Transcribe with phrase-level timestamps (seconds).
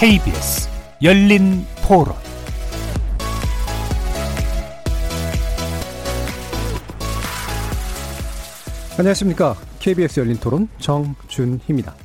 [0.00, 0.68] KBS
[1.02, 2.14] 열린 토론
[8.96, 9.56] 안녕하십니까.
[9.80, 11.96] KBS 열린 토론 정준희입니다.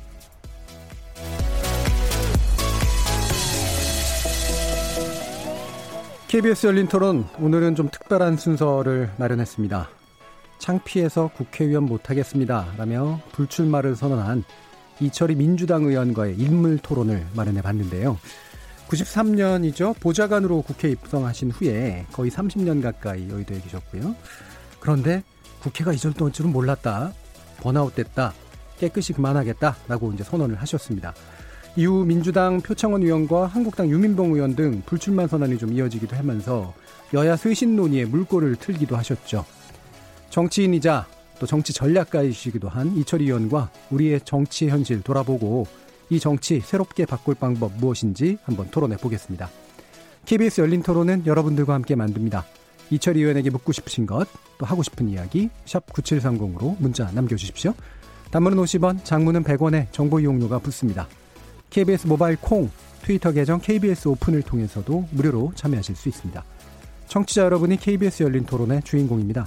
[6.26, 9.88] KBS 열린 토론 오늘은 좀 특별한 순서를 마련했습니다.
[10.58, 12.74] 창피해서 국회의원 못하겠습니다.
[12.76, 14.42] 라며 불출마를 선언한
[15.00, 18.18] 이철희 민주당 의원과의 인물 토론을 마련해 봤는데요.
[18.88, 19.98] 93년이죠.
[20.00, 24.14] 보좌관으로 국회 입성하신 후에 거의 30년 가까이 여의도에 계셨고요.
[24.80, 25.22] 그런데
[25.60, 27.12] 국회가 이 정도일 줄은 몰랐다.
[27.60, 28.34] 번아웃 됐다.
[28.78, 29.76] 깨끗이 그만하겠다.
[29.88, 31.14] 라고 이제 선언을 하셨습니다.
[31.76, 36.72] 이후 민주당 표창원 의원과 한국당 유민봉 의원 등 불출마 선언이 좀 이어지기도 하면서
[37.14, 39.44] 여야 쇄신 논의에 물꼬를 틀기도 하셨죠.
[40.30, 41.06] 정치인이자
[41.38, 45.66] 또 정치 전략가이시기도 한 이철희 의원과 우리의 정치 현실 돌아보고
[46.10, 49.50] 이 정치 새롭게 바꿀 방법 무엇인지 한번 토론해 보겠습니다.
[50.26, 52.44] KBS 열린 토론은 여러분들과 함께 만듭니다.
[52.90, 57.74] 이철희 의원에게 묻고 싶으신 것, 또 하고 싶은 이야기, 샵 9730으로 문자 남겨주십시오.
[58.30, 61.08] 단문은 50원, 장문은 100원에 정보 이용료가 붙습니다.
[61.70, 62.70] KBS 모바일 콩,
[63.02, 66.44] 트위터 계정 KBS 오픈을 통해서도 무료로 참여하실 수 있습니다.
[67.06, 69.46] 청취자 여러분이 KBS 열린 토론의 주인공입니다.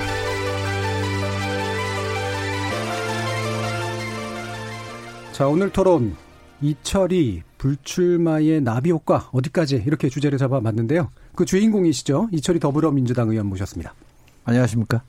[5.41, 6.15] 자, 오늘 토론
[6.61, 11.09] 이철이 불출마의 나비 효과 어디까지 이렇게 주제를 잡아봤는데요.
[11.33, 12.29] 그 주인공이시죠.
[12.31, 13.95] 이철이 더불어민주당 의원 모셨습니다.
[14.43, 15.01] 안녕하십니까?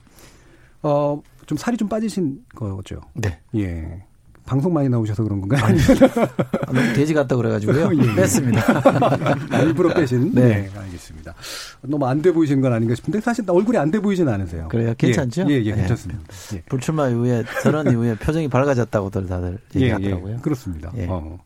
[0.81, 2.99] 어, 좀 살이 좀 빠지신 거죠.
[3.13, 3.39] 네.
[3.57, 4.07] 예.
[4.45, 5.63] 방송 많이 나오셔서 그런 건가요?
[5.63, 7.91] 아니, 너무 돼지 같다 그래가지고요.
[8.01, 8.15] 예.
[8.15, 8.61] 뺐습니다.
[9.63, 10.33] 일부러 빼신?
[10.33, 10.41] 네.
[10.41, 10.69] 네.
[10.75, 11.33] 알겠습니다.
[11.81, 14.67] 너무 안 돼 보이시는 건 아닌가 싶은데 사실 얼굴이 안 돼 보이진 않으세요.
[14.69, 14.93] 그래요?
[14.97, 15.45] 괜찮죠?
[15.49, 16.21] 예, 예, 예 괜찮습니다.
[16.55, 16.61] 예.
[16.69, 20.31] 불출마 이후에, 저런 이후에 표정이 밝아졌다고들 다들 얘기하더라고요.
[20.33, 20.39] 예, 예.
[20.41, 20.91] 그렇습니다.
[20.97, 21.07] 예.
[21.09, 21.37] 어.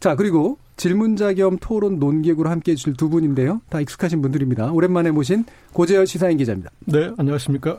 [0.00, 3.60] 자, 그리고 질문자 겸 토론 논객으로 함께 해 주실 두 분인데요.
[3.68, 4.72] 다 익숙하신 분들입니다.
[4.72, 6.70] 오랜만에 모신 고재열 시사인 기자입니다.
[6.86, 7.78] 네, 안녕하십니까.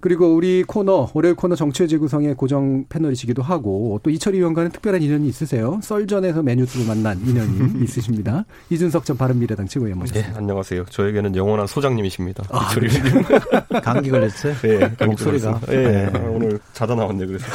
[0.00, 5.28] 그리고 우리 코너, 월요일 코너 정치의 재구성의 고정 패널이시기도 하고, 또 이철희 의원과는 특별한 인연이
[5.28, 5.80] 있으세요.
[5.82, 8.44] 썰전에서 메뉴스로 만난 인연이 있으십니다.
[8.70, 10.30] 이준석 전 바른미래당 최고위원 모셨습니다.
[10.32, 10.84] 네, 안녕하세요.
[10.84, 12.44] 저에게는 영원한 소장님이십니다.
[12.50, 13.80] 아, 이철희 네.
[13.82, 14.54] 감기 걸렸어요?
[14.62, 15.60] 네, 감기 목소리가.
[15.60, 15.90] 걸렸습니다.
[15.90, 16.26] 네, 네.
[16.28, 17.46] 오늘 자다 나왔네, 그래서.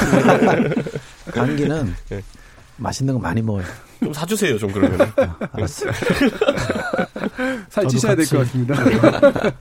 [1.34, 2.22] 감기는 네.
[2.78, 3.64] 맛있는 거 많이 먹어요.
[4.04, 5.00] 좀 사주세요, 좀 그러면.
[5.52, 5.92] 알았어요.
[7.70, 8.76] 살찌셔야 될 것 같습니다.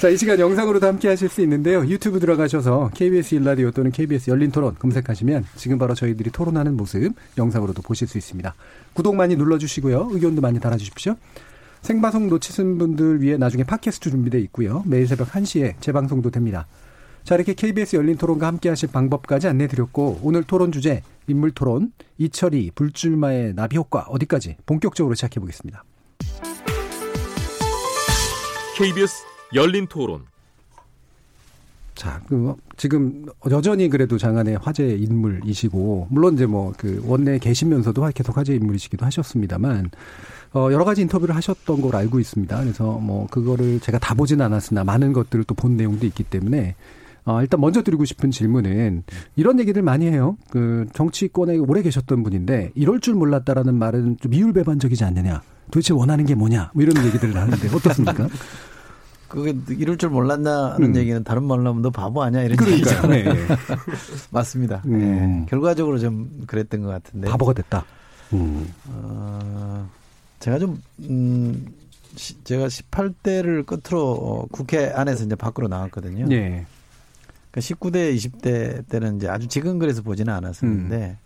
[0.00, 1.84] 자, 이 시간 영상으로도 함께 하실 수 있는데요.
[1.86, 7.82] 유튜브 들어가셔서 KBS 일라디오 또는 KBS 열린 토론 검색하시면 지금 바로 저희들이 토론하는 모습 영상으로도
[7.82, 8.54] 보실 수 있습니다.
[8.92, 10.10] 구독 많이 눌러주시고요.
[10.12, 11.16] 의견도 많이 달아주십시오.
[11.82, 14.82] 생방송 놓치신 분들 위해 나중에 팟캐스트 준비되어 있고요.
[14.86, 16.66] 매일 새벽 1시에 재방송도 됩니다.
[17.26, 21.90] 자, 이렇게 KBS 열린 토론과 함께 하실 방법까지 안내 드렸고, 오늘 토론 주제, 인물 토론,
[22.18, 25.82] 이철이, 불출마의 나비 효과, 어디까지 본격적으로 시작해 보겠습니다.
[28.78, 30.24] KBS 열린 토론.
[31.96, 38.36] 자, 그, 지금 여전히 그래도 장안의 화제 인물이시고, 물론 이제 뭐 그 원내에 계시면서도 계속
[38.36, 39.90] 화제 인물이시기도 하셨습니다만,
[40.52, 42.60] 어, 여러 가지 인터뷰를 하셨던 걸 알고 있습니다.
[42.60, 46.76] 그래서 뭐 그거를 제가 다 보진 않았으나 많은 것들을 또 본 내용도 있기 때문에,
[47.26, 49.02] 어, 일단 먼저 드리고 싶은 질문은
[49.34, 50.38] 이런 얘기들 많이 해요.
[50.48, 55.42] 그 정치권에 오래 계셨던 분인데 이럴 줄 몰랐다라는 말은 좀 이율배반적이지 않느냐.
[55.70, 56.70] 도대체 원하는 게 뭐냐.
[56.72, 58.28] 뭐 이런 얘기들을 하는데 어떻습니까?
[59.28, 60.96] 그게 이럴 줄 몰랐나는 음.
[60.96, 62.44] 얘기는 다른 말로 하면 너 바보 아니야?
[62.44, 63.12] 이런 그러니까요.
[63.12, 63.24] 얘기잖아요.
[63.34, 63.56] 네, 네.
[64.30, 64.82] 맞습니다.
[64.86, 64.98] 음.
[64.98, 65.46] 네.
[65.50, 67.28] 결과적으로 좀 그랬던 것 같은데.
[67.28, 67.84] 바보가 됐다.
[68.34, 68.72] 음.
[68.88, 69.88] 어,
[70.38, 70.80] 제가 좀,
[71.10, 71.66] 음,
[72.14, 76.26] 시- 제가 18대를 끝으로 어, 국회 안에서 이제 밖으로 나왔거든요.
[76.30, 76.64] 예.
[77.56, 81.16] 그러니까 19대, 20대 때는 이제 아주 지근거리에서 보지는 않았었는데,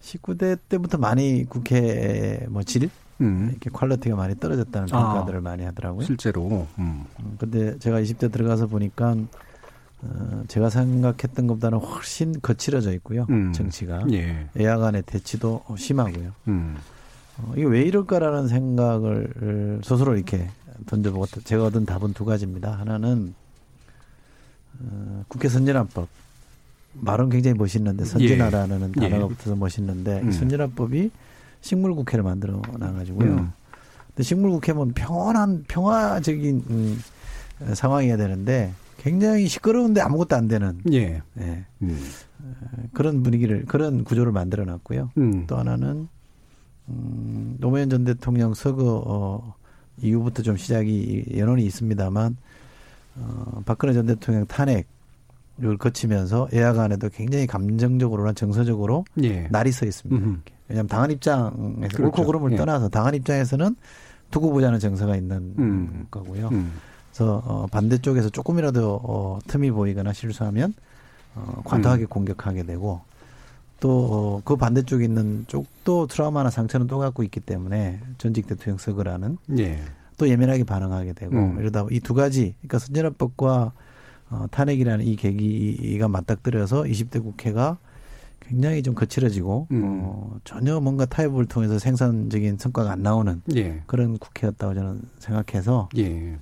[0.00, 2.90] 19대 때부터 많이 국회 뭐 질,
[3.20, 3.48] 음.
[3.50, 5.12] 이렇게 quality가 많이 떨어졌다는 아.
[5.12, 6.04] 평가들을 많이 하더라고요.
[6.04, 6.66] 실제로.
[6.78, 7.04] 음.
[7.20, 9.16] 음, 근데 제가 20대 들어가서 보니까,
[10.02, 13.26] 어, 제가 생각했던 것보다는 훨씬 거칠어져 있고요.
[13.30, 13.52] 음.
[13.52, 14.04] 정치가.
[14.12, 14.48] 예.
[14.58, 16.32] 여야 간의 대치도 심하고요.
[16.48, 16.76] 음.
[17.38, 20.48] 어, 이게 왜 이럴까라는 생각을 스스로 이렇게
[20.86, 22.72] 던져보고 제가 얻은 답은 두 가지입니다.
[22.72, 23.34] 하나는
[24.80, 26.08] 어, 국회 선진화법
[26.94, 29.08] 말은 굉장히 멋있는데 선진화라는 예.
[29.10, 29.36] 단어가 예.
[29.36, 30.28] 붙어서 멋있는데 음.
[30.28, 31.10] 이 선진화법이
[31.60, 33.30] 식물 국회를 만들어 놔가지고요.
[33.30, 33.52] 음.
[34.08, 37.00] 근데 식물 국회면 평온한 평화적인 음,
[37.74, 41.20] 상황이어야 되는데 굉장히 시끄러운데 아무것도 안 되는 예.
[41.40, 42.00] 예, 음.
[42.92, 45.10] 그런 분위기를 그런 구조를 만들어 놨고요.
[45.18, 45.46] 음.
[45.46, 46.08] 또 하나는
[46.88, 49.54] 음, 노무현 전 대통령 서거 어,
[50.00, 52.36] 이후부터 좀 시작이 연원이 있습니다만
[53.16, 54.86] 어, 박근혜 전 대통령 탄핵
[55.62, 59.46] 을 거치면서 여야 간에도 굉장히 감정적으로나 정서적으로 예.
[59.52, 60.26] 날이 서 있습니다.
[60.26, 60.40] 음흠.
[60.68, 62.02] 왜냐하면 당한 입장에서 그렇죠.
[62.02, 62.56] 옳고 그름을 예.
[62.56, 63.76] 떠나서 당한 입장에서는
[64.32, 66.06] 두고 보자는 정서가 있는 음.
[66.10, 66.48] 거고요.
[66.48, 66.72] 음.
[67.08, 70.74] 그래서 어, 반대쪽에서 조금이라도 어, 틈이 보이거나 실수하면
[71.36, 71.62] 어, 음.
[71.62, 73.02] 과도하게 공격하게 되고
[73.78, 79.80] 또그 반대쪽에 있는 쪽도 트라우마나 상처는 또 갖고 있기 때문에 전직 대통령 서거라는 예.
[80.16, 81.58] 또 예민하게 반응하게 되고 음.
[81.60, 83.72] 이러다 이 두 가지 그러니까 선진화법과
[84.30, 87.78] 어, 탄핵이라는 이 계기가 맞닥뜨려서 20대 국회가
[88.40, 90.00] 굉장히 좀 거칠어지고 음.
[90.02, 93.82] 어, 전혀 뭔가 타협을 통해서 생산적인 성과가 안 나오는 예.
[93.86, 96.38] 그런 국회였다고 저는 생각해서 예.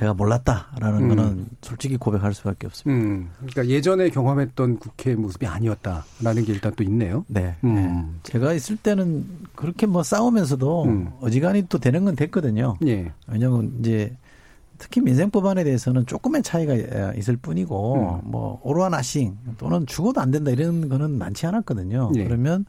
[0.00, 1.08] 제가 몰랐다라는 음.
[1.08, 3.04] 거는 솔직히 고백할 수밖에 없습니다.
[3.04, 3.28] 음.
[3.36, 7.26] 그러니까 예전에 경험했던 국회 모습이 아니었다라는 게 일단 또 있네요.
[7.28, 7.56] 네.
[7.64, 7.74] 음.
[7.74, 8.20] 네.
[8.22, 11.10] 제가 있을 때는 그렇게 뭐 싸우면서도 음.
[11.20, 12.78] 어지간히 또 되는 건 됐거든요.
[12.86, 13.12] 예.
[13.28, 14.16] 왜냐하면 이제
[14.78, 18.30] 특히 민생 법안에 대해서는 조금의 차이가 있을 뿐이고 음.
[18.30, 22.12] 뭐 오로아나싱 또는 죽어도 안 된다 이런 거는 많지 않았거든요.
[22.16, 22.24] 예.
[22.24, 22.64] 그러면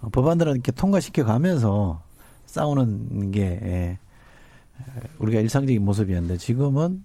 [0.00, 2.02] 어, 법안들을 이렇게 통과시켜 가면서
[2.46, 3.98] 싸우는 게 예,
[5.18, 7.04] 우리가 일상적인 모습이었는데 지금은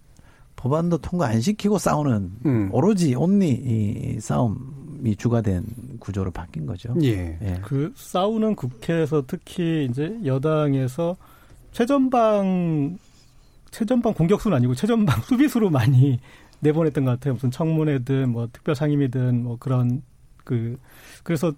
[0.56, 2.70] 법안도 통과 안 시키고 싸우는 음.
[2.72, 5.66] 오로지 온리 이 싸움이 주가 된
[6.00, 6.96] 구조로 바뀐 거죠.
[7.04, 7.38] 예.
[7.42, 7.60] 예.
[7.64, 11.18] 그 싸우는 국회에서 특히 이제 여당에서
[11.72, 12.98] 최전방
[13.72, 16.20] 최전방 공격수는 아니고 최전방 수비수로 많이
[16.60, 17.34] 내보냈던 것 같아요.
[17.34, 20.02] 무슨 청문회든 뭐 특별 상임이든 뭐 그런
[20.44, 20.78] 그
[21.24, 21.52] 그래서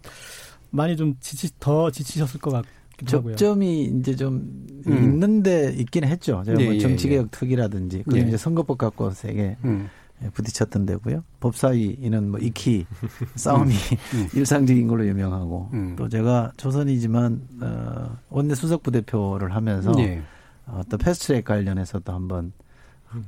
[0.71, 2.71] 많이 좀 지치 더 지치셨을 것 하고요.
[3.05, 5.03] 접점이 이제 좀 음.
[5.03, 6.43] 있는데 있긴 했죠.
[6.45, 8.27] 제가 예, 뭐 예, 정치개혁 특위라든지 그리고 예.
[8.27, 9.89] 이제 선거법 갖고 세게 음.
[10.23, 11.23] 예, 부딪혔던 데고요.
[11.39, 12.85] 법사위는 뭐 익히
[13.35, 13.73] 싸움이
[14.13, 14.27] 음.
[14.33, 15.95] 일상적인 걸로 유명하고 음.
[15.97, 20.21] 또 제가 조선이지만 어, 원내 수석 부대표를 하면서 예.
[20.67, 22.53] 어, 또 패스트트랙 관련해서도 한번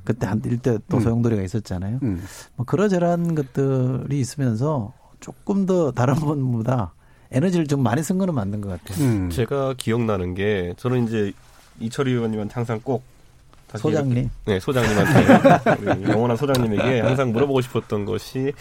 [0.03, 1.01] 그때 한 일대 또 음.
[1.01, 1.99] 소용돌이가 있었잖아요.
[2.03, 2.21] 음.
[2.55, 6.93] 뭐 그러저러한 것들이 있으면서 조금 더 다른 분보다
[7.31, 9.05] 에너지를 좀 많이 쓴 거는 맞는 것 같아요.
[9.05, 9.29] 음.
[9.29, 11.31] 제가 기억나는 게 저는 이제
[11.79, 13.03] 이철희 의원님한테 항상 꼭
[13.75, 14.29] 소장님.
[14.45, 18.53] 네, 소장님한테 우리 영원한 소장님에게 항상 물어보고 싶었던 것이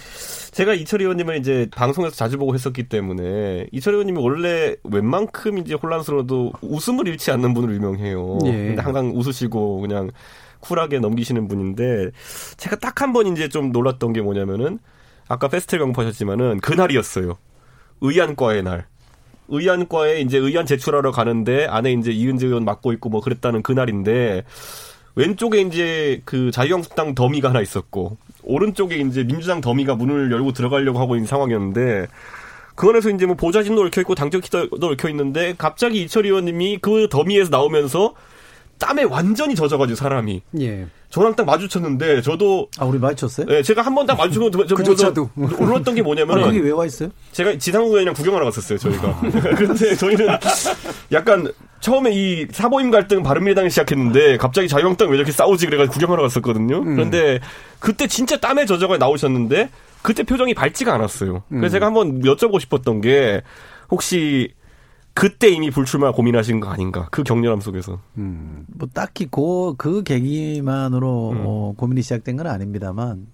[0.51, 6.55] 제가 이철희 의원님을 이제 방송에서 자주 보고 했었기 때문에 이철희 의원님이 원래 웬만큼 이제 혼란스러워도
[6.61, 8.39] 웃음을 잃지 않는 분으로 유명해요.
[8.47, 8.51] 예.
[8.51, 10.11] 근데 항상 웃으시고 그냥
[10.61, 12.11] 쿨하게 넘기시는 분인데
[12.57, 14.81] 제가 딱 한 번 이제 좀 놀랐던 게 뭐냐면은
[15.29, 17.37] 아까 페스티벌 경포하셨지만은 그날이었어요.
[18.01, 18.87] 의안과의 날.
[19.49, 24.45] 의안과에 이제 의안 제출하러 가는데 안에 이제 이은재 의원 맡고 있고 뭐 그랬다는 그날인데
[25.15, 31.17] 왼쪽에 이제 그 자유한국당 더미가 하나 있었고 오른쪽에 이제 민주당 더미가 문을 열고 들어가려고 하고
[31.17, 32.07] 있는 상황이었는데
[32.75, 37.51] 그 안에서 이제 뭐 보좌진도 얽혀 있고 당적기도 얽혀 있는데 갑자기 이철 의원님이 그 더미에서
[37.51, 38.15] 나오면서
[38.79, 40.87] 땀에 완전히 젖어가지고 사람이 예.
[41.09, 43.47] 저랑 딱 마주쳤는데 저도 아 우리 마주쳤어요?
[43.51, 45.31] 예, 제가 한 번 딱 마주치고 저 그조차도.
[45.35, 47.09] 놀랐던 게 아, 뭐냐면은 거기 왜 와 있어요?
[47.33, 49.21] 제가 지상욱 의원이랑 구경하러 갔었어요, 저희가.
[49.57, 50.27] 근데 저희는
[51.13, 56.83] 약간 처음에 이 사모임 갈등 바른미래당이 시작했는데 갑자기 자유한국당 왜 이렇게 싸우지 그래가지고 구경하러 갔었거든요.
[56.85, 57.41] 그런데
[57.79, 59.71] 그때 진짜 땀에 젖어가 나오셨는데
[60.03, 61.45] 그때 표정이 밝지가 않았어요.
[61.49, 63.43] 그래서 제가 한번 여쭤보고 싶었던 게
[63.91, 64.53] 혹시
[65.17, 67.09] 그때 이미 불출마 고민하신 거 아닌가?
[67.11, 67.99] 그 격렬함 속에서.
[68.19, 68.67] 음.
[68.69, 71.43] 뭐 딱히 그, 그 계기만으로 음.
[71.47, 73.27] 어, 고민이 시작된 건 아닙니다만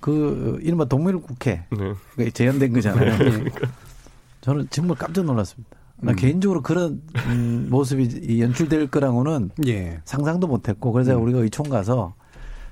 [0.00, 1.94] 그 이른바 동물국회 네.
[2.10, 3.44] 그게 재현된 거잖아요.
[4.42, 5.76] 저는 정말 깜짝 놀랐습니다.
[5.98, 6.16] 나 음.
[6.16, 10.00] 개인적으로 그런 음, 모습이 이 연출될 거라고는 예.
[10.04, 11.22] 상상도 못했고 그래서 음.
[11.22, 12.14] 우리가 의총 가서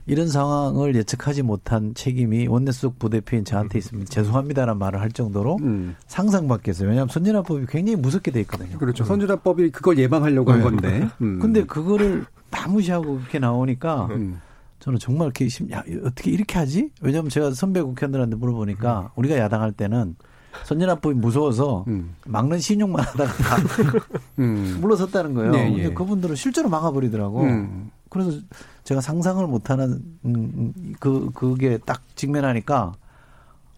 [0.06, 4.10] 이런 상황을 예측하지 못한 책임이 원내수석 부대표인 저한테 있습니다.
[4.10, 5.96] 죄송합니다라는 말을 할 정도로 음.
[6.06, 6.88] 상상 밖에서요.
[6.88, 8.78] 왜냐하면 선진화법이 굉장히 무섭게 돼 있거든요.
[8.78, 9.04] 그렇죠.
[9.04, 10.64] 선진화법이 그걸 예방하려고 한 네.
[10.64, 11.08] 건데.
[11.22, 11.38] 음.
[11.38, 14.40] 근데 그거를 다 무시하고 그렇게 나오니까 음.
[14.80, 16.90] 저는 정말 이렇게 심, 야, 어떻게 이렇게 하지?
[17.00, 20.16] 왜냐하면 제가 선배 국회의원들한테 물어보니까 우리가 야당할 때는
[20.64, 22.14] 선진화법이 무서워서 음.
[22.26, 23.56] 막는 신용만 하다가 다
[24.38, 24.78] 음.
[24.82, 25.50] 물러섰다는 거예요.
[25.52, 25.94] 네, 근데 예.
[25.94, 27.42] 그분들은 실제로 막아버리더라고.
[27.42, 27.90] 음.
[28.14, 28.38] 그래서
[28.84, 32.92] 제가 상상을 못하는 음, 그 그게 딱 직면하니까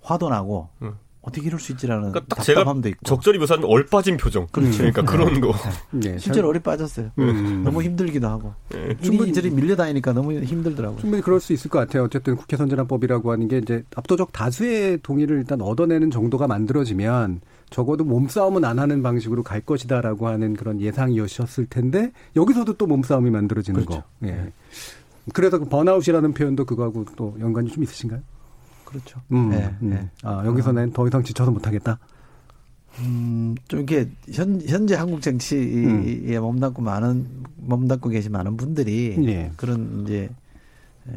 [0.02, 0.92] 화도 나고 음.
[1.22, 3.00] 어떻게 이럴 수 있지라는 그러니까 딱 제가 답답함도 있고.
[3.04, 4.46] 적절히 묘사한 얼빠진 표정.
[4.52, 4.76] 그렇죠.
[4.76, 5.54] 그러니까 그런 거.
[6.04, 6.18] 예.
[6.18, 7.10] 실제로 어리 빠졌어요.
[7.18, 7.64] 음.
[7.64, 8.94] 너무 힘들기도 하고 예.
[9.02, 11.00] 이리저리 밀려다니니까 너무 힘들더라고요.
[11.00, 12.04] 충분히 그럴 수 있을 것 같아요.
[12.04, 17.40] 어쨌든 국회 선진화법이라고 하는 게 이제 압도적 다수의 동의를 일단 얻어내는 정도가 만들어지면
[17.76, 23.84] 적어도 몸싸움은 안 하는 방식으로 갈 것이다라고 하는 그런 예상이었을 텐데 여기서도 또 몸싸움이 만들어지는
[23.84, 24.02] 그렇죠.
[24.02, 24.28] 거.
[24.28, 24.50] 예.
[25.34, 28.22] 그래서 그 번아웃이라는 표현도 그거하고 또 연관이 좀 있으신가요?
[28.86, 29.20] 그렇죠.
[29.30, 29.90] 음, 네, 음.
[29.90, 30.08] 네.
[30.22, 31.98] 아, 여기서는 더 이상 지쳐서 못하겠다.
[33.00, 39.52] 음, 좀 이렇게 현, 현재 한국 정치에 몸담고 많은 몸담고 계신 많은 분들이 예.
[39.58, 40.30] 그런 이제
[41.10, 41.12] 에,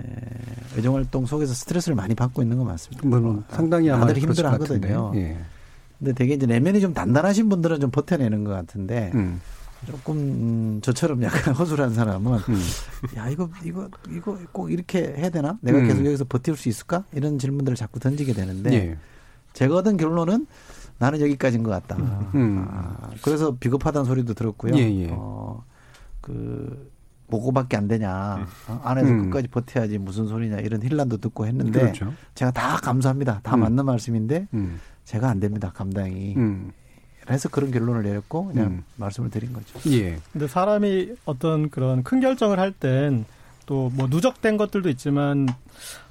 [0.75, 3.08] 의정 활동 속에서 스트레스를 많이 받고 있는 건 맞습니다.
[3.08, 5.13] 물론 상당히 아마 다들 힘들어하거든요.
[5.16, 5.38] 예.
[6.00, 9.41] 근데 되게 이제 내면이 좀 단단하신 분들은 좀 버텨내는 것 같은데 음,
[9.86, 12.62] 조금 음, 저처럼 약간 허술한 사람은 음.
[13.18, 15.58] 야 이거 이거 이거 꼭 이렇게 해야 되나?
[15.62, 15.88] 내가 음.
[15.88, 17.03] 계속 여기서 버틸 수 있을까?
[17.12, 18.98] 이런 질문들을 자꾸 던지게 되는데 예.
[19.53, 20.48] 제가 얻은 결론은
[21.00, 21.98] 나는 여기까지인 것 같다.
[22.36, 22.65] 음.
[22.70, 24.75] 아, 그래서 비겁하다는 소리도 들었고요.
[24.75, 25.10] 예, 예.
[25.12, 25.63] 어,
[26.20, 26.91] 그
[27.27, 28.46] 뭐고밖에 안 되냐.
[28.68, 29.24] 어, 안에서 음.
[29.24, 32.13] 끝까지 버텨야지 무슨 소리냐 이런 힐란도 듣고 했는데 그렇죠.
[32.36, 33.39] 제가 다 감사합니다.
[33.44, 33.62] 다 음.
[33.62, 34.79] 맞는 말씀인데 음,
[35.10, 35.72] 제가 안 됩니다.
[35.74, 36.36] 감당이.
[36.38, 36.72] 음,
[37.25, 38.84] 그래서 그런 결론을 내렸고 그냥 음.
[38.98, 39.80] 말씀을 드린 거죠.
[39.92, 40.20] 예.
[40.32, 43.25] 근데 사람이 어떤 그런 큰 결정을 할 땐
[43.66, 45.48] 또 뭐 누적된 것들도 있지만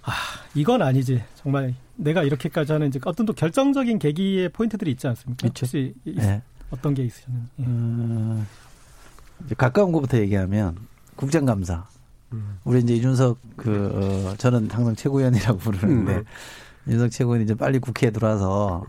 [0.02, 0.12] 아
[0.54, 5.46] 이건 아니지 정말 내가 이렇게까지 하는 이제 어떤 또 결정적인 계기의 포인트들이 있지 않습니까?
[5.48, 5.64] 있죠.
[5.64, 6.40] 혹시 이- 네.
[6.70, 7.48] 어떤 게 있으셨는지.
[7.60, 7.64] 예.
[7.64, 8.46] 음,
[9.56, 10.76] 가까운 것부터 얘기하면
[11.16, 11.86] 국정감사.
[12.32, 12.58] 음.
[12.64, 16.22] 우리 이제 이준석 그 어, 저는 항상 최고위원이라고 부르는데
[16.88, 16.90] 음.
[16.90, 18.84] 이준석 최고위원이 이제 빨리 국회에 들어와서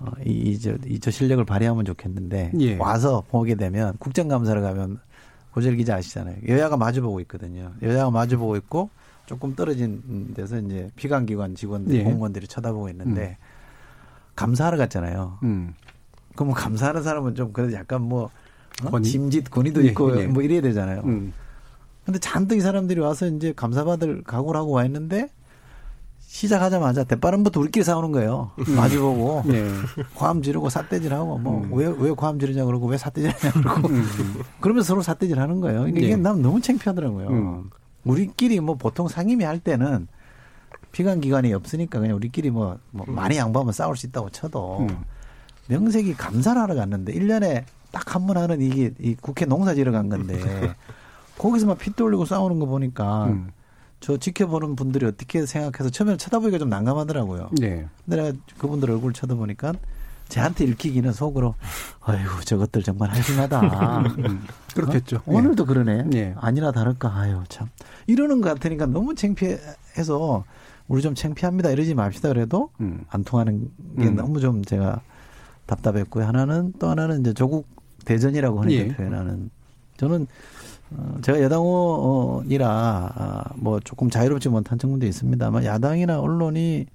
[0.00, 2.76] 어, 이, 이, 저, 이, 저 실력을 발휘하면 좋겠는데 예.
[2.76, 5.00] 와서 보게 되면 국정감사를 가면
[5.52, 6.36] 고재일 기자 아시잖아요.
[6.46, 7.72] 여야가 마주보고 있거든요.
[7.82, 8.90] 여야가 마주보고 있고
[9.26, 12.04] 조금 떨어진 데서 이제 피감기관 직원들, 예.
[12.04, 13.36] 공무원들이 쳐다보고 있는데
[14.36, 15.38] 감사하러 갔잖아요.
[15.42, 15.74] 음,
[16.34, 18.30] 그러면 감사하는 사람은 좀 그래도 약간 뭐
[18.84, 19.00] 어?
[19.00, 20.26] 짐짓 권위도 예, 있고 예.
[20.26, 21.02] 뭐 이래야 되잖아요.
[21.04, 21.32] 음,
[22.06, 25.28] 근데 잔뜩 이 사람들이 와서 이제 감사받을 각오를 하고 와 있는데
[26.32, 28.50] 시작하자마자 대빠름부터 우리끼리 싸우는 거예요.
[28.76, 29.66] 마주보고 예.
[30.14, 31.72] 과음 지르고 삿대질하고 뭐 음.
[31.72, 34.04] 왜왜 과음 지르냐 그러고 왜 삿대질하냐 그러고 음,
[34.60, 35.88] 그러면서 서로 삿대질하는 거예요.
[35.88, 36.16] 이게 예.
[36.16, 37.28] 난 너무 창피하더라고요.
[37.28, 37.70] 음.
[38.04, 40.06] 우리끼리 뭐 보통 상임위 할 때는
[40.92, 44.96] 피감 기관이 없으니까 그냥 우리끼리 뭐, 뭐 많이 양보하면 싸울 수 있다고 쳐도 음.
[45.68, 50.10] 명색이 감사를 하러 갔는데 1년에 딱 한 번 하는 이게 이 국회 농사 지러 간
[50.10, 50.38] 건데
[51.38, 53.48] 거기서 막피 돌리고 싸우는 거 보니까 음.
[54.00, 57.50] 저 지켜보는 분들이 어떻게 생각해서 처음에는 쳐다보기가 좀 난감하더라고요.
[57.62, 57.86] 예.
[58.04, 59.74] 근데 내가 그분들 얼굴 쳐다보니까
[60.28, 61.54] 쟤한테 읽히기는 속으로
[62.02, 64.00] 아이고 저것들 정말 한심하다.
[64.18, 65.16] 음, 그렇겠죠.
[65.16, 65.22] 어?
[65.26, 66.04] 오늘도 그러네.
[66.14, 66.34] 예.
[66.38, 67.12] 아니나 다를까.
[67.16, 67.68] 아유 참
[68.06, 70.44] 이러는 것 같으니까 너무 창피해서
[70.86, 71.70] 우리 좀 창피합니다.
[71.70, 72.28] 이러지 맙시다.
[72.28, 72.84] 그래도 예.
[72.84, 73.04] 음.
[73.08, 74.16] 안 통하는 게 음.
[74.16, 75.00] 너무 좀 제가
[75.66, 76.24] 답답했고요.
[76.26, 77.66] 하나는 또 하나는 이제 조국
[78.04, 78.88] 대전이라고 하는 예.
[78.88, 79.50] 표현하는
[79.96, 80.26] 저는 어,
[81.22, 86.86] 제가 여당이라 아, 뭐 조금 자유롭지 못한 측면도 있습니다만 야당이나 언론이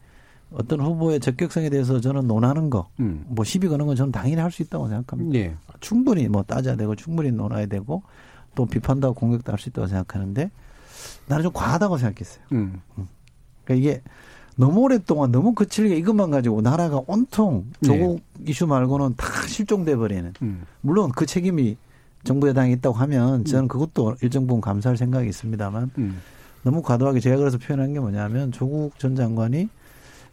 [0.52, 3.26] 어떤 후보의 적격성에 대해서 저는 논하는 거, 음.
[3.28, 5.40] 뭐 시비 거는 건 저는 당연히 할 수 있다고 생각합니다.
[5.40, 5.56] 예.
[5.80, 8.04] 충분히 뭐 따져야 되고 충분히 논해야 되고
[8.56, 10.52] 또 비판도 하고 공격도 할 수 있다고 생각하는데
[11.28, 12.44] 나는 좀 과하다고 생각했어요.
[12.52, 12.82] 음.
[13.64, 14.02] 그러니까 이게
[14.56, 20.34] 너무 오랫동안 너무 거칠게 이것만 가지고 나라가 온통 조국 이슈 말고는 다 실종돼 버리는.
[20.44, 20.64] 음.
[20.82, 21.78] 물론 그 책임이
[22.24, 26.22] 정부 여당이 있다고 하면 저는 그것도 일정 부분 감사할 생각이 있습니다만 음.
[26.64, 29.70] 너무 과도하게 제가 그래서 표현한 게 뭐냐면 조국 전 장관이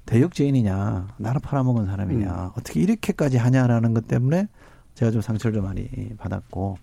[0.06, 4.48] 대역죄인이냐 나라 팔아먹은 사람이냐 어떻게 이렇게까지 하냐라는 것 때문에
[4.94, 6.78] 제가 좀 상처를 좀 많이 받았고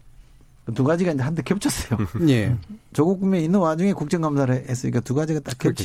[0.76, 2.00] 두 가지가 이제 한데 겹쳤어요.
[2.28, 2.56] 예.
[2.92, 5.84] 조국 국면에 있는 와중에 국정감사를 했으니까 두 가지가 딱 그렇겠죠.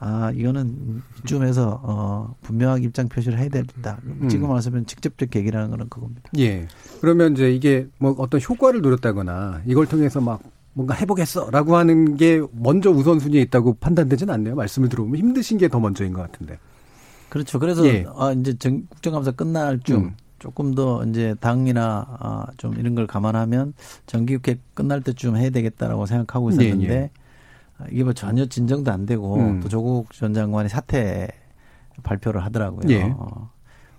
[0.00, 3.98] 아 이거는 이쯤에서 어 분명하게 입장 표시를 해야 되겠다.
[4.04, 4.28] 음.
[4.28, 6.22] 지금 와서면 직접적 계기라는 거는 그겁니다.
[6.38, 6.68] 예.
[7.00, 10.40] 그러면 이제 이게 뭐 어떤 효과를 노렸다거나 이걸 통해서 막
[10.74, 14.54] 뭔가 해보겠어라고 하는 게 먼저 우선순위에 있다고 판단되진 않네요.
[14.54, 16.58] 말씀을 들어보면 힘드신 게 더 먼저인 것 같은데.
[17.28, 17.58] 그렇죠.
[17.58, 18.06] 그래서 예.
[18.16, 20.14] 아 이제 정, 국정감사 끝날 쯤 음.
[20.38, 23.74] 조금 더 이제 당이나 아, 좀 이런 걸 감안하면
[24.06, 27.10] 정기국회 끝날 때쯤 해야 되겠다라고 생각하고 있었는데 예, 예.
[27.78, 29.60] 아, 이게 뭐 전혀 진정도 안 되고 음.
[29.60, 31.28] 또 조국 전 장관이 사퇴
[32.02, 32.82] 발표를 하더라고요.
[32.90, 33.02] 예.
[33.16, 33.50] 어.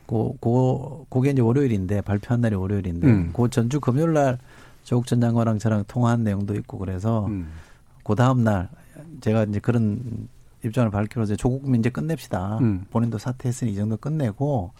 [0.05, 3.29] 고, 고, 그게 이제 월요일인데 발표한 날이 월요일인데 음.
[3.33, 4.37] 그 전주 금요일 날
[4.83, 7.49] 조국 전 장관랑 저랑 통화한 내용도 있고 그래서 음.
[8.03, 8.69] 그 다음 날
[9.21, 10.27] 제가 이제 그런
[10.65, 12.57] 입장을 밝히면서 조국 국민 이제 끝냅시다.
[12.59, 12.85] 음.
[12.89, 14.71] 본인도 사퇴했으니 이 정도 끝내고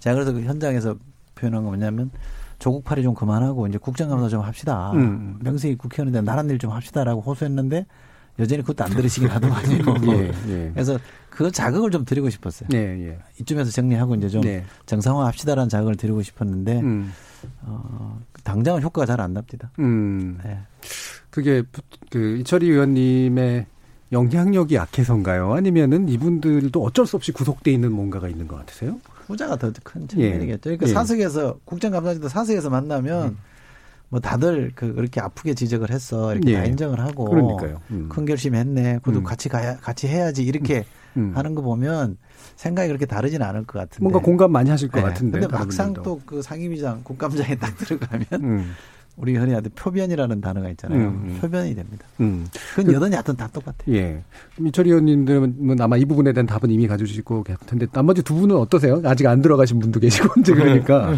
[0.00, 0.96] 제가 그래서 그 현장에서
[1.34, 2.10] 표현한 건 뭐냐면
[2.58, 4.92] 조국 팔이 좀 그만하고 이제 국정감사 좀 합시다.
[4.92, 5.38] 음.
[5.42, 7.86] 명색이 국회의원인데 나란 일 좀 합시다라고 호소했는데
[8.38, 9.78] 여전히 그것도 안 들으시긴 하더만요.
[10.12, 10.32] 예.
[10.48, 10.70] 예.
[10.74, 10.98] 그래서
[11.30, 12.68] 그 자극을 좀 드리고 싶었어요.
[12.72, 12.78] 예.
[12.78, 13.18] 예.
[13.40, 14.64] 이쯤에서 정리하고 이제 좀 네.
[14.86, 17.12] 정상화 합시다라는 자극을 드리고 싶었는데 음.
[17.62, 19.70] 어, 당장은 효과가 잘 안 납니다.
[19.78, 20.38] 음.
[20.44, 20.58] 네.
[21.30, 23.66] 그게 부- 그 이철희 의원님의
[24.12, 25.52] 영향력이 약해서인가요?
[25.54, 29.00] 아니면은 이분들도 어쩔 수 없이 구속돼 있는 뭔가가 있는 것 같으세요?
[29.26, 30.60] 후자가 더 큰 측면이겠죠.
[30.62, 30.92] 그러니까 예.
[30.92, 33.36] 사석에서 국정감사지도 사석에서 만나면
[34.10, 36.56] 뭐 다들 그 그렇게 아프게 지적을 했어 이렇게 예.
[36.58, 37.80] 다 인정을 하고 그러니까요.
[37.90, 38.08] 음.
[38.08, 39.00] 큰 결심했네.
[39.02, 39.24] 그래도 음.
[39.24, 40.84] 같이 가야 같이 해야지 이렇게
[41.16, 41.32] 음.
[41.34, 42.16] 하는 거 보면
[42.56, 44.02] 생각이 그렇게 다르진 않을 것 같은데.
[44.02, 45.06] 뭔가 공감 많이 하실 것 네.
[45.06, 45.40] 같은데.
[45.40, 45.92] 근데 막상.
[45.94, 48.72] 또 그 상임위장 국감장에 딱 들어가면 음.
[49.16, 51.08] 우리 흔히 하는 표변이라는 단어가 있잖아요.
[51.08, 51.38] 음, 음.
[51.40, 52.06] 표변이 됩니다.
[52.20, 52.46] 음.
[52.74, 53.96] 그건 여든이 하든 다 똑같아요.
[53.96, 54.22] 예.
[54.58, 59.00] 민철 의원님들은 아마 이 부분에 대한 답은 이미 가져주시고 계실 텐데 나머지 두 분은 어떠세요?
[59.04, 61.14] 아직 안 들어가신 분도 계시고 이제 그러니까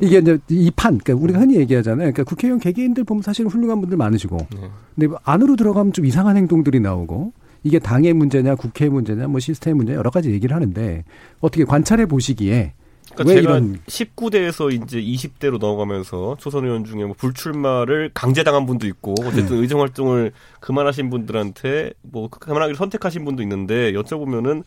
[0.00, 2.12] 이게 이제 이 판, 그러니까 우리가 흔히 얘기하잖아요.
[2.12, 4.70] 그러니까 국회의원 개개인들 보면 사실은 훌륭한 분들 많으시고, 네.
[4.94, 7.32] 근데 안으로 들어가면 좀 이상한 행동들이 나오고
[7.62, 11.04] 이게 당의 문제냐, 국회의 문제냐, 뭐 시스템 문제 여러 가지 얘기를 하는데
[11.40, 12.72] 어떻게 관찰해 보시기에
[13.14, 18.86] 그러니까 왜 제가 이런 19대에서 이제 20대로 넘어가면서 초선 의원 중에 뭐 불출마를 강제당한 분도
[18.86, 19.28] 있고 네.
[19.28, 24.64] 어쨌든 의정 활동을 그만하신 분들한테 뭐 그만하기를 선택하신 분도 있는데 여쭤보면은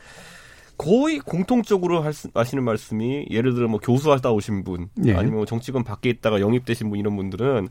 [0.78, 5.14] 거의 공통적으로 하시는 말씀이 예를 들어 뭐 교수하다 오신 분 예.
[5.14, 7.68] 아니면 뭐 정치권 밖에 있다가 영입되신 분 이런 분들은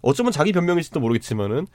[0.00, 1.66] 어쩌면 자기 변명일지도 모르겠지만은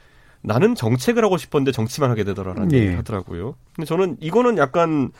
[0.42, 2.76] 나는 정책을 하고 싶었는데 정치만 하게 되더라라는 예.
[2.78, 3.54] 얘기를 하더라고요.
[3.76, 5.12] 근데 저는 이거는 약간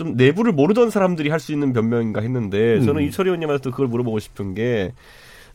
[0.00, 3.06] 좀 내부를 모르던 사람들이 할 수 있는 변명인가 했는데 저는 음.
[3.08, 4.92] 이철희 의원님한테 그걸 물어보고 싶은 게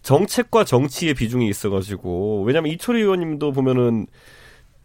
[0.04, 4.06] 정책과 정치의 비중이 있어가지고 왜냐하면 이철희 의원님도 보면은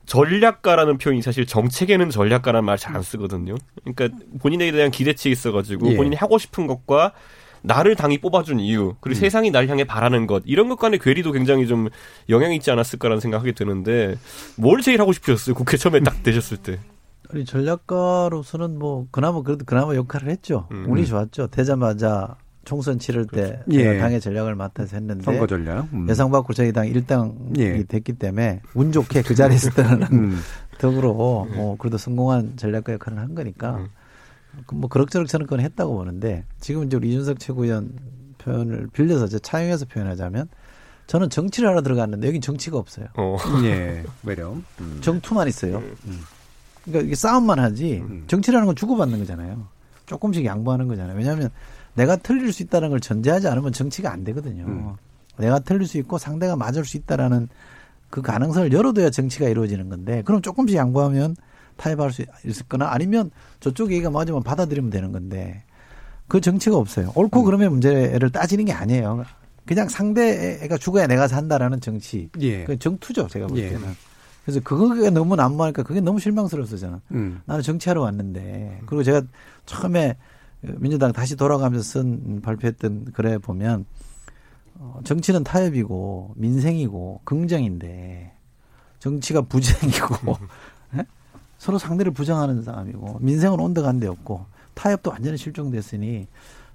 [0.07, 3.55] 전략가라는 표현이 사실 정책에는 전략가라는 말 잘 안 쓰거든요.
[3.85, 4.09] 그러니까
[4.41, 5.97] 본인에 대한 기대치에 있어가지고 예.
[5.97, 7.13] 본인이 하고 싶은 것과
[7.63, 9.21] 나를 당이 뽑아준 이유 그리고 음.
[9.21, 11.89] 세상이 날 향해 바라는 것 이런 것 간의 괴리도 굉장히 좀
[12.31, 14.17] 영향이 있지 않았을까라는 생각하게 드는데
[14.57, 16.79] 뭘 제일 하고 싶으셨어요 국회 처음에 딱 되셨을 때
[17.33, 20.67] 우리 전략가로서는 뭐 그나마 그래도 그나마 역할을 했죠.
[20.73, 20.87] 음.
[20.89, 21.49] 운이 좋았죠.
[21.49, 23.83] 되자마자 총선 치를 때 예.
[23.83, 25.89] 제가 당의 전략을 맡아서 했는데 선거 전략?
[25.93, 26.09] 음.
[26.09, 27.83] 예상 받고 저희 당 1당이 예.
[27.85, 30.41] 됐기 때문에 운 좋게 그 자리에 있을 때는 음.
[30.79, 33.89] 덕으로 뭐 그래도 성공한 전략가 역할을 한 거니까 음.
[34.67, 37.93] 그뭐 그럭저럭 저는 그건 했다고 보는데 지금 이제 우리 이준석 최고위원
[38.39, 40.49] 표현을 빌려서 이제 차용해서 표현하자면
[41.07, 43.07] 저는 정치를 하러 들어갔는데 여긴 정치가 없어요.
[43.17, 43.37] 어.
[43.65, 44.05] 예.
[44.23, 44.53] 외려.
[44.81, 44.99] 음.
[45.01, 45.83] 정투만 있어요.
[46.85, 48.25] 그러니까 이게 싸움만 하지 음.
[48.27, 49.67] 정치라는 건 주고받는 거잖아요.
[50.07, 51.17] 조금씩 양보하는 거잖아요.
[51.17, 51.51] 왜냐하면
[51.95, 54.65] 내가 틀릴 수 있다는 걸 전제하지 않으면 정치가 안 되거든요.
[54.65, 54.93] 음.
[55.39, 57.49] 내가 틀릴 수 있고 상대가 맞을 수 있다라는
[58.11, 61.37] 그 가능성을 열어둬야 정치가 이루어지는 건데 그럼 조금씩 양보하면
[61.77, 65.63] 타협할 수 있을 거나 아니면 저쪽 얘기가 맞으면 받아들이면 되는 건데
[66.29, 67.13] 그 정치가 없어요.
[67.15, 69.25] 옳고 그름의 문제를 따지는 게 아니에요.
[69.67, 72.29] 그냥 상대가 죽어야 내가 산다라는 정치.
[72.41, 72.65] 예.
[72.65, 73.71] 그 정투죠, 제가 볼 예.
[73.71, 73.95] 때는.
[74.51, 77.01] 그래서 그게 너무 난무하니까 그게 너무 실망스러웠어, 저는.
[77.13, 77.41] 음.
[77.47, 78.83] 나는 정치하러 왔는데.
[78.87, 79.23] 그리고 제가
[79.67, 80.17] 처음에
[80.63, 83.87] 민주당 다시 돌아가면서 쓴 발표했던 글에 보면
[84.75, 88.33] 어, 정치는 타협이고 민생이고 긍정인데
[88.99, 90.37] 정치가 부정이고
[90.97, 91.05] 예?
[91.59, 96.27] 서로 상대를 부정하는 사람이고 민생은 온도 간데 없고 타협도 완전히 실종됐으니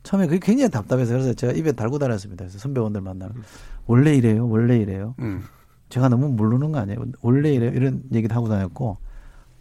[0.04, 2.46] 처음에 그게 굉장히 답답해서 그래서 제가 입에 달고 다녔습니다.
[2.46, 3.44] 그래서 선배원들 만나면
[3.88, 5.16] 원래 이래요, 원래 이래요.
[5.20, 5.44] 음.
[5.90, 7.06] 제가 너무 모르는 거 아니에요?
[7.22, 7.72] 원래 이래요?
[7.72, 8.98] 이런 얘기도 하고 다녔고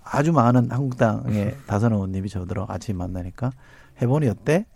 [0.02, 3.52] 아주 많은 한국당의 다선 의원님이 저더러 아침에 만나니까
[4.02, 4.66] 해보니 어때?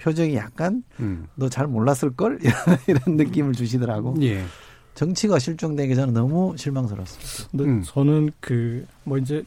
[0.00, 1.26] 표정이 약간 음.
[1.34, 2.54] 너잘 몰랐을 걸 이런,
[2.86, 4.16] 이런 느낌을 주시더라고.
[4.22, 4.42] 예.
[4.94, 7.50] 정치가 실종된 게 저는 너무 실망스러웠습니다.
[7.50, 7.82] 근데 음.
[7.84, 9.42] 저는 그 뭐 이제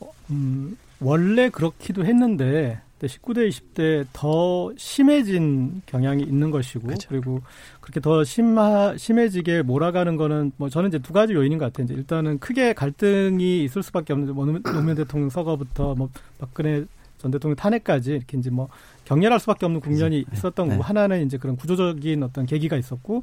[0.00, 7.08] 어, 음, 원래 그렇기도 했는데 19대 20대 더 심해진 경향이 있는 것이고 그렇죠.
[7.10, 7.42] 그리고
[7.84, 11.84] 그렇게 더 심하 심해지게 몰아가는 거는 뭐 저는 이제 두 가지 요인인 것 같아요.
[11.84, 16.84] 이제 일단은 크게 갈등이 있을 수밖에 없는데 뭐 노무현- 대통령 서거부터 뭐 박근혜
[17.18, 18.68] 전 대통령 탄핵까지 이렇게 이제 뭐
[19.04, 20.74] 격렬할 수밖에 없는 국면이 있었던 네.
[20.76, 23.22] 거고 하나는 이제 그런 구조적인 어떤 계기가 있었고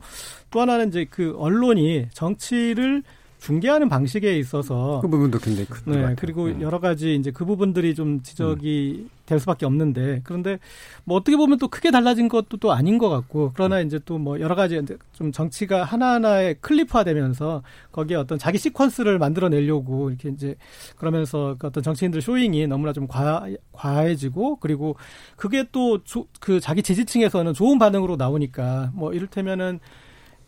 [0.51, 3.01] 또 하나는 이제 그 언론이 정치를
[3.41, 6.15] 중계하는 방식에 있어서 그 부분도 굉장히 큰것 네.
[6.17, 6.61] 그리고 음.
[6.61, 10.59] 여러 가지 이제 그 부분들이 좀 지적이 될 수밖에 없는데 그런데
[11.05, 14.39] 뭐 어떻게 보면 또 크게 달라진 것도 또 아닌 것 같고 그러나 이제 또 뭐
[14.39, 20.55] 여러 가지 이제 좀 정치가 하나하나의 클리프화되면서 거기에 어떤 자기 시퀀스를 만들어내려고 이렇게 이제
[20.97, 24.95] 그러면서 그 어떤 정치인들 쇼잉이 너무나 좀 과, 과해지고 그리고
[25.35, 25.97] 그게 또
[26.39, 29.79] 그 자기 지지층에서는 좋은 반응으로 나오니까 뭐 이를테면은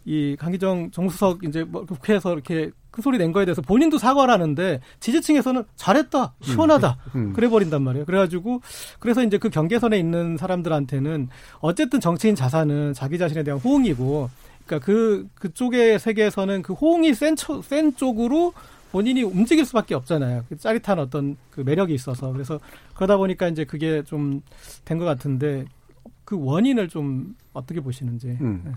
[0.06, 4.80] 이 강기정 정수석 이제 뭐 국회에서 이렇게 큰 소리 낸 거에 대해서 본인도 사과를 하는데
[5.00, 7.34] 지지층에서는 잘했다 시원하다 음.
[7.34, 8.06] 그래 버린단 말이에요.
[8.06, 8.62] 그래가지고
[9.00, 14.30] 그래서 이제 그 경계선에 있는 사람들한테는 어쨌든 정치인 자산은 자기 자신에 대한 호응이고
[14.66, 18.54] 그러니까 그 그쪽의 세계에서는 그 호응이 센, 초, 센 쪽으로
[18.92, 20.44] 본인이 움직일 수밖에 없잖아요.
[20.50, 22.60] 그 짜릿한 어떤 그 매력이 있어서 그래서
[22.94, 24.42] 그러다 보니까 이제 그게 좀
[24.86, 25.66] 된 것 같은데
[26.26, 28.38] 그 원인을 좀 어떻게 보시는지.
[28.42, 28.76] 음.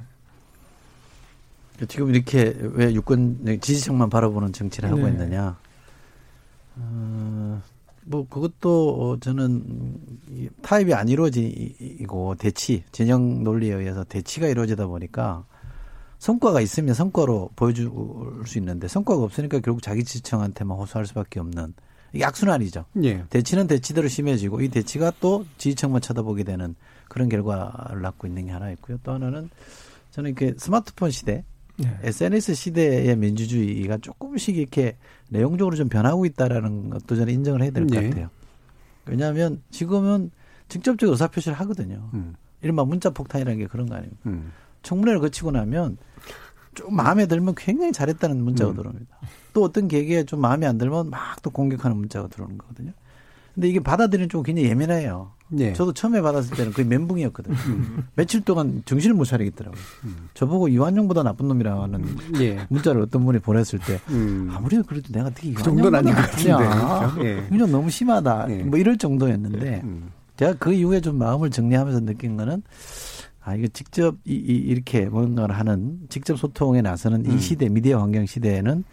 [1.88, 5.08] 지금 이렇게 왜 유권 지지층만 바라보는 정치를 하고 네.
[5.10, 5.58] 있느냐?
[6.76, 7.62] 어,
[8.04, 9.98] 뭐 그것도 어, 저는
[10.30, 15.44] 이 타협이 안 이루어지고 대치 진영 논리에 의해서 대치가 이루어지다 보니까
[16.18, 17.90] 성과가 있으면 성과로 보여줄
[18.46, 21.74] 수 있는데 성과가 없으니까 결국 자기 지지층한테만 호소할 수밖에 없는
[22.12, 22.86] 이게 악순환이죠.
[23.02, 23.24] 예.
[23.28, 26.74] 대치는 대치대로 심해지고 이 대치가 또 지지층만 쳐다보게 되는
[27.08, 28.98] 그런 결과를 낳고 있는 게 하나 있고요.
[29.02, 29.50] 또 하나는
[30.12, 31.44] 저는 이렇게 스마트폰 시대,
[31.78, 31.98] 네.
[32.02, 34.96] SNS 시대의 민주주의가 조금씩 이렇게
[35.28, 38.08] 내용적으로 좀 변하고 있다라는 것도 저는 인정을 해야 될것 예.
[38.08, 38.30] 같아요.
[39.06, 40.30] 왜냐하면 지금은
[40.68, 42.10] 직접적 의사 표시를 하거든요.
[42.14, 42.34] 음.
[42.62, 44.20] 이른바 문자 폭탄이라는 게 그런 거 아닙니까?
[44.26, 44.52] 음.
[44.82, 45.98] 청문회를 거치고 나면
[46.74, 48.76] 좀 마음에 들면 굉장히 잘했다는 문자가 음.
[48.76, 49.18] 들어옵니다.
[49.52, 52.92] 또 어떤 계기에 좀 마음에 안 들면 막 또 공격하는 문자가 들어오는 거거든요.
[53.56, 55.32] 근데 이게 받아들이는 쪽 굉장히 예민해요.
[55.58, 55.72] 예.
[55.72, 57.56] 저도 처음에 받았을 때는 거의 멘붕이었거든요.
[58.14, 59.80] 며칠 동안 정신을 못 차리겠더라고요.
[60.34, 62.04] 저보고 이완용보다 나쁜 놈이라는
[62.40, 62.66] 예.
[62.68, 64.50] 문자를 어떤 분이 보냈을 때 음.
[64.52, 67.24] 아무리 그래도 내가 어떻게 그 정도는 아닌 것 같은데.
[67.24, 67.46] 예.
[67.48, 68.46] 그냥 너무 심하다.
[68.50, 68.62] 예.
[68.64, 70.10] 뭐 이럴 정도였는데 음.
[70.36, 72.62] 제가 그 이후에 좀 마음을 정리하면서 느낀 거는
[73.42, 77.32] 아 이거 직접 이, 이 이렇게 뭔가를 하는 직접 소통에 나서는 음.
[77.32, 78.84] 이 시대 미디어 환경 시대에는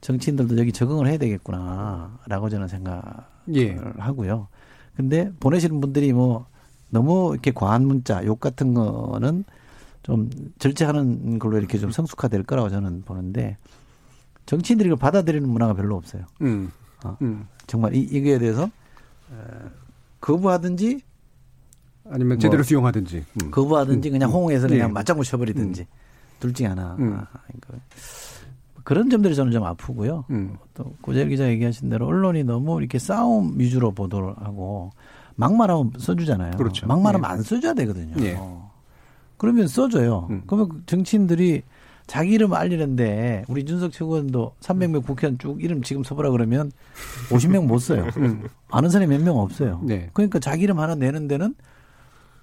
[0.00, 3.02] 정치인들도 여기 적응을 해야 되겠구나라고 저는 생각을
[3.54, 3.76] 예.
[3.98, 4.48] 하고요.
[4.96, 6.46] 근데 보내시는 분들이 뭐
[6.90, 9.44] 너무 이렇게 과한 문자 욕 같은 거는
[10.02, 13.56] 좀 절제하는 걸로 이렇게 좀 성숙화될 거라고 저는 보는데
[14.46, 16.24] 정치인들이 이걸 받아들이는 문화가 별로 없어요.
[16.40, 16.70] 음.
[17.04, 17.16] 어.
[17.22, 17.46] 음.
[17.66, 18.70] 정말 이, 이거에 대해서
[19.30, 19.70] 어,
[20.20, 21.00] 거부하든지
[22.10, 23.24] 아니면 뭐 제대로 수용하든지.
[23.42, 23.50] 음.
[23.50, 24.92] 거부하든지 그냥 호응해서 그냥 예.
[24.92, 25.86] 맞장구 쳐버리든지
[26.40, 26.96] 둘 중에 하나.
[26.98, 27.20] 음.
[27.58, 27.84] 그러니까
[28.88, 30.24] 그런 점들이 저는 좀 아프고요.
[30.30, 30.56] 음.
[30.72, 34.92] 또 고재일 기자 얘기하신 대로 언론이 너무 이렇게 싸움 위주로 보도를 하고
[35.36, 36.52] 막말하면 써주잖아요.
[36.56, 36.86] 그렇죠.
[36.86, 37.32] 막말하면 예.
[37.34, 38.14] 안 써줘야 되거든요.
[38.24, 38.40] 예.
[39.36, 40.28] 그러면 써줘요.
[40.30, 40.42] 음.
[40.46, 41.64] 그러면 그 정치인들이
[42.06, 46.72] 자기 이름 알리는데 우리 윤석 최고원도 300명 국회의원 쭉 이름 지금 써보라 그러면
[47.28, 48.06] 50명 못 써요.
[48.70, 49.80] 아는 사람이 몇 명 없어요.
[49.82, 49.86] 음.
[49.86, 50.08] 네.
[50.14, 51.54] 그러니까 자기 이름 하나 내는 데는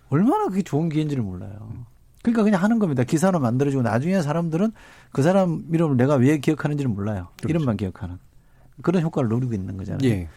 [0.09, 1.85] 얼마나 그게 좋은 기회인지를 몰라요.
[2.25, 3.03] 그러니까 그냥 하는 겁니다.
[3.03, 4.71] 기사로 만들어주고 나중에 사람들은
[5.11, 7.27] 그 사람 이름을 내가 왜 기억하는지를 몰라요.
[7.37, 7.49] 그렇죠.
[7.49, 8.17] 이름만 기억하는
[8.81, 9.99] 그런 효과를 노리고 있는 거잖아요.
[10.09, 10.27] 예.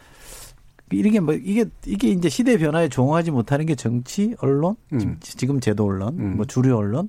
[0.93, 5.17] 이게 뭐 이게 이게 이제 시대 변화에 종응하지 못하는 게 정치, 언론, 음.
[5.21, 6.37] 지금- 제도 언론, 음.
[6.37, 7.09] 뭐 주류 언론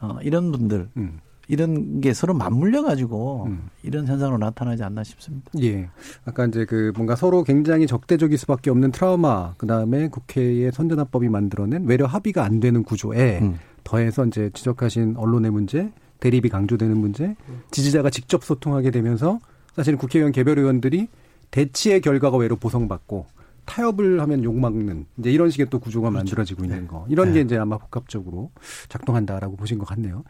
[0.00, 1.18] 어, 이런 분들 음.
[1.48, 3.68] 이런 게 서로 맞물려 가지고 음.
[3.82, 5.50] 이런 현상으로 나타나지 않나 싶습니다.
[5.60, 5.88] 예.
[6.24, 11.86] 아까 이제 그 뭔가 서로 굉장히 적대적일 수밖에 없는 트라우마, 그 다음에 국회의 선진화법이 만들어낸
[11.86, 13.58] 외려 합의가 안 되는 구조에 음.
[13.84, 17.34] 더해서 이제 지적하신 언론의 문제, 대립이 강조되는 문제,
[17.70, 19.40] 지지자가 직접 소통하게 되면서
[19.74, 21.08] 사실은 국회의원 개별 의원들이
[21.50, 23.26] 대치의 결과가 외로 보상받고
[23.64, 27.40] 타협을 하면 욕먹는 이제 이런 식의 또 구조가 만들어지고 있는 거 이런 게 네.
[27.42, 28.50] 이제 아마 복합적으로
[28.88, 30.24] 작동한다라고 보신 것 같네요.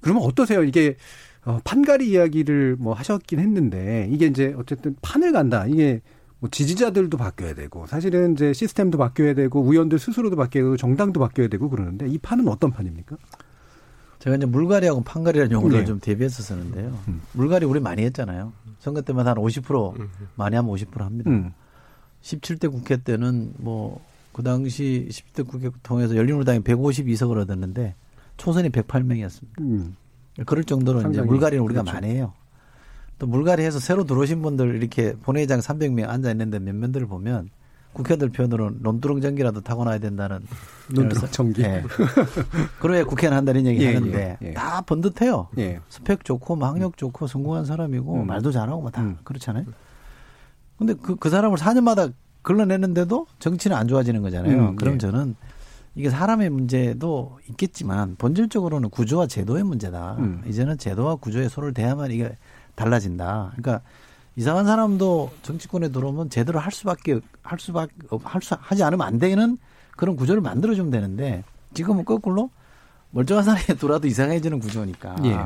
[0.00, 0.64] 그러면 어떠세요?
[0.64, 0.96] 이게
[1.44, 5.66] 어, 판가리 이야기를 뭐 하셨긴 했는데 이게 이제 어쨌든 판을 간다.
[5.66, 6.00] 이게
[6.40, 11.48] 뭐 지지자들도 바뀌어야 되고 사실은 이제 시스템도 바뀌어야 되고 의원들 스스로도 바뀌어야 되고 정당도 바뀌어야
[11.48, 13.16] 되고 그러는데 이 판은 어떤 판입니까?
[14.18, 15.84] 제가 이제 물갈이하고 판갈이라는 용어를 네.
[15.84, 16.98] 좀 대비해서 쓰는데요.
[17.08, 17.22] 음.
[17.32, 18.52] 물갈이 우리 많이 했잖아요.
[18.78, 21.30] 선거 때마다 한 50% 많이 하면 50% 합니다.
[21.30, 21.52] 음.
[22.22, 27.94] 17대 국회 때는 뭐 그 당시 10대 국회 통해서 열린우리당이 152석을 얻었는데
[28.36, 29.60] 초선이 108명이었습니다.
[29.60, 29.96] 음.
[30.46, 31.94] 그럴 정도로 이제 물갈이는 우리가 그렇죠.
[32.00, 32.32] 많이 해요.
[33.20, 37.50] 또 물갈이해서 새로 들어오신 분들 이렇게 본회의장 300명 앉아 있는데 몇 면들을 보면
[37.92, 40.40] 국회의원들 표현으로 논두렁 전기라도 타고 나야 된다는
[40.94, 41.62] 논두렁 전기.
[41.62, 41.84] 예.
[42.80, 44.54] 그래야 국회의원 한다는 얘기 예, 하는데 예, 예.
[44.54, 45.48] 다 번듯해요.
[45.58, 45.80] 예.
[45.90, 48.26] 스펙 좋고 뭐 학력 좋고 성공한 사람이고 음.
[48.26, 49.18] 말도 잘하고 뭐다 음.
[49.22, 49.66] 그렇잖아요.
[50.78, 54.68] 근데 그, 그 사람을 4년마다 걸러내는데도 정치는 안 좋아지는 거잖아요.
[54.70, 54.98] 음, 그럼 예.
[54.98, 55.34] 저는
[55.94, 60.16] 이게 사람의 문제도 있겠지만 본질적으로는 구조와 제도의 문제다.
[60.20, 60.42] 음.
[60.46, 62.34] 이제는 제도와 구조의 손을 대야만 이게
[62.84, 63.52] 달라진다.
[63.56, 63.82] 그러니까
[64.36, 69.18] 이상한 사람도 정치권에 들어오면 제대로 할 수밖에 할 수밖에 없- 할 수, 하지 않으면 안
[69.18, 69.58] 되는
[69.96, 72.50] 그런 구조를 만들어 주면 되는데 지금은 거꾸로
[73.10, 75.16] 멀쩡한 사람이 들어와도 이상해지는 구조니까.
[75.24, 75.38] 예.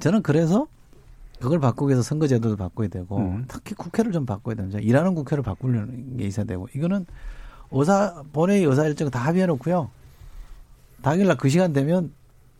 [0.00, 0.66] 저는 그래서
[1.40, 3.44] 그걸 바꾸기 위해서 선거제도도 바꿔야 되고 음.
[3.48, 4.78] 특히 국회를 좀 바꿔야 됩니다.
[4.80, 7.06] 일하는 국회를 바꾸려는 게 있어야 되고 이거는
[7.70, 9.88] 의사 본회의 의사 일정 다 합의해 놓고요.
[11.02, 12.12] 당일날 그 시간 되면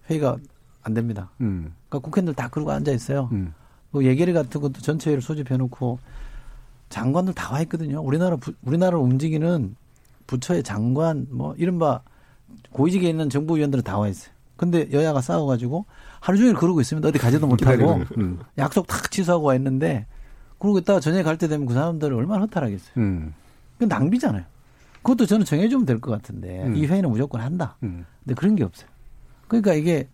[0.09, 0.37] 회의가
[0.83, 1.31] 안 됩니다.
[1.41, 1.75] 음.
[1.89, 3.29] 그러니까 국회의원들 다 그러고 앉아 있어요.
[3.33, 3.53] 음.
[3.93, 5.99] 그 예결위 같은 것도 전체 회의를 소집해 놓고
[6.89, 8.01] 장관들 다 와 있거든요.
[8.01, 9.77] 우리나라 부, 우리나라를 움직이는
[10.27, 12.03] 부처의 장관 뭐 이른바
[12.73, 14.33] 고위직에 있는 정부 위원들은 다 와 있어요.
[14.57, 15.87] 근데 여야가 싸워가지고
[16.21, 18.39] 하루 종일 그러고 있으면 어디 가지도 못하고 음.
[18.59, 20.07] 약속 탁 취소하고 와 있는데
[20.59, 22.93] 그러고 있다가 저녁에 갈 때 되면 그 사람들은 얼마나 허탈하겠어요.
[22.99, 23.33] 음.
[23.79, 24.45] 그 낭비잖아요.
[25.03, 26.77] 그것도 저는 정해주면 될 것 같은데 음.
[26.77, 27.77] 이 회의는 무조건 한다.
[27.83, 28.05] 음.
[28.23, 28.89] 근데 그런 게 없어요.
[29.49, 30.09] 그러니까 이게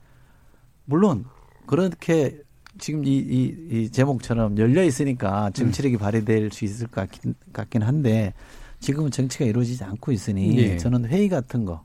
[0.85, 1.25] 물론
[1.67, 2.41] 그렇게
[2.79, 8.35] 지금 이, 이, 이 제목처럼 열려 있으니까 정치력이 발휘될 수 있을 것 같긴, 같긴 한데
[8.81, 10.77] 지금은 정치가 이루어지지 않고 있으니 예.
[10.77, 11.85] 저는 회의 같은 거,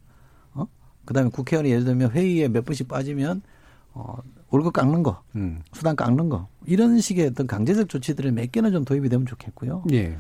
[0.53, 0.65] 어?
[1.05, 3.41] 그 다음에 국회의원이 예를 들면 회의에 몇 번씩 빠지면
[3.93, 4.17] 어,
[4.49, 5.61] 월급 깎는 거, 음.
[5.73, 9.85] 수당 깎는 거 이런 식의 어떤 강제적 조치들이 몇 개는 좀 도입이 되면 좋겠고요.
[9.91, 10.17] 예.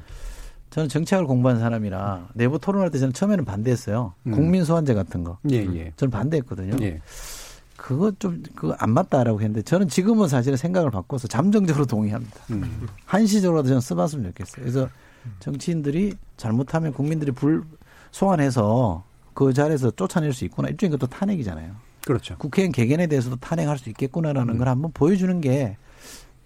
[0.69, 4.13] 저는 정치학을 공부한 사람이라 내부 토론할 때 저는 처음에는 반대했어요.
[4.27, 4.31] 음.
[4.31, 5.37] 국민 소환제 같은 거.
[5.51, 5.91] 예, 예.
[5.97, 6.77] 저는 반대했거든요.
[6.81, 7.01] 예.
[7.81, 12.39] 그거 좀 그거 안 맞다라고 했는데 저는 지금은 사실은 생각을 바꿔서 잠정적으로 동의합니다.
[12.51, 12.87] 음.
[13.05, 14.61] 한시적으로라도 저는 써봤으면 좋겠어요.
[14.61, 14.87] 그래서
[15.39, 17.63] 정치인들이 잘못하면 국민들이 불
[18.11, 20.69] 소환해서 그 자리에서 쫓아낼 수 있구나.
[20.69, 21.75] 일종의 것도 탄핵이잖아요.
[22.05, 22.37] 그렇죠.
[22.37, 25.77] 국회의원 개견에 대해서도 탄핵할 수 있겠구나라는 걸 한번 보여주는 게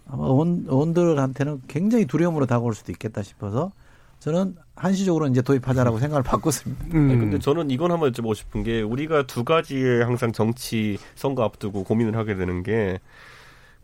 [0.08, 3.74] 아마 의원, 의원들한테는 굉장히 두려움으로 다가올 수도 있겠다 싶어서
[4.20, 6.86] 저는 한시적으로 이제 도입하자라고 생각을 바꿨습니다.
[6.94, 7.10] 음.
[7.10, 11.84] 아니, 근데 저는 이건 한번 여쭤보고 싶은 게 우리가 두 가지의 항상 정치 선거 앞두고
[11.84, 13.00] 고민을 하게 되는 게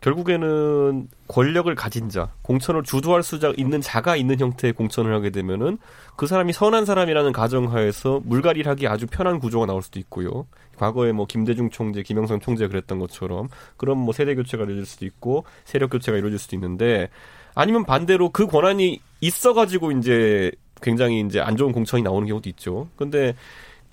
[0.01, 5.77] 결국에는 권력을 가진 자, 공천을 주도할 수 있는 자가 있는 형태의 공천을 하게 되면은
[6.15, 10.47] 그 사람이 선한 사람이라는 가정하에서 물갈이를 하기 아주 편한 구조가 나올 수도 있고요.
[10.75, 15.45] 과거에 뭐 김대중 총재, 김영삼 총재가 그랬던 것처럼 그런 뭐 세대 교체가 이루어질 수도 있고
[15.65, 17.09] 세력 교체가 이루어질 수도 있는데
[17.53, 20.51] 아니면 반대로 그 권한이 있어가지고 이제
[20.81, 22.87] 굉장히 이제 안 좋은 공천이 나오는 경우도 있죠.
[22.97, 23.35] 근데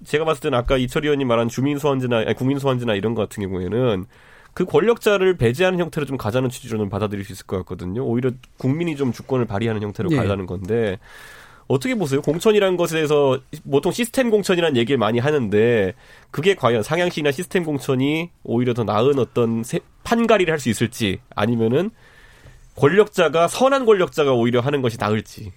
[0.04, 3.42] 제가 봤을 때는 아까 이철 의원님 말한 주민 소환제나 아니, 국민 소환제나 이런 것 같은
[3.42, 4.06] 경우에는
[4.54, 8.04] 그 권력자를 배제하는 형태로 좀 가자는 취지로 는 받아들일 수 있을 것 같거든요.
[8.04, 10.16] 오히려 국민이 좀 주권을 발휘하는 형태로 예.
[10.16, 10.98] 가자는 건데
[11.68, 12.22] 어떻게 보세요?
[12.22, 13.38] 공천이라는 것에 대해서
[13.70, 15.92] 보통 시스템 공천이라는 얘기를 많이 하는데
[16.30, 21.90] 그게 과연 상향식이나 시스템 공천이 오히려 더 나은 어떤 세- 판가리를 할 수 있을지 아니면은
[22.76, 25.52] 권력자가 선한 권력자가 오히려 하는 것이 나을지.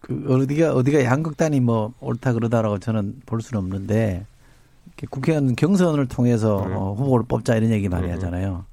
[0.00, 4.26] 그 어디가 어디가 양극단이 뭐 옳다 그러다라고 저는 볼 수는 없는데
[5.10, 6.72] 국회의원 경선을 통해서 음.
[6.72, 8.12] 어, 후보를 뽑자 이런 얘기 많이 음.
[8.12, 8.64] 하잖아요.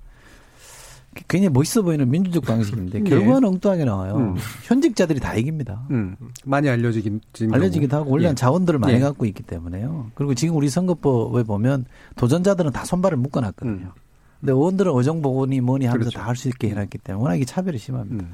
[1.28, 3.10] 굉장히 멋있어 보이는 민주적 방식인데 예.
[3.10, 4.16] 결과는 엉뚱하게 나와요.
[4.16, 4.36] 음.
[4.64, 5.84] 현직자들이 다 이깁니다.
[5.92, 6.16] 음.
[6.44, 8.36] 많이 알려지긴 진 알려지기도 하고 원래는 예.
[8.36, 9.00] 자원들을 많이 예.
[9.00, 10.12] 갖고 있기 때문에요.
[10.16, 13.86] 그리고 지금 우리 선거법에 보면 도전자들은 다 손발을 묶어놨거든요.
[13.86, 13.92] 음.
[14.40, 16.20] 근데 의원들은 의정보고니 뭐니 하면서 그렇죠.
[16.20, 18.26] 다할 수 있게 해놨기 때문에 워낙 이 차별이 심합니다.
[18.26, 18.34] 음.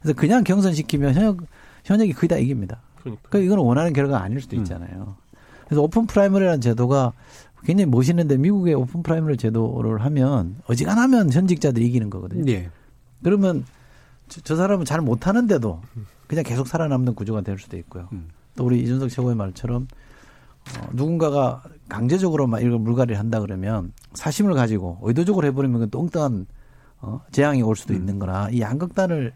[0.00, 1.38] 그래서 그냥 경선시키면 현역,
[1.84, 2.80] 현역이 거의 다 이깁니다.
[3.00, 3.28] 그러니까.
[3.28, 4.62] 그러니까 이건 원하는 결과가 아닐 수도 음.
[4.62, 5.16] 있잖아요.
[5.66, 7.12] 그래서 open primary라는 제도가
[7.64, 12.50] 굉장히 멋있는데 미국의 open primary 제도를 하면 어지간하면 현직자들이 이기는 거거든요.
[12.50, 12.70] 예.
[13.22, 13.64] 그러면
[14.28, 15.80] 저, 저 사람은 잘 못하는데도
[16.26, 18.08] 그냥 계속 살아남는 구조가 될 수도 있고요.
[18.12, 18.28] 음.
[18.56, 19.88] 또 우리 이준석 최고의 말처럼
[20.78, 26.46] 어, 누군가가 강제적으로 막 이런 물갈이를 한다 그러면 사심을 가지고 의도적으로 해버리면 그 똥땅한
[27.02, 27.98] 어, 재앙이 올 수도 음.
[27.98, 29.32] 있는 거라 이 양극단을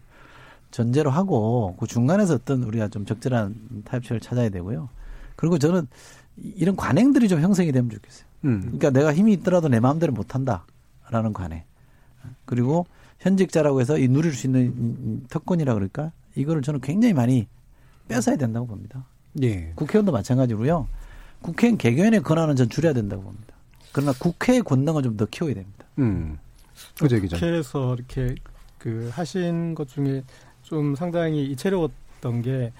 [0.75, 4.89] 전제로 하고 그 중간에서 어떤 우리가 좀 적절한 타협책을 찾아야 되고요.
[5.37, 5.87] 그리고 저는
[6.37, 8.25] 이- 이런 관행들이 좀 형성이 되면 좋겠어요.
[8.43, 8.59] 음.
[8.61, 11.63] 그러니까 내가 힘이 있더라도 내 마음대로 못 한다라는 관행.
[12.43, 12.85] 그리고
[13.19, 16.11] 현직자라고 해서 이 누릴 수 있는 특권이라 그럴까?
[16.35, 17.47] 이거를 저는 굉장히 많이
[18.09, 19.05] 뺏어야 된다고 봅니다.
[19.43, 19.71] 예.
[19.75, 20.87] 국회의원도 마찬가지로요.
[21.41, 23.53] 국회의원 개개인의 권한은 전 줄여야 된다고 봅니다.
[23.93, 25.85] 그러나 국회의 권능을 좀 더 키워야 됩니다.
[25.99, 26.37] 음.
[26.99, 27.37] 그죠, 기자.
[27.37, 28.35] 국회에서 이렇게
[28.77, 30.21] 그 하신 것 중에
[30.65, 32.73] 좀 상당히 이채로웠던 게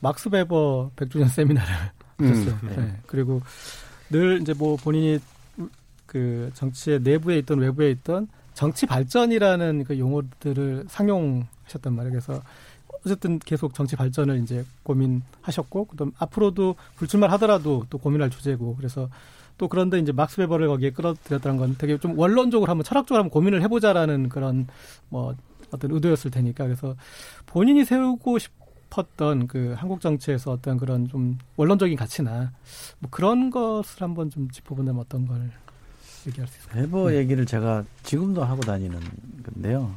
[0.00, 1.74] 막스 베버 100주년 세미나를
[2.20, 2.30] 음.
[2.30, 2.58] 하셨어요.
[2.76, 2.96] 네.
[3.06, 3.42] 그리고
[4.10, 5.18] 늘 이제 뭐 본인이
[6.06, 12.12] 그 정치의 내부에 있던 외부에 있던 정치 발전이라는 그 용어들을 상용하셨단 말이에요.
[12.12, 12.40] 그래서
[13.04, 19.08] 어쨌든 계속 정치 발전을 이제 고민하셨고 그다음 앞으로도 불출마 하더라도 또 고민할 주제고 그래서
[19.58, 23.62] 또 그런데 이제 막스 베버를 거기에 끌어들였다는 건 되게 좀 원론적으로 한번 철학적으로 한번 고민을
[23.62, 24.66] 해보자라는 그런
[25.08, 25.34] 뭐
[25.70, 26.96] 어떤 의도였을 테니까 그래서
[27.46, 32.52] 본인이 세우고 싶었던 그 한국 정치에서 어떤 그런 좀 원론적인 가치나
[32.98, 35.50] 뭐 그런 것을 한번 좀 짚어본다면 어떤 걸
[36.26, 36.82] 얘기할 수 있을까요?
[36.82, 38.98] 베버 얘기를 제가 지금도 하고 다니는
[39.42, 39.94] 건데요.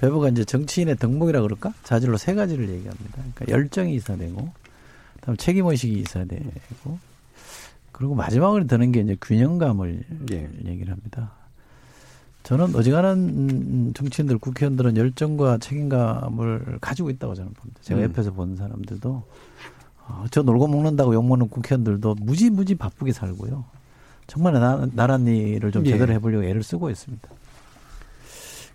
[0.00, 1.74] 베버가 이제 정치인의 덕목이라 그럴까?
[1.84, 3.22] 자질로 세 가지를 얘기합니다.
[3.34, 4.50] 그러니까 열정이 있어야 되고,
[5.16, 6.98] 그다음 책임 의식이 있어야 되고,
[7.92, 10.48] 그리고 마지막으로 드는 게 이제 균형감을 예.
[10.64, 11.32] 얘기를 합니다.
[12.42, 17.80] 저는 어지간한 음, 정치인들, 국회의원들은 열정과 책임감을 가지고 있다고 저는 봅니다.
[17.82, 18.04] 제가 음.
[18.04, 19.22] 옆에서 본 사람들도
[20.08, 23.64] 어, 저 놀고 먹는다고 욕먹는 국회의원들도 무지무지 바쁘게 살고요.
[24.26, 25.90] 정말 나, 나란 일을 좀 예.
[25.90, 27.28] 제대로 해보려고 애를 쓰고 있습니다.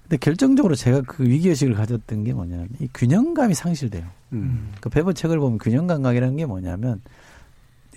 [0.03, 4.05] 근데 결정적으로 제가 그 위기의식을 가졌던 게 뭐냐면 이 균형감이 상실돼요.
[4.33, 4.71] 음.
[4.79, 7.01] 그 베버 책을 보면 균형 감각이라는 게 뭐냐면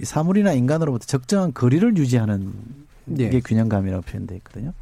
[0.01, 2.55] 이 사물이나 인간으로부터 적정한 거리를 유지하는
[3.19, 3.29] 예.
[3.29, 4.73] 게 균형감이라고 표현되어 있거든요.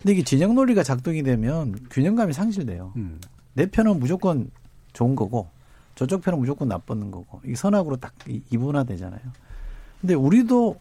[0.00, 2.92] 근데 이게 진영 논리가 작동이 되면 균형감이 상실돼요.
[2.96, 3.20] 음.
[3.54, 4.50] 내 편은 무조건
[4.92, 5.48] 좋은 거고
[5.94, 9.20] 저쪽 편은 무조건 나쁜 거고 이 선악으로 딱 이- 이분화되잖아요.
[10.00, 10.78] 근데 우리도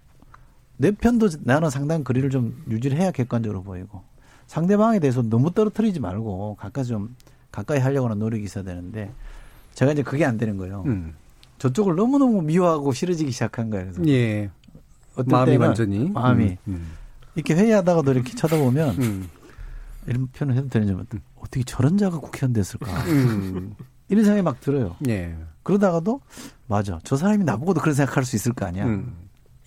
[0.78, 4.04] 내 편도 나는 상당한 거리를 좀 유지를 해야 객관적으로 보이고
[4.46, 7.16] 상대방에 대해서 너무 떨어뜨리지 말고 가까이 좀
[7.52, 9.12] 가까이 하려고 하는 노력이 있어야 되는데
[9.74, 10.84] 제가 이제 그게 안 되는 거예요.
[10.86, 11.16] 음.
[11.58, 13.92] 저쪽을 너무너무 미워하고 싫어지기 시작한 거예요.
[13.92, 14.52] 그래서 예.
[15.16, 16.92] 어떨 마음이 때는 완전히 마음이 음.
[17.38, 19.30] 이렇게 회의하다가도 이렇게 쳐다보면 음.
[20.08, 23.76] 이런 표현을 해도 되는지 모르겠는데 어떻게 저런 자가 국회의원 됐을까 음.
[24.10, 24.96] 이런 생각이 막 들어요.
[25.08, 25.36] 예.
[25.64, 26.20] 그러다가도
[26.68, 28.86] 맞아 저 사람이 나보고도 그런 생각할 수 있을 거 아니야.
[28.86, 29.14] 음.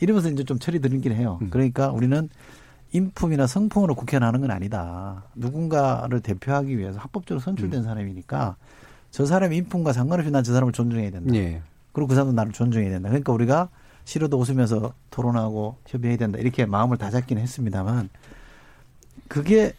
[0.00, 1.38] 이러면서 이제 좀 철이 들긴 해요.
[1.42, 1.50] 음.
[1.50, 2.28] 그러니까 우리는
[2.92, 5.22] 인품이나 성품으로 국회의원 하는 건 아니다.
[5.36, 8.56] 누군가를 대표하기 위해서 합법적으로 선출된 사람이니까
[9.12, 11.32] 저 사람의 인품과 상관없이 난 저 사람을 존중해야 된다.
[11.36, 11.62] 예.
[11.92, 13.08] 그리고 그 사람도 나를 존중해야 된다.
[13.10, 13.68] 그러니까 우리가
[14.10, 16.40] 싫어도 웃으면서 토론하고 협의해야 된다.
[16.40, 18.08] 이렇게 마음을 다잡긴 했습니다만
[19.28, 19.72] 그게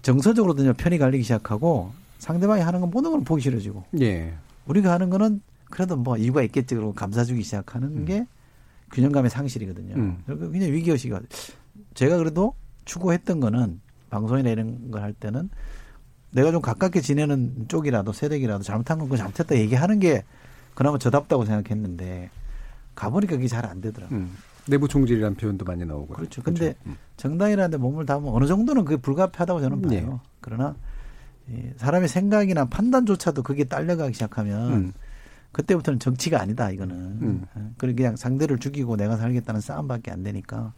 [0.00, 4.32] 정서적으로도 편이 갈리기 시작하고 상대방이 하는 건 모든 걸 보기 싫어지고 예.
[4.64, 8.26] 우리가 하는 거는 그래도 뭐 이유가 있겠지 그러고 감사주기 시작하는 게
[8.92, 9.96] 균형감의 상실이거든요.
[9.96, 10.22] 음.
[10.26, 11.14] 굉장히 위기의식이.
[11.92, 12.54] 제가 그래도
[12.86, 15.50] 추구했던 거는 방송이나 이런 걸 할 때는
[16.30, 20.24] 내가 좀 가깝게 지내는 쪽이라도 세력이라도 잘못한 건 잘못했다 얘기하는 게
[20.74, 22.30] 그나마 저답다고 생각했는데
[23.00, 24.18] 가보니까 그게 잘 안 되더라고요.
[24.18, 24.36] 음.
[24.68, 26.14] 내부 총질이라는 표현도 많이 나오고.
[26.14, 26.42] 그렇죠.
[26.42, 26.74] 근데
[27.16, 30.20] 정당이라는데 몸을 담으면 어느 정도는 그게 불가피하다고 저는 봐요.
[30.22, 30.28] 예.
[30.40, 30.76] 그러나
[31.48, 34.92] 이 사람의 생각이나 판단조차도 그게 딸려가기 시작하면 음.
[35.52, 36.94] 그때부터는 정치가 아니다 이거는.
[36.96, 37.46] 음.
[37.54, 40.72] 어, 그리고 그냥 상대를 죽이고 내가 살겠다는 싸움밖에 안 되니까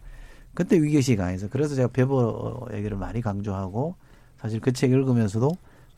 [0.53, 3.95] 그때 위기의식이 강해서 그래서 제가 베버 얘기를 많이 강조하고
[4.37, 5.51] 사실 그 책 읽으면서도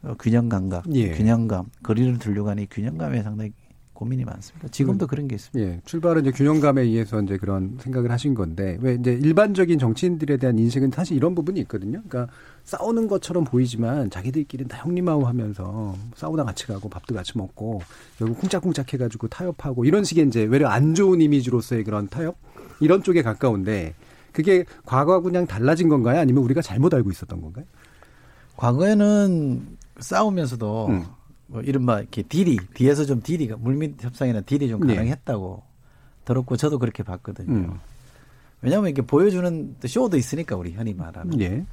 [0.04, 1.12] 어, 균형 감각, 예.
[1.12, 2.18] 균형감, 거리를
[2.60, 3.54] 이 균형감에 상당히
[3.96, 4.68] 고민이 많습니다.
[4.68, 5.08] 지금도 음.
[5.08, 5.60] 그런 게 있습니다.
[5.60, 10.60] 예, 출발은 이제 균형감에 의해서 이제 그런 생각을 하신 건데 왜 이제 일반적인 정치인들에 대한
[10.60, 12.02] 인식은 사실 이런 부분이 있거든요.
[12.08, 12.32] 그러니까
[12.66, 17.82] 싸우는 것처럼 보이지만 자기들끼리는 다 형님하고 하면서 싸우다 같이 가고 밥도 같이 먹고
[18.20, 22.38] 결국 쿵짝쿵짝 해가지고 타협하고 이런 식의 이제 외려 안 좋은 이미지로서의 그런 타협
[22.80, 23.96] 이런 쪽에 가까운데
[24.32, 26.20] 그게 과거하고 그냥 달라진 건가요?
[26.20, 27.66] 아니면 우리가 잘못 알고 있었던 건가요?
[28.58, 31.06] 과거에는 싸우면서도 음.
[31.48, 34.96] 뭐 이른바 이렇게 딜이 뒤에서 좀 딜이 물밑 협상이나 딜이 좀 네.
[34.96, 35.64] 가능했다고
[36.26, 37.54] 들었고 저도 그렇게 봤거든요.
[37.54, 37.80] 음.
[38.62, 41.40] 왜냐하면 이렇게 보여주는 또 쇼도 있으니까 우리 흔히 말하는.
[41.42, 41.66] 예.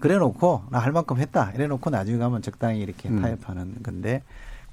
[0.00, 1.50] 그래놓고 나 할 만큼 했다.
[1.52, 3.20] 이래놓고 나중에 가면 적당히 이렇게 음.
[3.20, 4.22] 타협하는 건데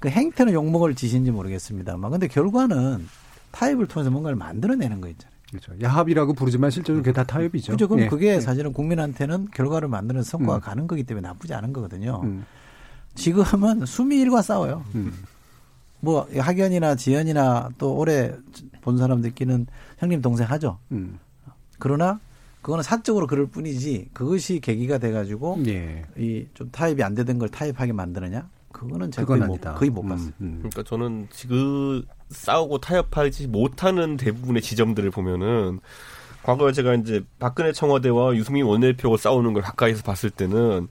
[0.00, 3.06] 그 행태는 욕먹을 짓인지 모르겠습니다만 근데 결과는
[3.52, 5.32] 타협을 통해서 뭔가를 만들어내는 거 있잖아요.
[5.50, 5.72] 그렇죠.
[5.82, 7.72] 야합이라고 부르지만 실제로 그게 다 타협이죠.
[7.72, 7.86] 그죠?
[7.86, 8.08] 그럼 예.
[8.08, 8.40] 그게 예.
[8.40, 10.60] 사실은 국민한테는 결과를 만드는 성과가 음.
[10.62, 12.22] 가는 거기 때문에 나쁘지 않은 거거든요.
[12.24, 12.46] 음.
[13.14, 14.84] 지금은 수미일과 싸워요.
[14.94, 15.12] 음.
[16.00, 18.34] 뭐 학연이나 지연이나 또 오래
[18.80, 19.66] 본 사람들끼리는
[19.98, 20.78] 형님 동생 하죠.
[20.90, 21.18] 음.
[21.78, 22.18] 그러나
[22.62, 26.04] 그거는 사적으로 그럴 뿐이지 그것이 계기가 돼가지고 예.
[26.16, 28.48] 이좀 타협이 안 되던 걸 타협하게 만드느냐?
[28.70, 29.60] 그거는 제가 거의 못.
[29.60, 30.30] 거의 못 음, 봤어요.
[30.40, 30.56] 음.
[30.58, 35.80] 그러니까 저는 지금 싸우고 타협하지 못하는 대부분의 지점들을 보면은
[36.42, 40.88] 과거에 제가 이제 박근혜 청와대와 유승민 원내대표가 싸우는 걸 가까이서 봤을 때는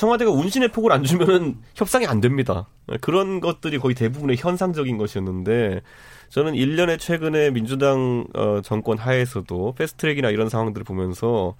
[0.00, 2.66] 청와대가 운신의 폭을 안 주면은 협상이 안 됩니다.
[3.02, 5.82] 그런 것들이 거의 대부분의 현상적인 것이었는데
[6.30, 11.54] 저는 1년에 최근에 민주당 어, 정권 하에서도 패스트트랙이나 이런 상황들을 보면서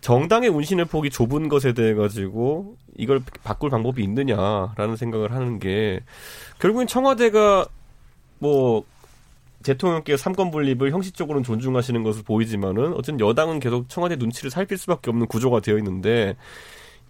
[0.00, 6.00] 정당의 운신의 폭이 좁은 것에 대해 가지고 이걸 바꿀 방법이 있느냐라는 생각을 하는 게
[6.58, 7.66] 결국엔 청와대가
[8.40, 8.82] 뭐
[9.62, 15.28] 대통령께서 삼권 분립을 형식적으로는 존중하시는 것을 보이지만은 어쨌든 여당은 계속 청와대 눈치를 살필 수밖에 없는
[15.28, 16.34] 구조가 되어 있는데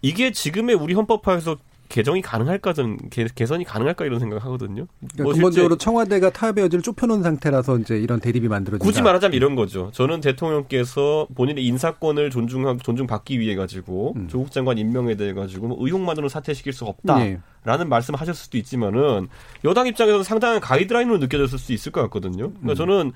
[0.01, 1.57] 이게 지금의 우리 헌법화에서
[1.89, 2.73] 개정이 가능할까
[3.09, 4.87] 개, 개선이 가능할까 이런 생각을 하거든요.
[4.99, 8.83] 그러니까 뭐 근본적으로 청와대가 타협의 여지를 좁혀놓은 상태라서 이제 이런 대립이 만들어진다.
[8.83, 9.89] 굳이 말하자면 이런 거죠.
[9.93, 14.27] 저는 대통령께서 본인의 인사권을 존중하 존중받기 위해 가지고 음.
[14.27, 17.25] 조국 장관 임명에 대해 가지고 뭐 의혹만으로 사퇴시킬 수 없다.
[17.25, 17.39] 예.
[17.63, 19.27] 라는 말씀을 하셨을 수도 있지만은
[19.63, 22.51] 여당 입장에서는 상당한 가이드라인으로 느껴졌을 수 있을 것 같거든요.
[22.51, 22.75] 그러니까 음.
[22.75, 23.11] 저는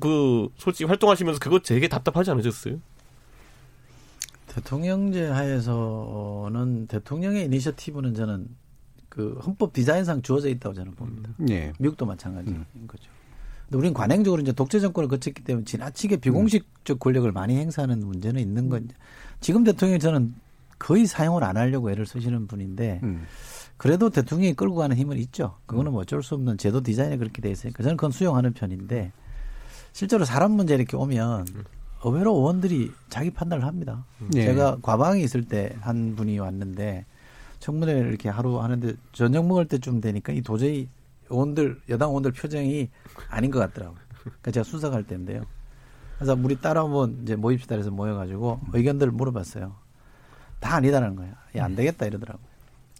[0.00, 2.76] 그 솔직히 활동하시면서 그거 되게 답답하지 않으셨어요?
[4.56, 8.48] 대통령제 하에서는 대통령의 이니셔티브는 저는
[9.10, 11.30] 그 헌법 디자인상 주어져 있다고 저는 봅니다.
[11.50, 11.74] 예.
[11.78, 13.10] 미국도 마찬가지인 거죠.
[13.66, 18.70] 근데 우리는 관행적으로 이제 독재 정권을 거쳤기 때문에 지나치게 비공식적 권력을 많이 행사하는 문제는 있는
[18.70, 18.88] 건
[19.40, 20.34] 지금 대통령이 저는
[20.78, 23.24] 거의 사용을 안 하려고 애를 쓰시는 분인데 음.
[23.76, 25.58] 그래도 대통령이 끌고 가는 힘은 있죠.
[25.66, 29.12] 그거는 뭐 어쩔 수 없는 제도 디자인이 그렇게 돼 있으니까 저는 그건 수용하는 편인데
[29.92, 31.46] 실제로 사람 문제 이렇게 오면
[32.04, 34.04] 의외로 의원들이 자기 판단을 합니다.
[34.34, 34.44] 예.
[34.44, 37.04] 제가 과방에 있을 때 한 분이 왔는데
[37.58, 40.88] 청문회를 이렇게 하루 하는데 저녁 먹을 때쯤 되니까 이 도저히
[41.30, 42.88] 의원들 여당 의원들 표정이
[43.28, 43.98] 아닌 것 같더라고요.
[44.22, 45.42] 그러니까 제가 수석할 때인데요.
[46.16, 49.74] 그래서 우리 따라오면 이제 모입시다 그래서 모여가지고 의견들을 물어봤어요.
[50.60, 51.34] 다 아니다라는 거예요.
[51.56, 52.46] 야, 안 되겠다 이러더라고요.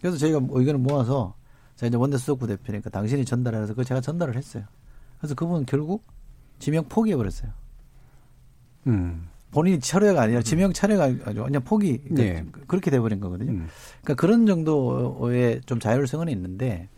[0.01, 1.35] 그래서 저희가 의견을 모아서
[1.75, 4.63] 제가 이제 원내 수석부 대표니까 당신이 전달해서 그 제가 전달을 했어요.
[5.19, 6.03] 그래서 그분은 결국
[6.59, 7.51] 지명 포기해버렸어요.
[8.87, 9.27] 음.
[9.51, 12.45] 본인이 철회가 아니라 지명 철회가 아니라 그냥 포기 그러니까 네.
[12.67, 13.51] 그렇게 돼버린 거거든요.
[13.51, 13.67] 음.
[14.01, 16.89] 그러니까 그런 정도의 좀 자율성은 있는데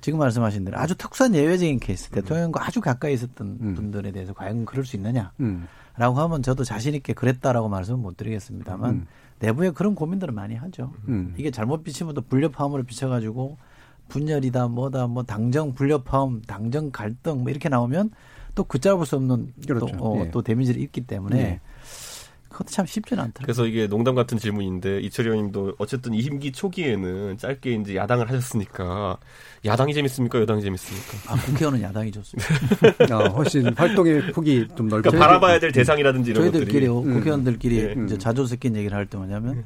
[0.00, 3.74] 지금 말씀하신 대로 아주 특수한 예외적인 케이스 대통령과 아주 가까이 있었던 음.
[3.74, 5.66] 분들에 대해서 과연 그럴 수 있느냐라고 음.
[5.96, 9.06] 하면 저도 자신 있게 그랬다라고 말씀은 못 드리겠습니다만 음.
[9.38, 10.92] 내부에 그런 고민들을 많이 하죠.
[11.08, 11.34] 음.
[11.36, 13.58] 이게 잘못 비치면 또 불협화음으로 비춰가지고
[14.08, 18.10] 분열이다 뭐다 뭐 당정 불협화음 당정 갈등 뭐 이렇게 나오면
[18.54, 19.86] 또 걷잡을 수 없는 그렇죠.
[19.86, 20.30] 또, 어, 예.
[20.30, 21.60] 또 데미지를 입기 때문에 예.
[22.50, 23.46] 그것도 참 쉽지는 않더라고요.
[23.46, 29.16] 그래서 이게 농담 같은 질문인데 이철희 의원님도 어쨌든 이 임기 초기에는 짧게 이제 야당을 하셨으니까
[29.64, 31.32] 야당이 재밌습니까 여당이 재밌습니까?
[31.32, 33.18] 아, 국회의원은 야당이 좋습니다.
[33.18, 37.14] 어, 훨씬 활동의 폭이 좀 넓고 그러니까 바라봐야 될 대상이라든지 이런 저희들끼리 것들이 음.
[37.14, 37.94] 국회의원들끼리 예.
[38.04, 39.64] 이제 자주 섞인 얘기를 할 때 뭐냐면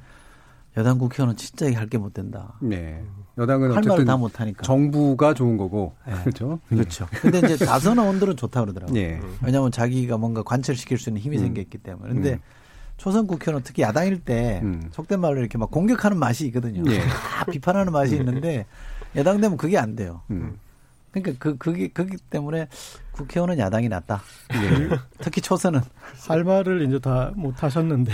[0.77, 2.55] 여당 국회의원은 진짜 할 게 못 된다.
[2.61, 3.03] 네.
[3.39, 4.63] 여당은 할 말을 다 못하니까.
[4.63, 6.13] 정부가 좋은 거고 예.
[6.25, 6.59] 그렇죠.
[6.69, 7.07] 그렇죠.
[7.21, 8.99] 근데 이제 다선 의원들은 좋다 그러더라고요.
[8.99, 9.21] 예.
[9.43, 11.43] 왜냐하면 자기가 뭔가 관철시킬 수 있는 힘이 음.
[11.43, 12.13] 생겼기 때문에.
[12.15, 12.39] 근데 음.
[12.97, 14.83] 초선 국회의원은 특히 야당일 때 음.
[14.91, 16.83] 속된 말로 이렇게 막 공격하는 맛이 있거든요.
[16.91, 17.01] 예.
[17.01, 18.65] 다 비판하는 맛이 있는데
[19.17, 20.23] 야당 되면 그게 안 돼요.
[20.31, 20.57] 음.
[21.23, 22.69] 그러니까 그 그게 그기 때문에
[23.13, 24.23] 국회의원은 야당이 낫다.
[24.55, 24.89] 예.
[25.21, 25.81] 특히 초선은
[26.29, 28.13] 할 말을 이제 다 못 하셨는데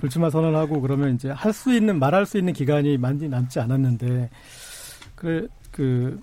[0.00, 4.30] 불출마 선언하고 그러면 이제 할 수 있는 말할 수 있는 기간이 많이 남지 않았는데
[5.14, 6.20] 그, 그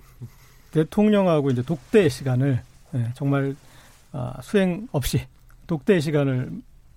[0.72, 2.62] 대통령하고 이제 독대 시간을
[2.96, 3.56] 예, 정말
[4.12, 5.26] 아, 수행 없이
[5.68, 6.52] 독대 시간을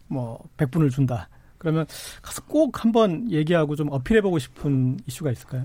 [0.09, 1.28] 뭐 100분을 준다.
[1.59, 1.87] 그러면
[2.22, 5.64] 가서 꼭 한번 얘기하고 좀 어필해 보고 싶은 이슈가 있을까요?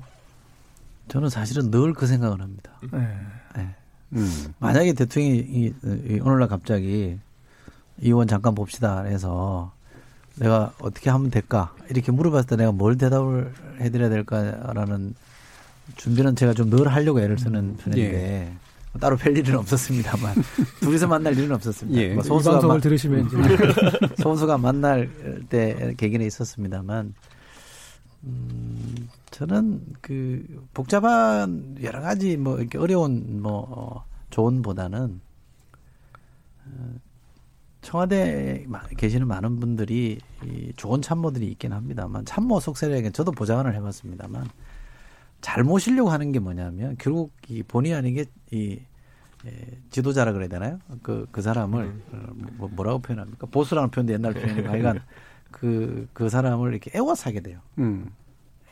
[1.07, 2.71] 저는 사실은 늘 그 생각을 합니다.
[2.91, 2.99] 네.
[3.57, 3.67] 예.
[4.13, 4.53] 음.
[4.59, 5.73] 만약에 대통령이
[6.23, 7.17] 오늘날 갑자기
[7.99, 9.71] 이 의원 잠깐 봅시다 해서
[10.35, 15.13] 내가 어떻게 하면 될까 이렇게 물어봤을 때 내가 뭘 대답을 해드려야 될까라는
[15.97, 18.53] 준비는 제가 좀 늘 하려고 애를 쓰는 편인데
[18.93, 20.35] 뭐 따로 뵐 일은 없었습니다만
[20.81, 22.01] 둘이서 만날 일은 없었습니다.
[22.01, 22.13] 예.
[22.13, 23.29] 뭐이 소수가 방송을 마- 들으시면
[24.21, 25.09] 소수가 만날
[25.49, 27.13] 때 계기는 있었습니다만
[28.23, 29.09] 음,
[29.41, 35.19] 저는 그 복잡한 여러 가지 뭐 이렇게 어려운 뭐 어, 조언보다는
[36.67, 36.93] 어,
[37.81, 44.47] 청와대에 마- 계시는 많은 분들이 이 좋은 참모들이 있긴 합니다만 참모 속세력에 저도 보좌관을 해봤습니다만
[45.41, 48.79] 잘 모시려고 하는 게 뭐냐면 결국 이 본의 아니게 이
[49.47, 49.51] 예,
[49.89, 50.77] 지도자라 그래야 되나요?
[51.01, 52.17] 그, 그 사람을, 어,
[52.57, 53.47] 뭐, 뭐라고 표현합니까?
[53.47, 54.99] 보수라는 표현도 옛날 표현이고, 하여간
[55.49, 57.59] 그, 그 사람을 이렇게 애워사게 돼요.
[57.79, 58.11] 음.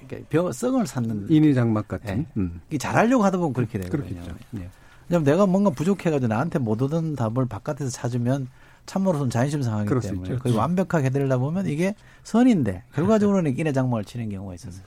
[0.08, 1.28] 그러니까 벼, 썩을 샀는.
[1.30, 2.20] 인위 장막 같은.
[2.20, 2.26] 예.
[2.38, 2.62] 음.
[2.78, 4.22] 잘하려고 하다 보면 그렇게 되거든요.
[4.58, 4.70] 예.
[5.10, 8.48] 왜냐면 내가 뭔가 부족해가지고 나한테 못 얻은 답을 바깥에서 찾으면
[8.86, 10.38] 참모로서는 자존심 상하기 때문에.
[10.38, 14.84] 거의 완벽하게 해드리다 보면 이게 선인데 결과적으로는 인의 장막을 치는 경우가 있었어요.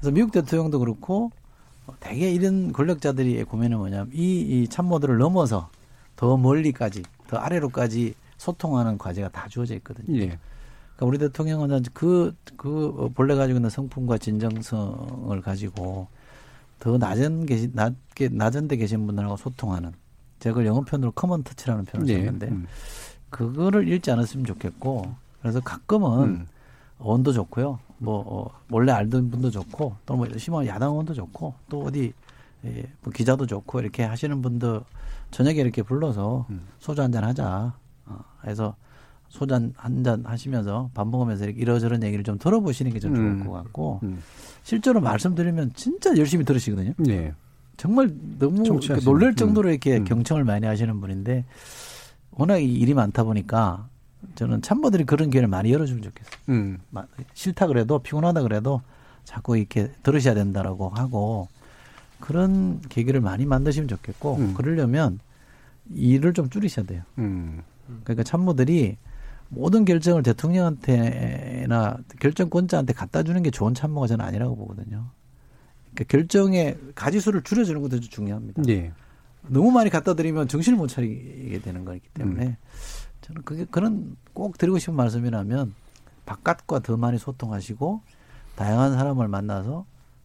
[0.00, 1.30] 그래서 미국 대통령도 그렇고
[2.00, 5.68] 대개 이런 권력자들이 고민은 뭐냐면 이, 이 참모들을 넘어서
[6.16, 10.18] 더 멀리까지 더 아래로까지 소통하는 과제가 다 주어져 있거든요.
[10.20, 10.38] 예.
[10.96, 16.08] 그러니까 우리 대통령은 그, 그 본래 가지고 있는 성품과 진정성을 가지고
[16.78, 19.92] 더 낮은 계신, 낮게, 낮은 데 계신 분들하고 소통하는
[20.38, 22.18] 제가 그걸 영어 표현으로 common touch라는 표현을 예.
[22.18, 22.66] 썼는데 음.
[23.30, 26.46] 그거를 잃지 않았으면 좋겠고 그래서 가끔은 음.
[26.98, 27.78] 언도 좋고요.
[27.98, 32.12] 뭐 어, 원래 알던 분도 좋고 또 뭐 친한 야당 의원도 좋고 또 어디
[32.64, 34.80] 예, 뭐 기자도 좋고 이렇게 하시는 분들
[35.30, 36.66] 저녁에 이렇게 불러서 음.
[36.78, 37.74] 소주 한잔 하자.
[38.06, 38.76] 어, 해서
[39.34, 43.44] 소주 한잔 하시면서 밥 먹으면서 이러저런 얘기를 좀 들어보시는 게 좀 좋을 음.
[43.44, 44.20] 것 같고 음.
[44.62, 46.92] 실제로 말씀드리면 진짜 열심히 들으시거든요.
[47.08, 47.34] 예.
[47.76, 48.62] 정말 너무
[49.02, 50.04] 놀랄 정도로 이렇게 음.
[50.04, 51.44] 경청을 많이 하시는 분인데
[52.30, 53.88] 워낙 이 일이 많다 보니까
[54.36, 56.32] 저는 참모들이 그런 기회를 많이 열어주면 좋겠어요.
[56.50, 56.78] 음.
[56.90, 57.04] 마-
[57.34, 58.82] 싫다 그래도 피곤하다 그래도
[59.24, 61.48] 자꾸 이렇게 들으셔야 된다라고 하고
[62.20, 64.54] 그런 계기를 많이 만드시면 좋겠고 음.
[64.54, 65.18] 그러려면
[65.92, 67.02] 일을 좀 줄이셔야 돼요.
[67.18, 67.62] 음.
[68.04, 68.96] 그러니까 참모들이
[69.54, 75.10] 모든 결정을 대통령한테나 결정권자한테 갖다 주는 게 좋은 참모가 저는 아니라고 보거든요.
[75.94, 78.62] 그러니까 결정의 가지수를 줄여주는 것도 중요합니다.
[78.68, 78.92] 예.
[79.48, 82.56] 너무 많이 갖다 드리면 정신을 못 차리게 되는 거기 때문에 음.
[83.20, 85.74] 저는 그게 그런 꼭 드리고 싶은 말씀이라면
[86.26, 88.00] 바깥과 더 많이 소통하시고
[88.56, 89.84] 다양한 사람을 만나서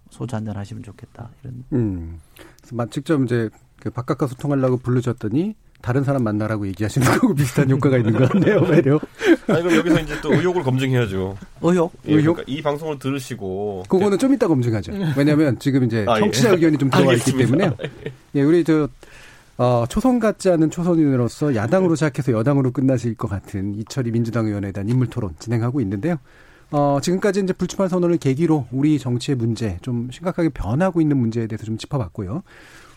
[0.09, 2.19] 소주 한잔 하시면 좋겠다 이런 음.
[2.57, 3.49] 그래서 마- 직접 이제
[3.79, 8.99] 그 바깥과 소통하려고 부르셨더니 다른 사람 만나라고 얘기하시는 거고 비슷한 효과가 있는 것 같네요, 외려.
[9.47, 11.37] 아니 그럼 여기서 이제 또 의혹을 검증해야죠.
[11.61, 12.35] 의혹 예, 의혹?
[12.35, 14.91] 그러니까 이 방송을 들으시고 그거는 좀 이따 검증하죠.
[15.15, 16.19] 왜냐하면 지금 이제 아, 예.
[16.21, 17.75] 청취자 의견이 좀 들어와 있기 알겠습니다.
[17.75, 17.91] 때문에
[18.35, 18.87] 예, 우리 저
[19.57, 24.87] 어, 초선 같지 않은 초선인으로서 야당으로 시작해서 여당으로 끝나실 것 같은 이철희 민주당 의원에 대한
[24.87, 26.15] 인물 토론 진행하고 있는데요.
[26.71, 31.65] 어, 지금까지 이제 불출마 선언을 계기로 우리 정치의 문제 좀 심각하게 변하고 있는 문제에 대해서
[31.65, 32.43] 좀 짚어봤고요.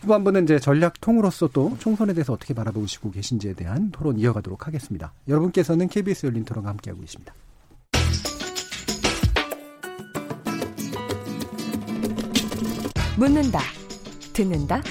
[0.03, 5.13] 후반부는 이제 전략 통으로서 또 총선에 대해서 어떻게 바라보시고 계신지에 대한 토론 이어가도록 하겠습니다.
[5.27, 7.33] 여러분께서는 KBS 열린 토론과 함께하고 계십니다.
[13.17, 13.59] 묻는다,
[14.33, 14.81] 듣는다,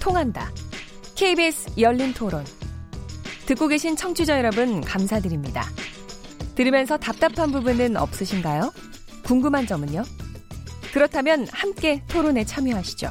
[0.00, 0.50] 통한다.
[1.14, 2.44] KBS 열린 토론.
[3.46, 5.66] 듣고 계신 청취자 여러분, 감사드립니다.
[6.54, 8.72] 들으면서 답답한 부분은 없으신가요?
[9.24, 10.04] 궁금한 점은요?
[10.94, 13.10] 그렇다면 함께 토론에 참여하시죠.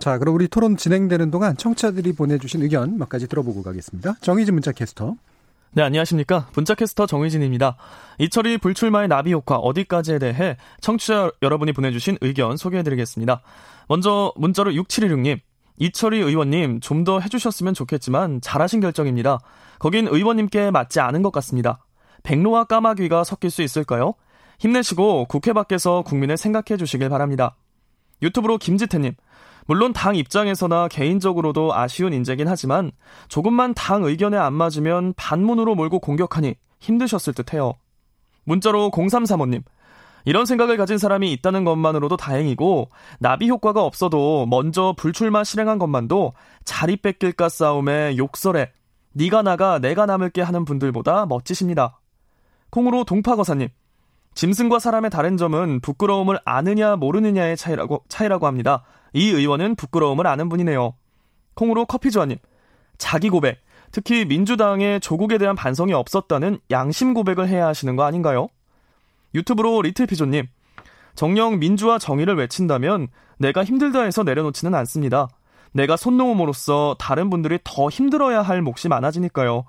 [0.00, 4.14] 자, 그럼 우리 토론 진행되는 동안 청취자들이 보내주신 의견 몇 가지 들어보고 가겠습니다.
[4.22, 5.14] 정의진 문자 캐스터.
[5.72, 6.48] 네, 안녕하십니까.
[6.56, 7.76] 문자캐스터 정의진입니다.
[8.18, 13.42] 이철이 불출마의 나비 효과 어디까지에 대해 청취자 여러분이 보내주신 의견 소개해드리겠습니다.
[13.88, 15.38] 먼저 문자로 6716님.
[15.78, 19.38] 이철이 의원님 좀 더 해주셨으면 좋겠지만 잘하신 결정입니다.
[19.78, 21.84] 거긴 의원님께 맞지 않은 것 같습니다.
[22.22, 24.14] 백로와 까마귀가 섞일 수 있을까요?
[24.58, 27.54] 힘내시고 국회 밖에서 국민을 생각해 주시길 바랍니다.
[28.22, 29.14] 유튜브로 김지태님.
[29.70, 32.90] 물론 당 입장에서나 개인적으로도 아쉬운 인재긴 하지만
[33.28, 37.74] 조금만 당 의견에 안 맞으면 반문으로 몰고 공격하니 힘드셨을 듯해요.
[38.42, 39.62] 문자로 0335님.
[40.24, 42.88] 이런 생각을 가진 사람이 있다는 것만으로도 다행이고
[43.20, 46.32] 나비 효과가 없어도 먼저 불출마 실행한 것만도
[46.64, 48.72] 자리 뺏길까 싸움에 욕설에
[49.12, 52.00] 네가 나가 내가 남을게 하는 분들보다 멋지십니다.
[52.70, 53.68] 콩으로 동파거사님.
[54.34, 58.84] 짐승과 사람의 다른 점은 부끄러움을 아느냐 모르느냐의 차이라고, 차이라고 합니다.
[59.12, 60.94] 이 의원은 부끄러움을 아는 분이네요.
[61.54, 62.38] 콩으로 커피조아님.
[62.96, 63.60] 자기 고백.
[63.92, 68.48] 특히 민주당의 조국에 대한 반성이 없었다는 양심 고백을 해야 하시는 거 아닌가요?
[69.34, 70.46] 유튜브로 리틀피조님.
[71.16, 73.08] 정령 민주와 정의를 외친다면
[73.38, 75.28] 내가 힘들다 해서 내려놓지는 않습니다.
[75.72, 79.64] 내가 손놓음으로써 다른 분들이 더 힘들어야 할 몫이 많아지니까요.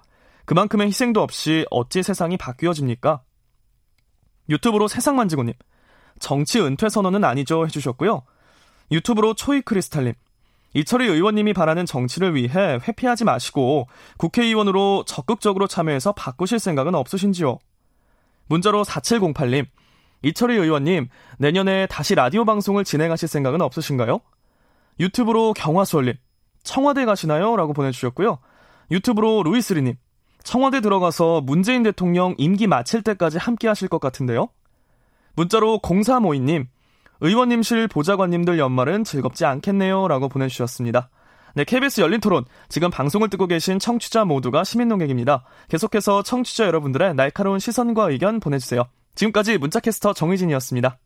[0.45, 3.21] 그만큼의 희생도 없이 어찌 세상이 바뀌어집니까?
[4.51, 5.53] 유튜브로 세상만지고님.
[6.19, 8.21] 정치 은퇴 선언은 아니죠 해주셨고요.
[8.91, 10.13] 유튜브로 초이크리스탈님.
[10.73, 13.87] 이철희 의원님이 바라는 정치를 위해 회피하지 마시고
[14.17, 17.59] 국회의원으로 적극적으로 참여해서 바꾸실 생각은 없으신지요?
[18.47, 19.65] 문자로 4708님.
[20.23, 21.07] 이철희 의원님,
[21.39, 24.19] 내년에 다시 라디오 방송을 진행하실 생각은 없으신가요?
[24.99, 26.13] 유튜브로 경화수월님.
[26.63, 27.55] 청와대 가시나요?
[27.55, 28.37] 라고 보내주셨고요.
[28.91, 29.95] 유튜브로 루이스리님.
[30.43, 34.49] 청와대 들어가서 문재인 대통령 임기 마칠 때까지 함께 하실 것 같은데요?
[35.35, 36.67] 문자로 0352님.
[37.21, 40.07] 의원님실 보좌관님들 연말은 즐겁지 않겠네요.
[40.07, 41.09] 라고 보내주셨습니다.
[41.53, 42.45] 네, KBS 열린 토론.
[42.69, 45.43] 지금 방송을 듣고 계신 청취자 모두가 시민 농객입니다.
[45.69, 48.83] 계속해서 청취자 여러분들의 날카로운 시선과 의견 보내주세요.
[49.15, 50.97] 지금까지 문자캐스터 정의진이었습니다.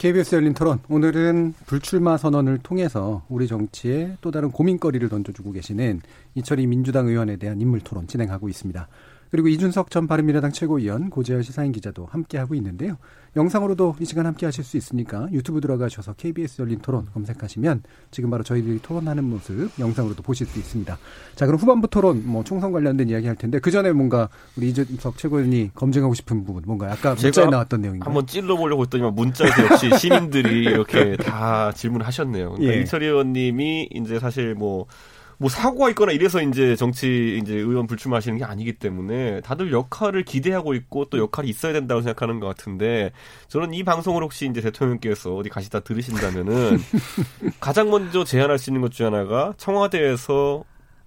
[0.00, 0.78] KBS 열린 토론.
[0.88, 6.00] 오늘은 불출마 선언을 통해서 우리 정치에 또 다른 고민거리를 던져주고 계시는
[6.34, 8.88] 이철희 민주당 의원에 대한 인물 토론 진행하고 있습니다.
[9.30, 12.96] 그리고 이준석 전 바른미래당 최고위원 고재열 시사인 기자도 함께하고 있는데요.
[13.36, 18.80] 영상으로도 이 시간 함께하실 수 있으니까 유튜브 들어가셔서 KBS 열린 토론 검색하시면 지금 바로 저희들이
[18.82, 20.98] 토론하는 모습 영상으로도 보실 수 있습니다.
[21.36, 25.16] 자 그럼 후반부 토론 뭐 총선 관련된 이야기 할 텐데 그 전에 뭔가 우리 이준석
[25.16, 28.08] 최고위원이 검증하고 싶은 부분 뭔가 아까 문자에 나왔던 내용인가요?
[28.08, 32.52] 한번 찔러보려고 했더니만 문자에서 역시 시민들이 이렇게 다 질문을 하셨네요.
[32.52, 32.82] 그러니까 예.
[32.82, 34.86] 이철희 의원님이 이제 사실 뭐,
[35.40, 40.74] 뭐 사고가 있거나 이래서 이제 정치 이제 의원 불출마하시는 게 아니기 때문에 다들 역할을 기대하고
[40.74, 43.10] 있고 또 역할이 있어야 된다고 생각하는 것 같은데
[43.48, 46.78] 저는 이 방송을 혹시 이제 대통령께서 어디 가시다 들으신다면은
[47.58, 50.62] 가장 먼저 제안할 수 있는 것 중 하나가 청와대에서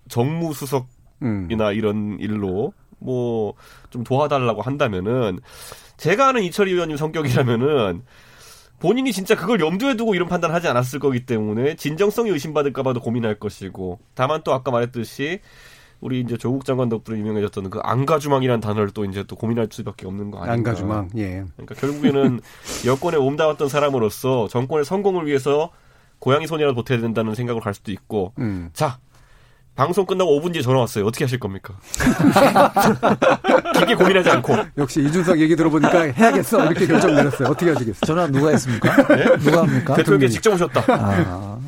[0.09, 0.87] 정무수석
[1.21, 1.47] 음.
[1.51, 3.53] 이나 이런 일로 뭐
[3.93, 5.39] 좀 도와달라고 한다면은
[5.97, 8.01] 제가 아는 이철희 의원님 성격이라면은
[8.83, 13.99] 본인이 진짜 그걸 염두에 두고 이런 판단을 하지 않았을 거기 때문에 진정성이 의심받을까봐도 고민할 것이고
[14.13, 15.39] 다만 또 아까 말했듯이
[16.01, 20.31] 우리 이제 조국 장관 덕분에 유명해졌던 그 안가주망이라는 단어를 또 이제 또 고민할 수밖에 없는
[20.31, 20.71] 거 아닌가.
[20.71, 21.11] 안가주망.
[21.15, 21.45] 예.
[21.55, 22.41] 그러니까 결국에는
[22.85, 25.71] 여권에 옴닿았던 사람으로서 정권의 성공을 위해서
[26.19, 28.69] 고양이 손이라도 보태야 된다는 생각으로 갈 수도 있고 음.
[28.73, 28.99] 자
[29.75, 31.05] 방송 끝나고 5분 뒤에 전화 왔어요.
[31.05, 31.73] 어떻게 하실 겁니까?
[33.73, 34.55] 깊게 고민하지 않고.
[34.77, 37.49] 역시 이준석 얘기 들어보니까 해야겠어 이렇게 결정 내렸어요.
[37.49, 38.01] 어떻게 하시겠어요?
[38.05, 39.07] 전화 누가 했습니까?
[39.07, 39.37] 네?
[39.37, 39.95] 누가 합니까?
[39.95, 40.83] 대통령이 직접 오셨다.
[40.89, 41.59] 아.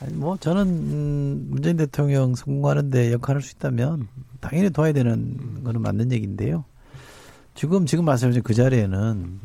[0.00, 4.08] 아니, 뭐 저는 음, 문재인 대통령 성공하는데 역할을 할수 있다면
[4.40, 6.64] 당연히 도와야 되는 거는 맞는 얘기인데요.
[7.54, 9.40] 지금 지금 말씀하신 그 자리에는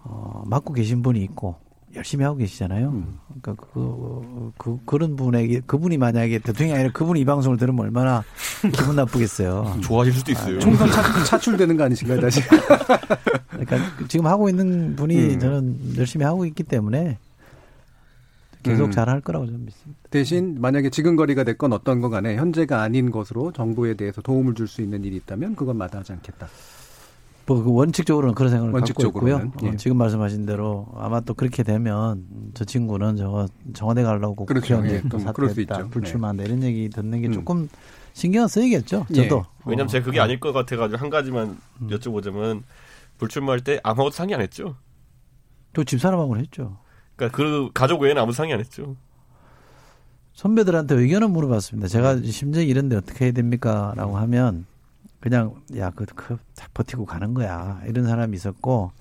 [0.00, 1.56] 어, 맡고 계신 분이 있고
[1.96, 3.04] 열심히 하고 계시잖아요.
[3.40, 8.24] 그러니까 그, 그 그런 분에게 그분이 만약에 대통령이 아니라 그분이 이 방송을 들으면 얼마나
[8.72, 9.78] 기분 나쁘겠어요.
[9.82, 10.58] 좋아질 수도 있어요.
[10.58, 12.40] 총선 차, 차출되는 거 아니신가요 다시?
[13.48, 13.78] 그러니까
[14.08, 15.38] 지금 하고 있는 분이 음.
[15.38, 17.18] 저는 열심히 하고 있기 때문에
[18.62, 18.90] 계속 음.
[18.90, 20.00] 잘할 거라고 저는 믿습니다.
[20.10, 24.80] 대신 만약에 지근거리가 됐건 어떤 건 간에 현재가 아닌 것으로 정부에 대해서 도움을 줄 수
[24.82, 26.48] 있는 일이 있다면 그건 마다하지 않겠다.
[27.46, 29.68] 뭐그 원칙적으로는 그런 생각을 갖고 원칙적으로는, 있고요.
[29.68, 29.76] 어, 예.
[29.76, 32.24] 지금 말씀하신 대로 아마 또 그렇게 되면
[32.54, 34.76] 저 친구는 저 청와대 가려고 그렇죠.
[34.78, 35.90] 국회의원 예, 또 사퇴했다, 있죠.
[35.90, 37.32] 불출마한다 이런 얘기 듣는 게 음.
[37.32, 37.68] 조금
[38.14, 39.06] 신경 쓰이겠죠.
[39.10, 39.14] 예.
[39.14, 39.44] 저도.
[39.66, 40.22] 왜냐면 어, 제가 그게 어.
[40.22, 41.88] 아닐 것 같아가지고 한 가지만 음.
[41.88, 42.62] 여쭤보자면
[43.18, 44.76] 불출마할 때 아무것도 상의 안 했죠.
[45.72, 46.78] 또 집사람하고는 했죠.
[47.16, 48.96] 그러니까 그 가족 외에는 아무 상의 안 했죠.
[50.32, 51.88] 선배들한테 의견을 물어봤습니다.
[51.88, 53.92] 제가 심지어 이런데 어떻게 해야 됩니까?
[53.96, 54.66] 라고 하면
[55.24, 57.80] 그냥 야, 그, 그, 다 버티고 가는 거야.
[57.86, 58.92] 이런 사람이 있었고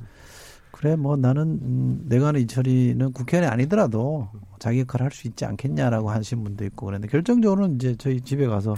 [0.72, 6.10] 그래 뭐 나는 음, 내가 하는 이철이는 국회의원이 아니더라도 자기 역할을 할 수 있지 않겠냐라고
[6.10, 8.74] 하신 분도 있고 그랬는데 결정적으로는 이제 저희 집에 가서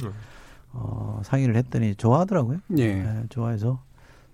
[0.73, 2.57] 어, 상의를 했더니 좋아하더라고요.
[2.79, 2.95] 예.
[2.95, 3.79] 네, 좋아해서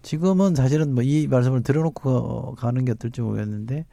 [0.04, 3.86] 지금은 사실은 뭐 이 말씀을 들어놓고 가는 게 어떨지 모르겠는데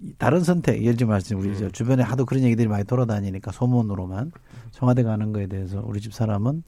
[0.00, 4.32] 이 다른 선택 예를 들면 말씀 우리 저 주변에 하도 그런 얘기들이 많이 돌아다니니까 소문으로만
[4.72, 6.64] 청와대 가는 거에 대해서 우리 집 사람은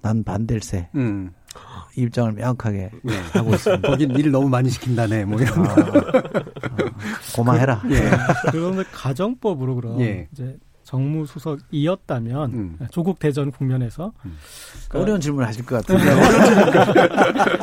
[0.00, 1.32] 난 반댈세 음.
[1.96, 3.14] 이 입장을 명확하게 네.
[3.32, 3.88] 하고 있습니다.
[3.88, 5.24] 거긴 일 너무 많이 시킨다네.
[5.24, 6.02] 뭐 이런 아, 거.
[7.34, 7.82] 고마해라.
[7.90, 8.10] 예.
[8.52, 10.28] 그러면 가정법으로 그럼 예.
[10.32, 12.78] 이제 정무수석이었다면 음.
[12.90, 14.12] 조국 대전 국면에서
[14.94, 16.04] 어려운 질문을 하실 것 같은데.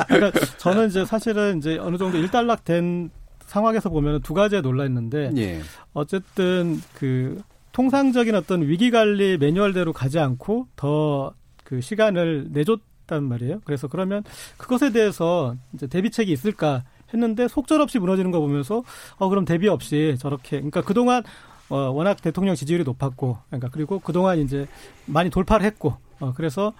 [0.06, 3.10] 그러니까 저는 이제 사실은 이제 어느 정도 일단락 된
[3.46, 5.60] 상황에서 보면 두 가지에 놀랐는데 예.
[5.92, 7.40] 어쨌든 그
[7.72, 11.32] 통상적인 어떤 위기 관리 매뉴얼대로 가지 않고 더
[11.66, 13.60] 그 시간을 내줬단 말이에요.
[13.64, 14.22] 그래서 그러면
[14.56, 18.84] 그것에 대해서 이제 대비책이 있을까 했는데 속절없이 무너지는 거 보면서
[19.18, 21.24] 어 그럼 대비 없이 저렇게 그러니까 그동안
[21.68, 24.66] 어 워낙 대통령 지지율이 높았고 그러니까 그리고 그동안 이제
[25.06, 26.72] 많이 돌파를 했고 어 그래서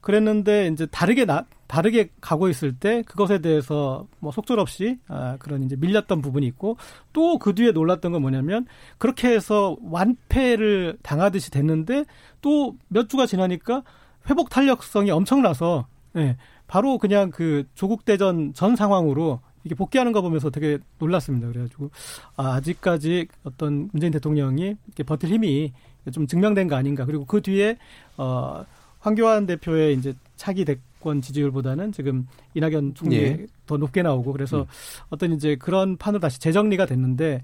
[0.00, 5.76] 그랬는데 이제 다르게 나 다르게 가고 있을 때 그것에 대해서 뭐 속절없이 아 그런 이제
[5.76, 6.76] 밀렸던 부분이 있고
[7.12, 8.66] 또 그 뒤에 놀랐던 건 뭐냐면
[8.98, 12.04] 그렇게 해서 완패를 당하듯이 됐는데
[12.42, 13.82] 또 몇 주가 지나니까
[14.28, 20.50] 회복 탄력성이 엄청나서 예, 바로 그냥 그 조국 대전 전 상황으로 이게 복귀하는 거 보면서
[20.50, 21.48] 되게 놀랐습니다.
[21.48, 21.90] 그래가지고
[22.36, 25.72] 아, 아직까지 어떤 문재인 대통령이 이렇게 버틸 힘이
[26.12, 27.06] 좀 증명된 거 아닌가.
[27.06, 27.76] 그리고 그 뒤에
[28.16, 28.64] 어
[29.00, 33.46] 황교안 대표의 이제 차기 대권 지지율보다는 지금 이낙연 총리 예.
[33.66, 34.66] 더 높게 나오고 그래서 음.
[35.10, 37.40] 어떤 이제 그런 판으로 다시 재정리가 됐는데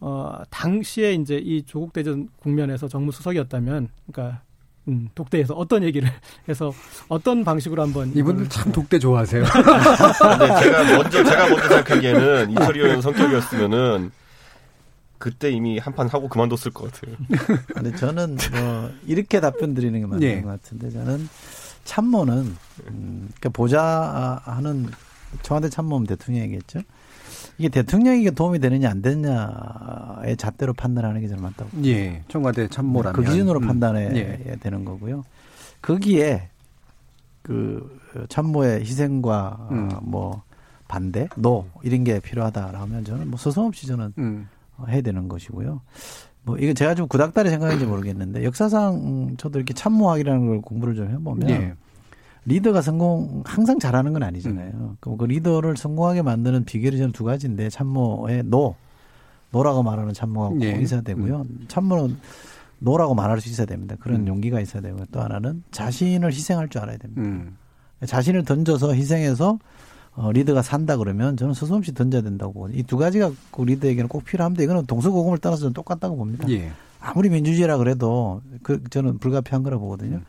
[0.00, 4.42] 어 당시에 이제 이 조국 대전 국면에서 정무수석이었다면 그러니까
[4.88, 6.08] 음, 독대에서 어떤 얘기를
[6.48, 6.72] 해서
[7.08, 9.44] 어떤 방식으로 한번 이분들 참 독대 좋아하세요.
[10.22, 14.10] 근데 제가 먼저 제가 먼저 생각하기에는 이철이 의원 성격이었으면은
[15.18, 17.16] 그때 이미 한 판 하고 그만뒀을 것 같아요.
[17.74, 20.40] 근데 저는 뭐 이렇게 답변 드리는 게 맞는 예.
[20.42, 21.28] 것 같은데 저는
[21.84, 22.34] 참모는
[22.88, 24.88] 음, 그러니까 보좌하는
[25.42, 26.80] 청와대 참모는 대통령이겠죠.
[27.58, 31.70] 이게 대통령에게 도움이 되느냐 안 되느냐의 잣대로 판단하는 게 저는 맞다고.
[31.84, 32.22] 예.
[32.28, 33.66] 청와대 참모라면 그 기준으로 음.
[33.66, 34.56] 판단해야 예.
[34.60, 35.24] 되는 거고요.
[35.82, 36.48] 거기에
[37.42, 37.98] 그
[38.28, 39.88] 참모의 희생과 음.
[39.92, 40.42] 어, 뭐
[40.86, 44.48] 반대, no 이런 게 필요하다라면 저는 뭐 서슴없이 저는 음.
[44.76, 45.80] 어, 해야 되는 것이고요.
[46.44, 51.10] 뭐 이건 제가 좀 구닥다리 생각인지 모르겠는데 역사상 음, 저도 이렇게 참모학이라는 걸 공부를 좀
[51.10, 51.74] 해보면 예.
[52.48, 54.96] 리더가 성공 항상 잘하는 건 아니잖아요.
[55.00, 58.74] 그럼 그 리더를 성공하게 만드는 비결이 저는 두 가지인데 참모의 no
[59.50, 60.72] no라고 말하는 참모가 꼭 예.
[60.80, 61.44] 있어야 되고요.
[61.68, 62.16] 참모는
[62.80, 63.96] no라고 말할 수 있어야 됩니다.
[64.00, 64.28] 그런 음.
[64.28, 65.04] 용기가 있어야 되고요.
[65.12, 67.22] 또 하나는 자신을 희생할 줄 알아야 됩니다.
[67.22, 67.56] 음.
[68.04, 69.58] 자신을 던져서 희생해서
[70.14, 72.68] 어, 리더가 산다 그러면 저는 서슴없이 던져야 된다고.
[72.70, 74.62] 이 두 가지가 그 리더에게는 꼭 필요합니다.
[74.64, 76.48] 이거는 동서고금을 따라서 저는 똑같다고 봅니다.
[76.50, 76.70] 예.
[77.00, 80.20] 아무리 민주주의라 그래도 그 저는 불가피한 거라 보거든요.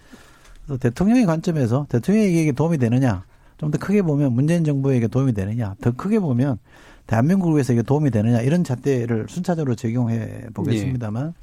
[0.70, 3.26] 그래서 대통령의 관점에서 대통령에게 도움이 되느냐,
[3.58, 6.60] 좀 더 크게 보면 문재인 정부에게 도움이 되느냐, 더 크게 보면
[7.08, 11.34] 대한민국을 위해서 이게 도움이 되느냐 이런 잣대를 순차적으로 적용해 보겠습니다만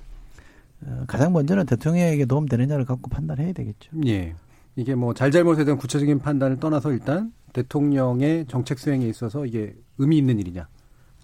[0.87, 3.91] 어, 가장 먼저는 대통령에게 도움 되느냐를 갖고 판단해야 되겠죠.
[4.07, 4.35] 예.
[4.77, 10.39] 이게 뭐 잘잘못에 대한 구체적인 판단을 떠나서 일단 대통령의 정책 수행에 있어서 이게 의미 있는
[10.39, 10.69] 일이냐.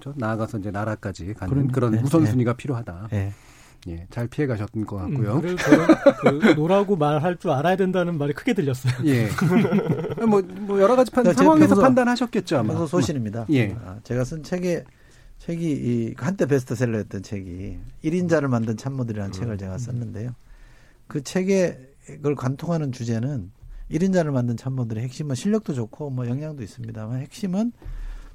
[0.01, 0.19] 그렇죠?
[0.19, 3.09] 나아가서 이제 나라까지 가는 그럼, 그런 네, 우선순위가 필요하다.
[3.13, 3.33] 예.
[3.89, 5.35] 예, 잘 피해 가셨던 것 같고요.
[5.35, 5.57] 음, 그래서
[6.21, 8.93] 저는 그 no라고 말할 줄 알아야 된다는 말이 크게 들렸어요.
[9.07, 9.29] 예.
[10.27, 12.69] 뭐, 뭐 여러 가지 판, 네, 제 상황에서 평소- 판단하셨겠죠 아마.
[12.75, 13.47] 평소 소신입니다.
[13.51, 13.77] 예.
[13.85, 14.85] 아, 제가 쓴 책에
[15.39, 20.31] 책이 이 한때 베스트셀러였던 책이 1인자를 만든 참모들이라는 책을 제가 썼는데요.
[21.09, 23.51] 그 책에 그걸 관통하는 주제는
[23.91, 27.73] 1인자를 만든 참모들의 핵심은 실력도 좋고 뭐 역량도 있습니다만 핵심은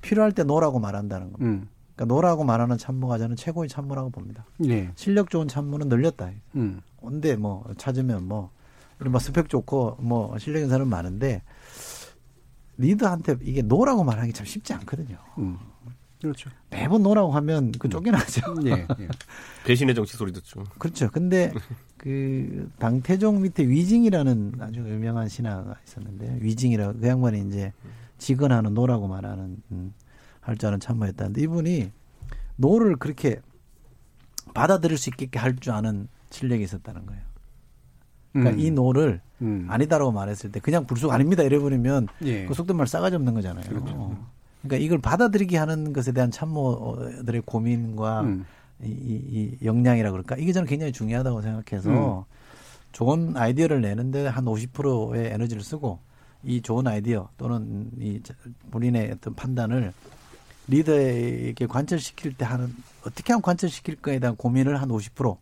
[0.02, 1.45] 필요할 때 no라고 말한다는 겁니다.
[1.64, 1.70] 음.
[1.98, 4.45] 그러니까 no라고 말하는 참모가 저는 최고의 참모라고 봅니다.
[4.66, 4.91] 예.
[4.95, 6.30] 실력 좋은 참모는 널렸다.
[6.56, 6.82] 음.
[7.02, 8.52] 온데 뭐 찾으면 뭐
[9.00, 11.41] 이런 뭐 스펙 좋고 뭐 실력 있는 사람 많은데
[12.78, 15.18] 리더한테 이게 no라고 말하기 참 쉽지 않거든요.
[15.39, 15.58] 음.
[16.22, 16.50] 그렇죠.
[16.70, 18.56] 매번 no라고 하면 그 쫓겨나죠.
[18.66, 18.88] 예.
[19.00, 19.08] 예.
[19.66, 20.64] 배신의 정치 소리 듣죠.
[20.78, 21.10] 그렇죠.
[21.12, 21.52] 근데
[21.98, 27.74] 그 당태종 밑에 위징이라는 아주 유명한 신하가 있었는데 위징이라 그 양반이 이제
[28.20, 29.93] 직언하는 no라고 말하는 음,
[30.48, 31.91] 할 줄 아는 참모였다는데 이분이
[32.56, 33.41] no를 그렇게
[34.54, 37.22] 받아들일 수 있게 할 줄 아는 실력이 있었다는 거예요.
[38.34, 38.60] 그러니까 음.
[38.60, 39.66] 이 no를 음.
[39.70, 42.45] 아니다라고 말했을 때 그냥 불쑥 아닙니다 이래버리면 예.
[42.45, 43.66] 그 속된 말 싸가지 없는 거잖아요.
[43.68, 44.18] 그렇죠.
[44.62, 48.45] 그러니까 이걸 받아들이게 하는 것에 대한 참모들의 고민과 음.
[48.84, 52.26] 이, 이, 이 역량이라 그럴까 이게 저는 굉장히 중요하다고 생각해서
[52.91, 56.00] 좋은 아이디어를 내는데 한 50%의 에너지를 쓰고
[56.43, 58.34] 이 좋은 아이디어 또는 이 자-
[58.72, 59.93] 본인의 어떤 판단을
[60.68, 62.74] 리더에게 관철시킬 때 하는
[63.05, 65.38] 어떻게 하면 관철시킬 거에 대한 고민을 한 50%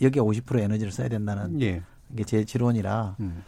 [0.00, 1.82] 여기에 50% 에너지를 써야 된다는 예.
[2.16, 3.42] 게제 지론이라 음.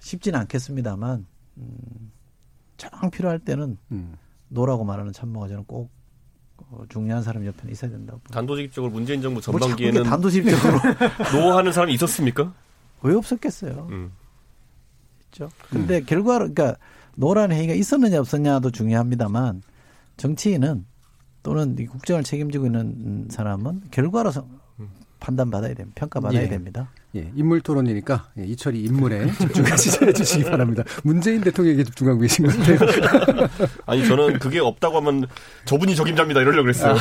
[0.00, 1.26] 쉽지는 않겠습니다만
[1.58, 2.12] 음,
[2.76, 4.16] 정 필요할 때는 음.
[4.48, 5.90] 노라고 말하는 참모가 저는 꼭
[6.70, 8.20] 어, 중요한 사람 옆에 있어야 된다고.
[8.30, 10.78] 단도직입적으로 문재인 정부 뭐 전반기에는 단도직입적으로
[11.32, 12.52] 노하는 사람이 있었습니까?
[13.02, 13.88] 왜 없었겠어요.
[13.90, 14.12] 음.
[15.26, 15.50] 있죠.
[15.70, 16.76] 근데 결과로 그러니까
[17.14, 19.62] 노란 회의가 있었느냐 없었냐도 중요합니다만
[20.16, 20.84] 정치인은
[21.42, 24.46] 또는 이 국정을 책임지고 있는 사람은 결과로 서-
[25.20, 25.92] 판단받아야 됩니다.
[26.00, 26.48] 평가받아야 예.
[26.48, 26.90] 됩니다.
[27.14, 30.82] 예, 인물 토론이니까 예, 이철이 인물에 집중하시지 해주시기 바랍니다.
[31.04, 33.48] 문재인 대통령에게 집중하고 계신 것 같아요.
[33.86, 35.26] 아니 저는 그게 없다고 하면
[35.64, 36.96] 저분이 적임자입니다 이러려고 그랬어요.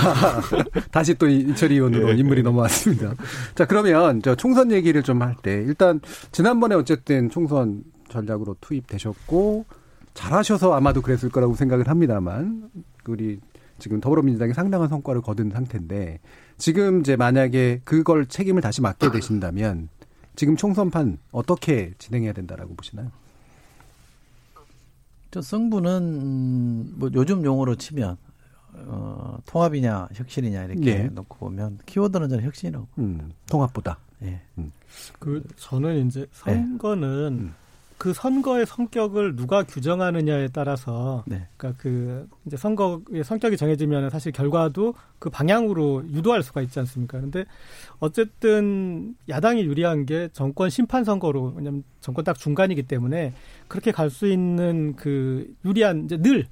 [0.92, 2.18] 다시 또 이- 이철이 의원으로 예.
[2.18, 3.16] 인물이 넘어왔습니다.
[3.56, 6.00] 자, 그러면 저 총선 얘기를 좀 할 때 일단
[6.32, 9.66] 지난번에 어쨌든 총선 전략으로 투입되셨고
[10.14, 12.70] 잘하셔서 아마도 그랬을 거라고 생각을 합니다만
[13.08, 13.40] 우리
[13.80, 16.20] 지금 더불어민주당이 상당한 성과를 거둔 상태인데
[16.58, 19.90] 지금 이제 만약에 그걸 책임을 다시 맡게 되신다면
[20.36, 23.12] 지금 총선판 어떻게 진행해야 된다라고 보시나요?
[25.32, 25.42] 저
[26.22, 28.18] 음, 뭐 요즘 용어로 치면
[28.74, 31.04] 어, 통합이냐 혁신이냐 이렇게 예.
[31.04, 32.88] 놓고 보면 키워드는 저는 혁신이라고.
[33.00, 33.98] 음, 통합보다.
[34.24, 34.42] 예.
[35.20, 37.54] 그 저는 이제 선거는 음.
[38.02, 41.48] 그 선거의 성격을 누가 규정하느냐에 따라서 네.
[41.56, 47.20] 그러니까 그 이제 선거의 성격이 정해지면 사실 결과도 그 방향으로 유도할 수가 있지 않습니까?
[47.20, 47.46] 그런데
[48.00, 53.34] 어쨌든 야당이 유리한 게 정권 심판 선거로 왜냐면 정권 딱 중간이기 때문에
[53.68, 56.48] 그렇게 갈 수 있는 그 유리한 이제 늘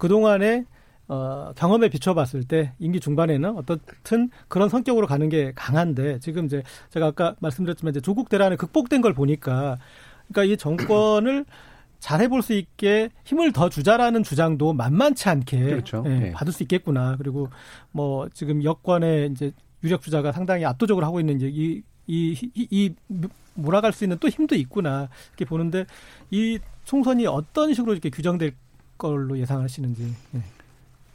[0.00, 0.64] 그 동안에
[1.08, 7.08] 어, 경험에 비춰봤을 때 임기 중반에는 어떻든 그런 성격으로 가는 게 강한데 지금 이제 제가
[7.08, 9.76] 아까 말씀드렸지만 이제 조국 대란에 극복된 걸 보니까
[10.32, 11.44] 그러니까 이 정권을
[11.98, 16.02] 잘 해볼 수 있게 힘을 더 주자라는 주장도 만만치 않게 그렇죠.
[16.06, 16.32] 예, 네.
[16.32, 17.16] 받을 수 있겠구나.
[17.16, 17.48] 그리고
[17.92, 19.52] 뭐 지금 여권의 이제
[19.84, 22.94] 유력 주자가 상당히 압도적으로 하고 있는 이제 이, 이, 이, 이
[23.54, 25.08] 몰아갈 수 있는 또 힘도 있구나.
[25.30, 25.84] 이렇게 보는데
[26.30, 28.54] 이 총선이 어떤 식으로 이렇게 규정될
[28.96, 30.14] 걸로 예상하시는지.
[30.36, 30.42] 예.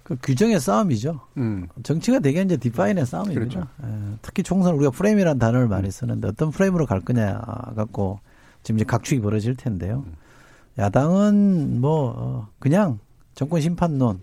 [0.03, 1.19] 그 규정의 싸움이죠.
[1.37, 3.39] 음, 정치가 되게 이제 디파인의 싸움입니다.
[3.39, 3.67] 그렇죠.
[3.83, 7.41] 예, 특히 총선 우리가 프레임이라는 단어를 많이 쓰는데 어떤 프레임으로 갈 거냐
[7.75, 8.19] 갖고
[8.65, 10.03] 지금 이제 각축이 벌어질 텐데요.
[10.79, 12.99] 야당은 뭐 어, 그냥
[13.35, 14.21] 정권 심판론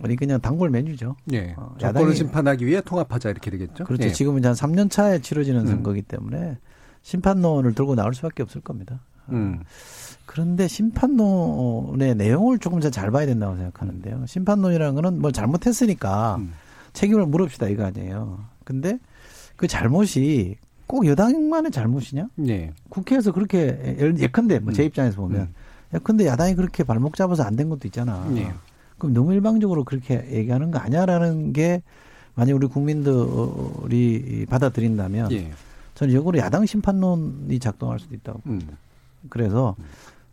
[0.00, 1.14] 우리 그냥 단골 메뉴죠.
[1.32, 1.54] 예.
[1.56, 3.84] 어, 정권을 심판하기 위해 통합하자 이렇게 되겠죠.
[3.84, 4.04] 그렇죠.
[4.08, 4.12] 예.
[4.12, 5.66] 지금은 이제 한 3년 차에 치러지는 음.
[5.66, 6.58] 선거기 때문에
[7.02, 9.00] 심판론을 들고 나올 수밖에 없을 겁니다.
[9.30, 9.62] 음,
[10.26, 14.26] 그런데 심판론의 내용을 조금 더 잘 봐야 된다고 생각하는데요.
[14.26, 16.52] 심판론이라는 거는 뭐 잘못했으니까 음.
[16.92, 18.40] 책임을 물읍시다 이거 아니에요.
[18.64, 18.98] 근데
[19.56, 20.56] 그 잘못이
[20.88, 22.28] 꼭 여당만의 잘못이냐?
[22.48, 22.72] 예.
[22.88, 23.58] 국회에서 그렇게
[24.00, 24.86] 예- 예컨대 뭐제 음.
[24.86, 25.54] 입장에서 보면 음.
[25.94, 28.26] 예컨대 야당이 그렇게 발목 잡아서 안 된 것도 있잖아.
[28.36, 28.50] 예.
[28.98, 31.82] 그럼 너무 일방적으로 그렇게 얘기하는 거 아니야라는 게
[32.34, 35.52] 만약 우리 국민들이 받아들인다면 예.
[35.94, 38.40] 저는 역으로 야당 심판론이 작동할 수도 있다고.
[38.46, 38.60] 음.
[39.28, 39.76] 그래서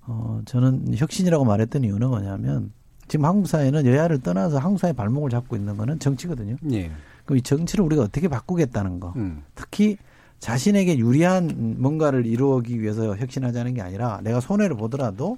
[0.08, 2.72] 어 저는 혁신이라고 말했던 이유는 뭐냐면
[3.08, 6.56] 지금 한국 사회는 여야를 떠나서 한국 사회 발목을 잡고 있는 거는 정치거든요.
[6.72, 6.91] 예.
[7.26, 9.14] 그럼 이 정치를 우리가 어떻게 바꾸겠다는 거.
[9.18, 9.43] 음.
[9.56, 9.97] 특히
[10.40, 15.38] 자신에게 유리한 뭔가를 이루기 위해서 혁신하자는 게 아니라 내가 손해를 보더라도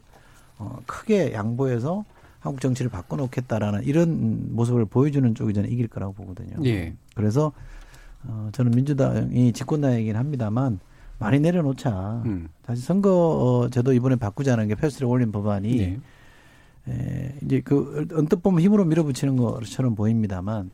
[0.57, 2.03] 어, 크게 양보해서
[2.39, 6.57] 한국 정치를 바꿔놓겠다라는 이런 모습을 보여주는 쪽이 저는 이길 거라고 보거든요.
[6.65, 6.93] 예.
[7.15, 7.51] 그래서
[8.23, 10.79] 어, 저는 민주당이 집권당이긴 합니다만
[11.19, 12.21] 많이 내려놓자.
[12.25, 12.49] 음.
[12.65, 15.99] 사실 선거 어, 제도 이번에 바꾸자는 게 패스트를 올린 법안이 네.
[16.89, 20.69] 에, 이제 그 언뜻 보면 힘으로 밀어붙이는 것처럼 보입니다만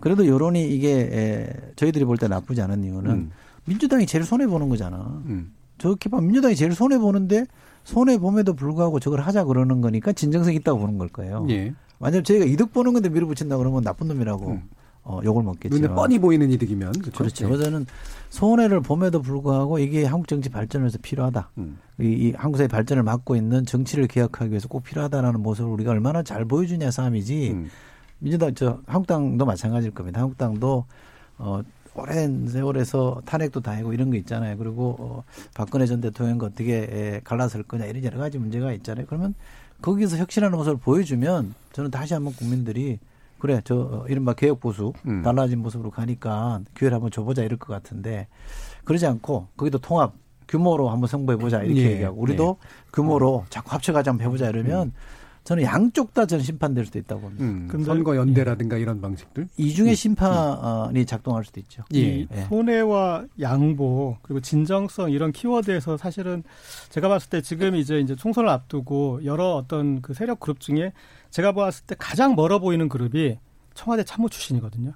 [0.00, 3.30] 그래도 여론이 이게 에, 저희들이 볼 때 나쁘지 않은 이유는 음.
[3.66, 5.22] 민주당이 제일 손해 보는 거잖아.
[5.26, 5.52] 음.
[5.78, 7.46] 저렇게 봐 민주당이 제일 손해 보는데
[7.84, 11.46] 손해 봄에도 불구하고 저걸 하자 그러는 거니까 진정성 있다고 보는 걸 거예요.
[11.50, 11.72] 예.
[11.98, 14.62] 만약 저희가 이득 보는 건데 밀어붙인다 그러면 나쁜 놈이라고 음.
[15.02, 15.74] 어, 욕을 먹겠죠.
[15.76, 17.18] 눈에 뻔히 보이는 이득이면 그렇죠.
[17.18, 17.44] 그렇죠.
[17.44, 17.48] 예.
[17.48, 17.86] 그래서 저는
[18.30, 21.50] 손해를 봄에도 불구하고 이게 한국 정치 발전을 위해서 필요하다.
[21.58, 21.78] 음.
[22.00, 26.22] 이, 이 한국 사회 발전을 막고 있는 정치를 개혁하기 위해서 꼭 필요하다라는 모습을 우리가 얼마나
[26.22, 27.50] 잘 보여주냐 싸움이지.
[27.52, 27.68] 음.
[28.18, 30.20] 민주당 저 한국당도 마찬가지일 겁니다.
[30.20, 30.84] 한국당도
[31.38, 31.62] 어
[31.94, 34.56] 오랜 세월에서 탄핵도 당하고 이런 거 있잖아요.
[34.56, 39.06] 그리고 어 박근혜 전 대통령과 어떻게 에, 갈라설 거냐 이런 여러 가지 문제가 있잖아요.
[39.06, 39.34] 그러면
[39.82, 42.98] 거기서 혁신하는 모습을 보여주면 저는 다시 한번 국민들이
[43.38, 45.22] 그래 저 어, 이른바 개혁 보수 음.
[45.22, 48.28] 달라진 모습으로 가니까 기회를 한번 줘보자 이럴 것 같은데
[48.84, 50.14] 그러지 않고 거기도 통합
[50.48, 51.92] 규모로 한번 승부해 보자 이렇게 예.
[51.92, 52.56] 얘기하고 우리도
[52.92, 54.92] 규모로 자꾸 합쳐가자 한번 해보자 이러면
[55.46, 57.44] 저는 양쪽 다 저는 심판될 수도 있다고 봅니다.
[57.44, 57.68] 음.
[57.70, 59.46] 근데- 선거 연대라든가 이런 방식들.
[59.56, 61.84] 이중의 심판이 작동할 수도 있죠.
[61.94, 61.98] 예.
[62.00, 62.42] 이 예.
[62.48, 66.42] 손해와 양보 그리고 진정성 이런 키워드에서 사실은
[66.90, 70.92] 제가 봤을 때 지금 이제 이제 총선을 앞두고 여러 어떤 그 세력 그룹 중에
[71.30, 73.38] 제가 봤을 때 가장 멀어 보이는 그룹이
[73.74, 74.94] 청와대 참모 출신이거든요.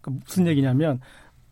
[0.00, 1.00] 그러니까 무슨 얘기냐면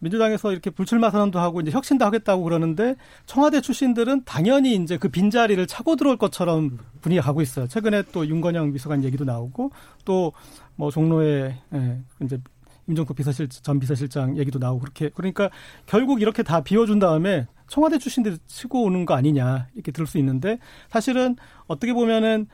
[0.01, 2.97] 민주당에서 이렇게 불출마 선언도 하고 이제 혁신도 하겠다고 그러는데
[3.27, 7.67] 청와대 출신들은 당연히 이제 그 빈자리를 차고 들어올 것처럼 분위기가 가고 있어요.
[7.67, 9.71] 최근에 또 윤건영 비서관 얘기도 나오고
[10.05, 10.33] 또
[10.81, 12.41] 뭐 종로에 예, 이제
[12.87, 15.51] 임종국 비서실 전 비서실장 얘기도 나오고 그렇게 그러니까
[15.85, 20.59] 결국 이렇게 다 비워준 다음에 청와대 출신들이 치고 오는 거 아니냐 이렇게 들을 수 있는데
[20.89, 21.37] 사실은
[21.67, 22.47] 어떻게 보면은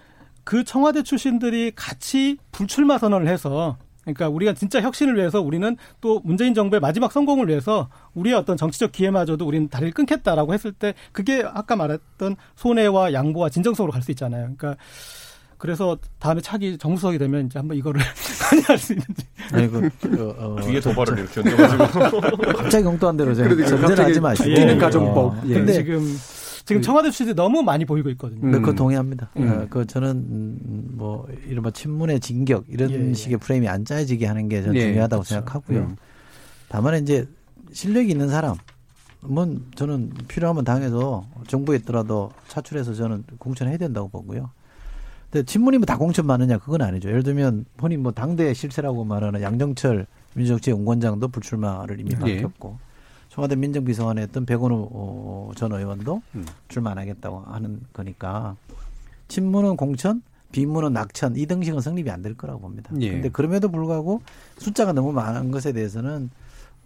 [0.42, 6.54] 그 청와대 출신들이 같이 불출마 선언을 해서 그러니까 우리가 진짜 혁신을 위해서 우리는 또 문재인
[6.54, 11.74] 정부의 마지막 성공을 위해서 우리의 어떤 정치적 기회마저도 우리는 다리를 끊겠다라고 했을 때 그게 아까
[11.76, 14.42] 말했던 손해와 양보와 진정성으로 갈 수 있잖아요.
[14.57, 14.76] 그러니까
[15.59, 18.00] 그래서 다음에 차기 정무수석이 되면 이제 한번 이거를
[18.48, 19.26] 관여할 수 있는지.
[19.52, 24.20] 아니, 그, 그, 어, 뒤에 도발을 이렇게 얹어가지고 갑자기 공도한 대로 제가 그러니까 전제를 하지
[24.20, 24.48] 마시고.
[24.50, 25.16] 바뀌는 가정법.
[25.18, 25.54] 어, 예.
[25.54, 26.16] 근데 지금
[26.67, 28.41] 지금 청와대 출신들이 너무 많이 보이고 있거든요.
[28.43, 28.51] 음.
[28.51, 29.31] 네, 그거 동의합니다.
[29.37, 29.49] 음.
[29.49, 33.14] 어, 그 저는 음, 뭐 이른바 친문의 진격 이런 예, 예.
[33.14, 35.35] 식의 프레임이 안 짜여지게 하는 게 저는 예, 중요하다고 그렇죠.
[35.35, 35.79] 생각하고요.
[35.79, 35.97] 음.
[36.69, 37.29] 다만 이제
[37.73, 38.59] 실력이 있는 사람은
[39.77, 44.51] 저는 필요하면 당에서 정부에 있더라도 차출해서 저는 공천해야 된다고 보고요.
[45.31, 47.09] 근데 친문이 뭐 다 공천 많으냐 그건 아니죠.
[47.09, 52.41] 예를 들면 본인 뭐 당대 실세라고 말하는 양정철 민주정치 연구원장도 불출마를 이미 예.
[52.43, 52.79] 밝혔고
[53.37, 56.47] 청와대 민정비서관에 했던 백원우 어, 전 의원도 음.
[56.68, 58.57] 출마 안 하겠다고 하는 거니까
[59.28, 60.22] 친문은 공천,
[60.53, 62.91] 비문은 낙천 이 등식은 성립이 안 될 거라고 봅니다.
[62.99, 63.11] 예.
[63.11, 64.22] 근데 그럼에도 불구하고
[64.57, 66.30] 숫자가 너무 많은 것에 대해서는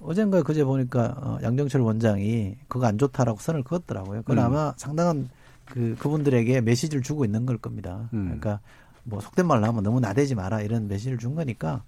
[0.02, 4.22] 어젠가 그제 보니까 어, 양정철 원장이 그거 안 좋다라고 선을 그었더라고요.
[4.22, 4.42] 그건 음.
[4.42, 5.28] 아마 상당한
[5.66, 8.08] 그 그분들에게 메시지를 주고 있는 걸 겁니다.
[8.12, 8.24] 음.
[8.24, 8.58] 그러니까
[9.04, 11.84] 뭐 속된 말로 하면 너무 나대지 마라 이런 메시지를 준 거니까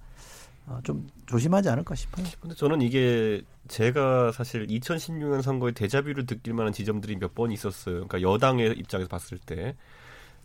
[0.69, 2.27] 어, 좀 조심하지 않을까 싶어요.
[2.41, 8.07] 근데 저는 이게 제가 사실 2016년 선거에 대자뷰를 느낄 만한 지점들이 몇 번 있었어요.
[8.07, 9.75] 그러니까 여당의 입장에서 봤을 때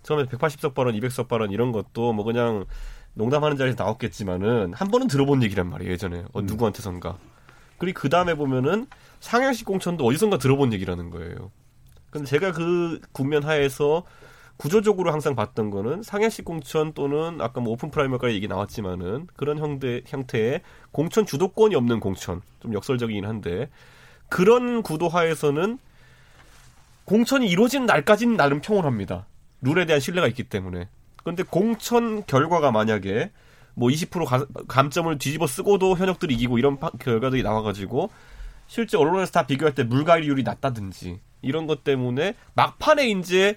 [0.03, 2.65] 처음에 180석 발언, 200석 발언 이런 것도 뭐 그냥
[3.13, 7.17] 농담하는 자리에서 나왔겠지만은 한 번은 들어본 얘기란 말이에요 예전에 어, 누구한테선가.
[7.77, 8.87] 그리고 그 다음에 보면은
[9.19, 11.51] 상향식 공천도 어디선가 들어본 얘기라는 거예요.
[12.09, 14.03] 근데 제가 그 국면 하에서
[14.57, 20.01] 구조적으로 항상 봤던 거는 상향식 공천 또는 아까 뭐 open primary까지 얘기 나왔지만은 그런 형태,
[20.05, 23.69] 형태의 공천 주도권이 없는 공천 좀 역설적이긴 한데
[24.29, 25.77] 그런 구도 하에서는
[27.05, 29.27] 공천이 이루어지는 날까지는 나름 평온합니다.
[29.61, 30.89] 룰에 대한 신뢰가 있기 때문에.
[31.17, 33.31] 그런데 공천 결과가 만약에
[33.75, 38.09] 뭐 20% 가, 감점을 뒤집어 쓰고도 현역들이 이기고 이런 파- 결과들이 나와가지고
[38.65, 43.55] 실제 언론에서 다 비교할 때 물갈이율이 낮다든지 이런 것 때문에 막판에 이제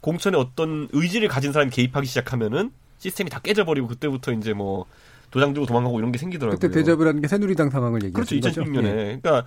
[0.00, 4.86] 공천에 어떤 의지를 가진 사람이 개입하기 시작하면은 시스템이 다 깨져버리고 그때부터 이제 뭐
[5.30, 6.58] 도장 들고 도망가고 이런 게 생기더라고요.
[6.58, 8.40] 그때 대접이라는 게 새누리당 상황을 얘기하는 그렇죠.
[8.40, 8.62] 거죠.
[8.62, 8.84] 2016년에.
[8.84, 9.18] 예.
[9.22, 9.46] 그러니까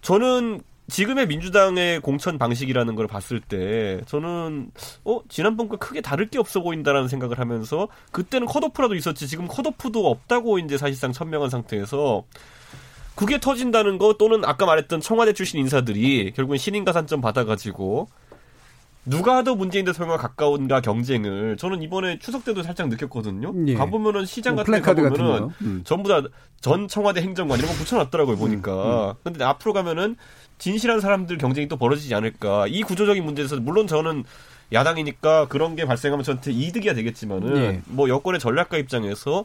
[0.00, 4.70] 저는 지금의 민주당의 공천 방식이라는 걸 봤을 때 저는
[5.04, 10.58] 어 지난번과 크게 다를 게 없어 보인다라는 생각을 하면서 그때는 컷오프라도 있었지 지금 컷오프도 없다고
[10.58, 12.24] 이제 사실상 천명한 상태에서
[13.14, 18.08] 그게 터진다는 거 또는 아까 말했던 청와대 출신 인사들이 결국은 신인 가산점 받아가지고
[19.06, 23.52] 누가 더 문재인 대통령과 가까운가 경쟁을 저는 이번에 추석 때도 살짝 느꼈거든요.
[23.66, 23.74] 예.
[23.74, 25.50] 가보면은 시장 뭐 같은 데 가보면은 거.
[25.62, 25.82] 음.
[25.84, 26.22] 전부 다
[26.64, 29.16] 전 청와대 행정관 이런 거 붙여놨더라고요 보니까.
[29.22, 30.16] 근데 앞으로 가면은
[30.56, 32.66] 진실한 사람들 경쟁이 또 벌어지지 않을까.
[32.68, 34.24] 이 구조적인 문제에서 물론 저는
[34.72, 37.82] 야당이니까 그런 게 발생하면 저한테 이득이야 되겠지만은 예.
[37.84, 39.44] 뭐 여권의 전략가 입장에서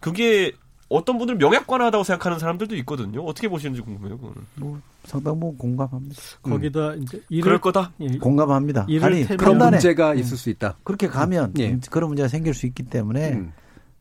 [0.00, 0.52] 그게
[0.88, 3.22] 어떤 분들은 명약관하다고 생각하는 사람들도 있거든요.
[3.26, 4.16] 어떻게 보시는지 궁금해요.
[4.16, 4.36] 그거는.
[4.54, 6.16] 뭐 상당 부 공감합니다.
[6.42, 7.92] 거기다 이제 일을 그럴 거다.
[8.00, 8.86] 예, 공감합니다.
[9.02, 10.76] 아니 그런 문제가 있을 수 있다.
[10.84, 11.78] 그렇게 가면 예.
[11.90, 13.52] 그런 문제가 생길 수 있기 때문에 음.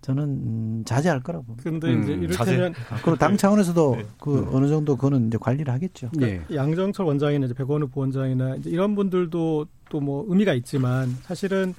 [0.02, 1.64] 저는 음, 자제할 거라고 봅니다.
[1.64, 2.74] 근데 이제 음, 이를테면
[3.04, 6.10] 그리고 당 차원에서도 그 어느 정도 그거는 이제 관리를 하겠죠.
[6.22, 6.42] 예.
[6.54, 11.74] 양정철 원장이나 이제 백원우 부원장이나 이제 이런 분들도 또 뭐 의미가 있지만 사실은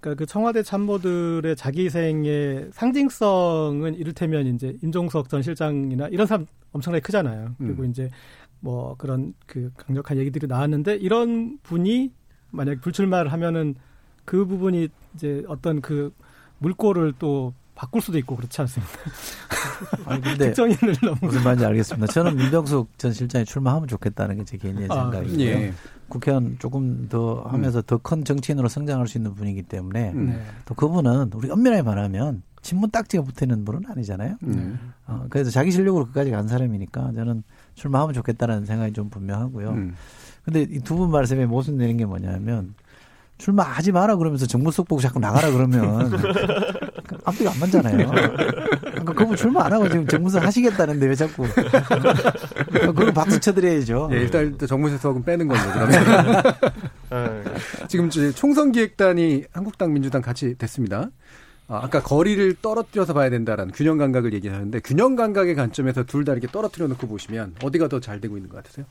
[0.00, 7.54] 그러니까 그 청와대 참모들의 자기생의 상징성은 이를테면 이제 임종석 전 실장이나 이런 사람 엄청나게 크잖아요.
[7.58, 7.90] 그리고 음.
[7.90, 8.10] 이제
[8.60, 12.12] 뭐 그런 그 강력한 얘기들이 나왔는데 이런 분이
[12.50, 13.74] 만약 불출마를 하면은
[14.24, 16.12] 그 부분이 이제 어떤 그
[16.58, 18.92] 물꼬를 또 바꿀 수도 있고 그렇지 않습니까?
[20.06, 22.12] 아니 근데 특정인을 너무 무슨 말인지 알겠습니다.
[22.12, 25.40] 저는 민정숙 전 실장이 출마하면 좋겠다는 게 제 개인의 아, 생각이고요.
[25.46, 25.72] 예.
[26.08, 30.26] 국회의원 조금 더 하면서 더큰 정치인으로 성장할 수 있는 분이기 때문에 음.
[30.30, 30.42] 네.
[30.64, 34.36] 또 그분은 우리 엄밀하게 말하면 친문 딱지가 붙어 있는 분은 아니잖아요.
[34.42, 34.92] 음.
[35.06, 39.70] 어, 그래서 자기 실력으로 끝까지 간 사람이니까 저는 출마하면 좋겠다는 생각이 좀 분명하고요.
[39.70, 39.94] 음.
[40.44, 42.74] 근데 이 두 분 말씀에 모순되는 게 뭐냐면
[43.38, 46.12] 출마하지 마라 그러면서 정무석 보고 자꾸 나가라 그러면
[47.24, 48.08] 앞뒤가 안 맞잖아요.
[48.08, 51.46] 그러니까 그분 출마 안 하고 지금 정무석 하시겠다는데 왜 자꾸
[52.72, 54.10] 그건 박수 쳐드려야죠.
[54.12, 56.42] 예, 일단, 일단 정무수석은 빼는 걸로 그러면.
[57.88, 61.10] 지금 이제 총선 기획단이 한국당 민주당 같이 됐습니다.
[61.68, 66.48] 아, 아까 거리를 떨어뜨려서 봐야 된다라는 균형 감각을 얘기하는데 균형 감각의 관점에서 둘 다 이렇게
[66.48, 68.84] 떨어뜨려 놓고 보시면 어디가 더 잘 되고 있는 것 같으세요?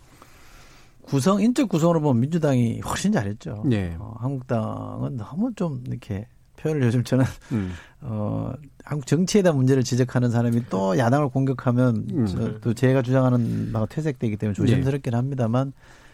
[1.08, 3.64] 구성 인적 구성으로 보면 민주당이 훨씬 잘했죠.
[3.72, 3.96] 예.
[3.98, 6.28] 어, 한국당은 너무 좀 이렇게
[6.58, 7.72] 표현을 요즘 저는 음.
[8.02, 8.52] 어
[8.84, 12.26] 한국 정치에 대한 문제를 지적하는 사람이 또 야당을 공격하면 음.
[12.28, 15.74] 저, 또 제가 주장하는 바가 퇴색되기 때문에 조심스럽긴 합니다만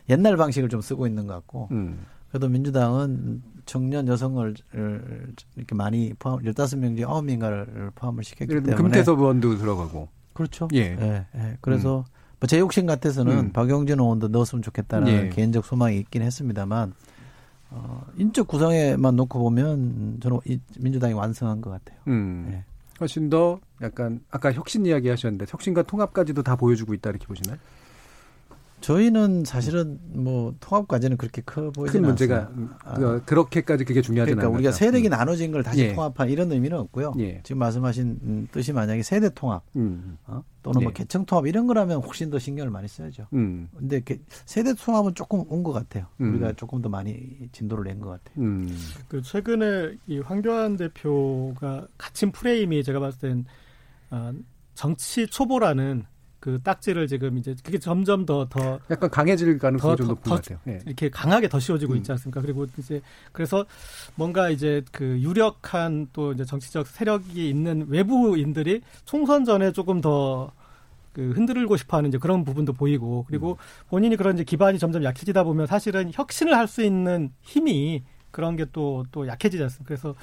[0.10, 2.06] 옛날 방식을 좀 쓰고 있는 것 같고 음.
[2.30, 4.54] 그래도 민주당은 청년 여성을
[5.56, 10.10] 이렇게 많이 포함 15명 중에 9명인가를 포함을 시켰기 때문에 금태섭 의원도 들어가고.
[10.34, 10.68] 그렇죠.
[10.74, 10.98] 예.
[11.00, 11.58] 예, 예.
[11.62, 12.06] 그래서 뭐
[12.48, 13.52] 제 욕심 같아서는 음.
[13.52, 15.30] 박용진 의원도 넣었으면 좋겠다는 예.
[15.30, 16.94] 개인적 소망이 있긴 했습니다만
[17.70, 22.00] 어, 인적 구성에만 놓고 보면 저는 이 민주당이 완성한 것 같아요.
[22.08, 22.50] 음.
[22.52, 22.64] 예.
[23.00, 27.58] 훨씬 더 약간 아까 혁신 이야기 하셨는데 혁신과 통합까지도 다 보여주고 있다 이렇게 보시나요?
[28.84, 32.50] 저희는 사실은 뭐 통합 과제는 그렇게 커 보이지 큰 않습니다.
[32.50, 34.54] 문제가 음, 그- 그렇게까지 그게 중요하지 그러니까.
[34.54, 35.94] 우리가 세력이 나눠진 걸 다시 예.
[35.96, 37.14] 통합한 이런 의미는 없고요.
[37.20, 37.40] 예.
[37.44, 40.18] 지금 말씀하신 음, 뜻이 만약에 세대 통합 음.
[40.28, 40.44] 어?
[40.64, 40.94] 또는 뭐 예.
[40.94, 43.28] 계층 통합 이런 거라면 훨씬 더 신경을 많이 써야죠.
[43.32, 43.70] 음.
[43.78, 46.06] 근데 이렇게 세대 통합은 조금 온 것 같아요.
[46.20, 46.34] 음.
[46.34, 48.44] 우리가 조금 더 많이 진도를 낸 것 같아요.
[48.44, 48.70] 음.
[49.08, 53.46] 그 최근에 이 황교안 대표가 갇힌 프레임이 제가 봤을 땐
[54.10, 54.34] 아,
[54.76, 56.04] 정치 초보라는
[56.44, 60.24] 그 딱지를 지금 이제 그게 점점 더 더 약간 강해질 가능성이 더, 좀 더, 높은
[60.24, 60.60] 더 것 같아요.
[60.68, 60.82] 예.
[60.86, 61.98] 이렇게 강하게 더 씌워지고 음.
[62.00, 62.42] 있지 않습니까?
[62.42, 63.66] 그리고 이제 그래서
[64.16, 71.78] 뭔가 이제 그 유력한 또 이제 정치적 세력이 있는 외부인들이 총선 전에 조금 더그 흔들고
[71.78, 76.58] 싶어하는 이제 그런 부분도 보이고 그리고 본인이 그런 이제 기반이 점점 약해지다 보면 사실은 혁신을
[76.58, 79.88] 할 수 있는 힘이 그런 게 또또 약해지지 않습니까?
[79.88, 80.14] 그래서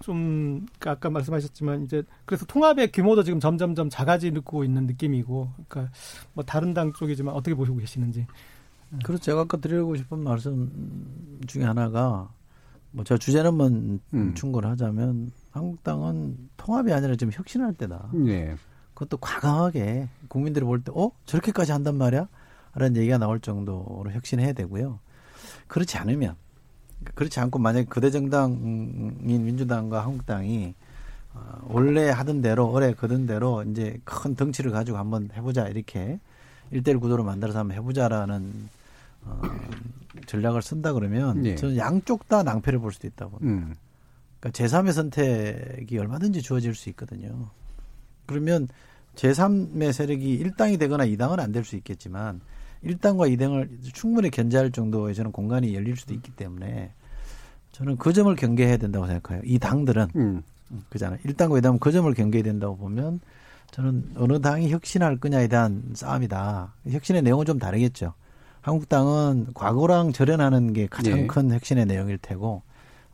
[0.00, 5.92] 좀 그러니까 아까 말씀하셨지만 이제 그래서 통합의 규모도 지금 점점점 작아지고 있는 느낌이고 그러니까
[6.34, 8.26] 뭐 다른 당 쪽이지만 어떻게 보시고 계시는지
[9.04, 12.28] 그래서 제가 아까 드리고 싶은 말씀 중에 하나가
[12.92, 14.34] 뭐저 주제는 뭐 음.
[14.34, 18.10] 충고를 하자면 한국당은 통합이 아니라 지금 혁신할 때다.
[18.26, 18.54] 예.
[18.94, 21.10] 그것도 과감하게 국민들이 볼 때 어?
[21.26, 22.28] 저렇게까지 한단 말이야?
[22.74, 25.00] 라는 얘기가 나올 정도로 혁신해야 되고요.
[25.66, 26.36] 그렇지 않으면
[27.14, 30.74] 그렇지 않고 만약에 거대 정당인 민주당과 한국당이
[31.34, 36.18] 어, 원래 하던 대로 올해 거둔 대로 이제 큰 덩치를 가지고 한번 해보자 이렇게
[36.70, 38.68] 일대일 구도로 만들어서 한번 해보자라는
[39.24, 39.42] 어,
[40.26, 41.54] 전략을 쓴다 그러면 예.
[41.56, 43.66] 저는 양쪽 다 낭패를 볼 수도 있다고 봅니다.
[43.66, 43.74] 음.
[44.40, 47.50] 그러니까 제3의 선택이 얼마든지 주어질 수 있거든요.
[48.26, 48.68] 그러면
[49.16, 52.40] 제3의 세력이 1당이 되거나 2당은 안 될 수 있겠지만
[52.86, 56.92] 1당과 2당을 충분히 견제할 정도의 저는 공간이 열릴 수도 있기 때문에
[57.72, 59.42] 저는 그 점을 경계해야 된다고 생각해요.
[59.44, 60.42] 이 당들은 음.
[60.88, 61.18] 그잖아요.
[61.20, 63.20] 1당과 2당은 그 점을 경계해야 된다고 보면
[63.70, 66.74] 저는 어느 당이 혁신할 거냐에 대한 싸움이다.
[66.88, 68.14] 혁신의 내용은 좀 다르겠죠.
[68.62, 71.26] 한국당은 과거랑 절연하는 게 가장 예.
[71.26, 72.62] 큰 혁신의 내용일 테고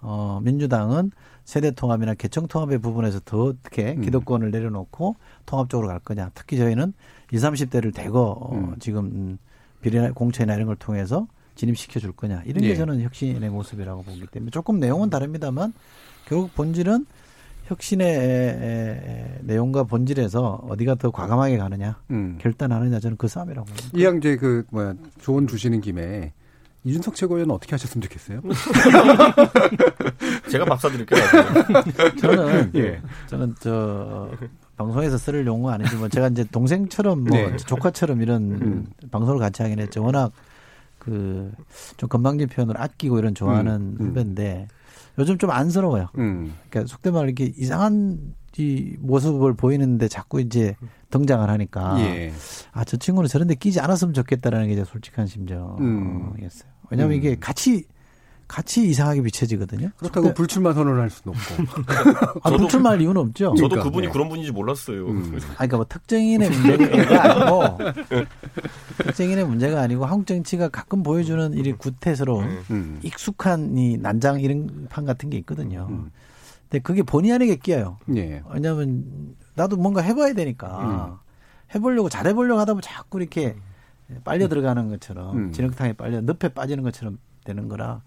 [0.00, 1.10] 어, 민주당은
[1.44, 4.00] 세대 통합이나 계층 통합의 부분에서 더 어떻게 음.
[4.00, 6.30] 기득권을 내려놓고 통합적으로 갈 거냐.
[6.34, 6.94] 특히 저희는
[7.32, 8.76] 20, 30대를 대거 어, 음.
[8.78, 9.38] 지금 음,
[9.82, 12.42] 비례 공천이나 이런 걸 통해서 진입시켜 줄 거냐.
[12.46, 12.76] 이런 게 예.
[12.76, 15.74] 저는 혁신의 모습이라고 보기 때문에 조금 내용은 다릅니다만
[16.24, 17.04] 결국 본질은
[17.66, 22.38] 혁신의 내용과 본질에서 어디가 더 과감하게 가느냐, 음.
[22.40, 23.88] 결단하느냐 저는 그 싸움이라고 봅니다.
[23.94, 26.32] 이양재 그 뭐야 조언 주시는 김에
[26.84, 28.40] 이준석 최고위원 어떻게 하셨으면 좋겠어요?
[30.50, 31.20] 제가 밥 사드릴게요.
[32.20, 33.00] 저는 예.
[33.28, 34.30] 저는 저
[34.84, 37.56] 방송에서 쓸 용어 아니지만 제가 이제 동생처럼 뭐 네.
[37.56, 38.86] 조카처럼 이런 음.
[39.10, 40.02] 방송을 같이 하긴 했죠.
[40.02, 40.32] 워낙
[40.98, 41.52] 그
[41.96, 44.06] 좀 건방진 표현을 아끼고 이런 좋아하는 음, 음.
[44.08, 44.68] 후배인데
[45.18, 46.08] 요즘 좀 안쓰러워요.
[46.18, 46.54] 음.
[46.68, 50.76] 그러니까 속된 말로 이렇게 이상한 이 모습을 보이는데 자꾸 이제
[51.10, 52.32] 등장을 하니까 예.
[52.72, 55.76] 아저 친구는 저런데 끼지 않았으면 좋겠다라는 게제 솔직한 심정이었어요.
[55.80, 56.32] 음.
[56.90, 57.18] 왜냐하면 음.
[57.18, 57.84] 이게 같이
[58.48, 59.90] 같이 이상하게 비춰지거든요.
[59.96, 61.82] 그렇다고 속된- 불출마 선언을 할 수는 없고.
[62.42, 63.54] 아, 저도- 불출마할 이유는 없죠.
[63.54, 64.12] 저도 그러니까, 그분이 네.
[64.12, 65.06] 그런 분인지 몰랐어요.
[65.06, 65.32] 음.
[65.32, 67.78] 아니, 그러니까 뭐 특정인의 문제가 아니고
[68.98, 72.64] 특정인의 문제가 아니고 한국 정치가 가끔 보여주는 이 구태스러운 음.
[72.70, 73.00] 음.
[73.02, 75.86] 익숙한 이 난장 이름판 같은 게 있거든요.
[75.90, 76.10] 음.
[76.68, 77.98] 근데 그게 본의 아니게 끼어요.
[78.16, 78.42] 예.
[78.50, 81.18] 왜냐하면 나도 뭔가 해봐야 되니까
[81.74, 83.56] 해보려고 잘해보려고 하다 보면 자꾸 이렇게
[84.24, 85.52] 빨려 들어가는 것처럼 음.
[85.52, 88.02] 진흙탕에 빨려 늪에 빠지는 것처럼 되는 거라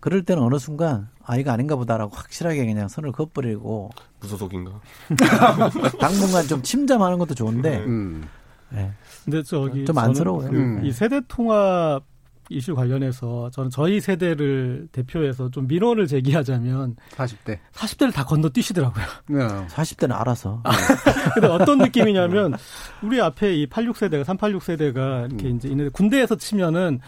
[0.00, 3.90] 그럴 때는 어느 순간 아 이거 아닌가 보다라고 확실하게 그냥 선을 그어버리고
[4.20, 4.80] 무소속인가?
[6.00, 8.28] 당분간 좀 침잠하는 것도 좋은데 음.
[8.74, 8.92] 예.
[9.24, 10.50] 근데 저기 좀 안쓰러워요.
[10.50, 10.84] 그 음.
[10.84, 12.02] 이 세대 통합
[12.50, 17.58] 이슈 관련해서 저는 저희 세대를 대표해서 좀 민원을 제기하자면 40대.
[17.74, 19.04] 40대를 다 건너뛰시더라고요.
[19.28, 19.66] 네.
[19.66, 20.62] 40대는 알아서
[21.34, 22.54] 근데 어떤 느낌이냐면
[23.02, 25.56] 우리 앞에 이 86세대가 386세대가 이렇게 음.
[25.56, 27.00] 이제 있는데 군대에서 치면은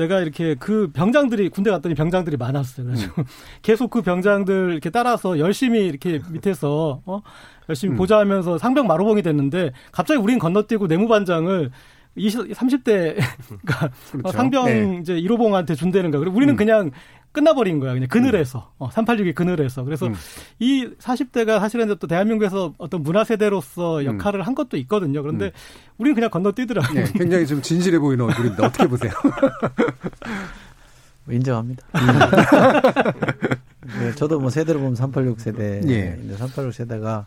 [0.00, 2.86] 내가 이렇게 그 병장들이 군대 갔더니 병장들이 많았어요.
[2.86, 3.24] 그래서 음.
[3.60, 7.20] 계속 그 병장들 이렇게 따라서 열심히 이렇게 밑에서 어
[7.68, 7.96] 열심히 음.
[7.98, 11.70] 보좌하면서 상병 마로봉이 됐는데 갑자기 우린 건너뛰고 내무반장을
[12.16, 13.20] 20, 30대가
[14.10, 14.32] 그렇죠.
[14.32, 14.98] 상병 네.
[15.00, 16.20] 이제 1호봉한테 준다는 거야.
[16.20, 16.56] 그리고 우리는 음.
[16.56, 16.90] 그냥
[17.32, 17.92] 끝나버린 거야.
[17.92, 18.72] 그냥 그늘에서.
[18.78, 19.84] 어, 386이 그늘에서.
[19.84, 20.14] 그래서 음.
[20.58, 24.04] 이 40대가 사실은 또 대한민국에서 어떤 문화 세대로서 음.
[24.06, 25.22] 역할을 한 것도 있거든요.
[25.22, 25.52] 그런데
[25.98, 27.04] 우리는 그냥 건너뛰더라고요.
[27.04, 29.12] 네, 굉장히 좀 진실해 보이는 얼굴인데 어떻게 보세요?
[31.30, 31.86] 인정합니다.
[34.00, 35.80] 네, 저도 뭐 세대를 보면 386 세대.
[35.86, 36.16] 예.
[36.16, 37.26] 근데 386 세대가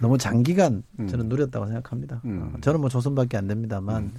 [0.00, 1.08] 너무 장기간 음.
[1.08, 2.20] 저는 누렸다고 생각합니다.
[2.24, 2.52] 음.
[2.54, 4.12] 어, 저는 뭐 조선밖에 안 됩니다만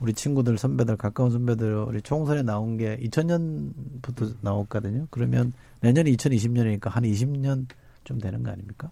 [0.00, 5.06] 우리 친구들, 선배들, 가까운 선배들 우리 총선에 나온 게 2000년부터 나왔거든요.
[5.10, 7.66] 그러면 내년이 2020년이니까 한 20년
[8.04, 8.90] 좀 되는 거 아닙니까?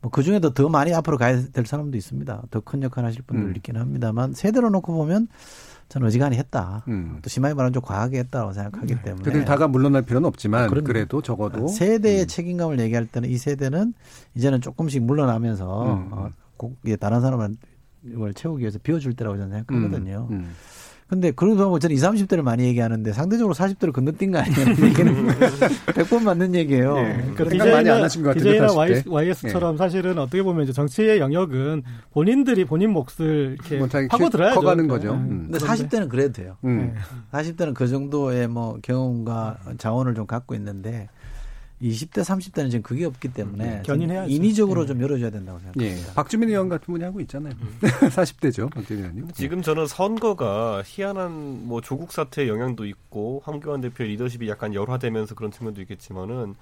[0.00, 2.42] 뭐 그 중에도 더 많이 앞으로 가야 될 사람도 있습니다.
[2.50, 3.56] 더 큰 역할 하실 분들 음.
[3.56, 5.26] 있긴 합니다만 세대로 놓고 보면
[5.88, 6.84] 저는 어지간히 했다.
[6.86, 7.18] 음.
[7.20, 10.84] 또 심하게 말하면 좀 과하게 했다고 생각하기 때문에 그들 다가 물러날 필요는 없지만 아, 그럼요.
[10.86, 12.26] 그래도 적어도 세대의 음.
[12.28, 13.94] 책임감을 얘기할 때는 이 세대는
[14.36, 16.08] 이제는 조금씩 물러나면서 음.
[16.12, 17.56] 어, 꼭 이게 다른 사람을 이
[18.16, 20.28] 걸 채우기 위해서 비워줄 때라고 저는 생각하거든요.
[20.30, 20.54] 음, 음.
[21.08, 25.26] 근데 그러다 보면 저는 20, 30대를 많이 얘기하는데 상대적으로 40대를 건너뛴 거 아니냐는 얘기는
[25.96, 26.98] 100번 맞는 얘기예요.
[26.98, 27.24] 예.
[27.34, 29.10] 그 생각 많이 안 하신 것 같은데, DJ나 40대.
[29.10, 31.82] YS처럼 사실은 어떻게 보면 이제 정치의 영역은
[32.12, 34.60] 본인들이 본인 몫을 이렇게 뭐 자기 파고 들어야죠.
[34.60, 35.14] 커가는 거죠.
[35.14, 35.18] 네.
[35.18, 35.48] 음.
[35.50, 36.56] 근데 40대는 그래도 돼요.
[36.64, 36.92] 음.
[37.32, 41.08] 40대는 그 정도의 뭐 경험과 자원을 좀 갖고 있는데
[41.82, 44.30] 20대, 30대는 지금 그게 없기 때문에 견인해야죠.
[44.32, 44.86] 인위적으로 예.
[44.86, 45.62] 좀 열어줘야 된다고 예.
[45.62, 46.12] 생각합니다.
[46.14, 47.54] 박주민 의원 같은 분이 하고 있잖아요.
[47.60, 47.78] 음.
[47.80, 48.70] 40대죠.
[48.72, 49.30] 박주민 의원님.
[49.32, 55.52] 지금 저는 선거가 희한한 뭐 조국 사태의 영향도 있고 황교안 대표의 리더십이 약간 열화되면서 그런
[55.52, 56.56] 측면도 있겠지만은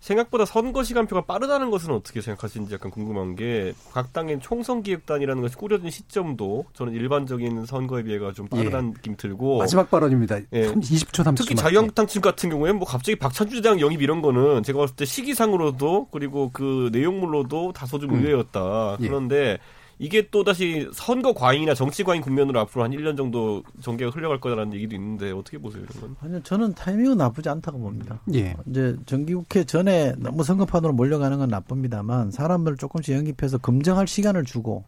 [0.00, 5.56] 생각보다 선거 시간표가 빠르다는 것은 어떻게 생각하시는지 약간 궁금한 게 각 당의 총선 기획단이라는 것이
[5.56, 10.38] 꾸려진 시점도 저는 일반적인 선거에 비해가 좀 빠르다는 느낌 들고 마지막 발언입니다.
[10.52, 10.72] 예.
[10.72, 11.36] 20초 30초.
[11.38, 15.04] 특히 자유한국당 측 같은 경우에는 뭐 갑자기 박찬주 당 영입 이런 거는 제가 봤을 때
[15.04, 18.20] 시기상으로도 그리고 그 내용물로도 다소 좀 음.
[18.24, 18.98] 의외였다.
[19.00, 19.06] 예.
[19.06, 19.58] 그런데
[19.98, 24.74] 이게 또 다시 선거 과잉이나 정치 과잉 국면으로 앞으로 한 1년 정도 전개가 흘러갈 거라는
[24.74, 26.16] 얘기도 있는데 어떻게 보세요, 이런 건?
[26.20, 28.20] 아니요, 저는 타이밍은 나쁘지 않다고 봅니다.
[28.34, 28.54] 예.
[28.66, 34.84] 이제 정기국회 전에 너무 선거판으로 몰려가는 건 나쁩니다만 사람을 조금씩 영입해서 검증할 시간을 주고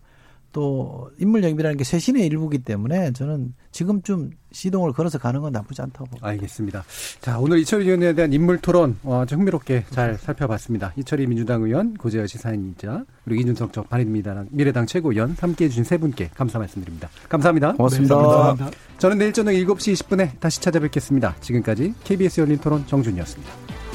[0.53, 6.07] 또 인물 영입이라는 게 쇄신의 일부기 때문에 저는 지금쯤 시동을 걸어서 가는 건 나쁘지 않다고
[6.07, 6.27] 봅니다.
[6.27, 6.85] 알겠습니다.
[7.21, 10.93] 자, 오늘 이철희 의원에 대한 인물 토론 어, 아주 흥미롭게 잘 살펴봤습니다.
[10.97, 15.99] 이철희 민주당 의원, 고재열 시사인자, 그리고 이준석 저 바른미래당 미래당 최고위원 함께 해 주신 세
[15.99, 17.09] 분께 감사 말씀드립니다.
[17.29, 17.75] 감사합니다.
[17.75, 18.17] 고맙습니다.
[18.17, 18.71] 네, 감사합니다.
[18.99, 21.37] 저는 내일 저녁 7시 20분에 다시 찾아뵙겠습니다.
[21.41, 23.89] 지금까지 KBS 열린 토론 정준이었습니다.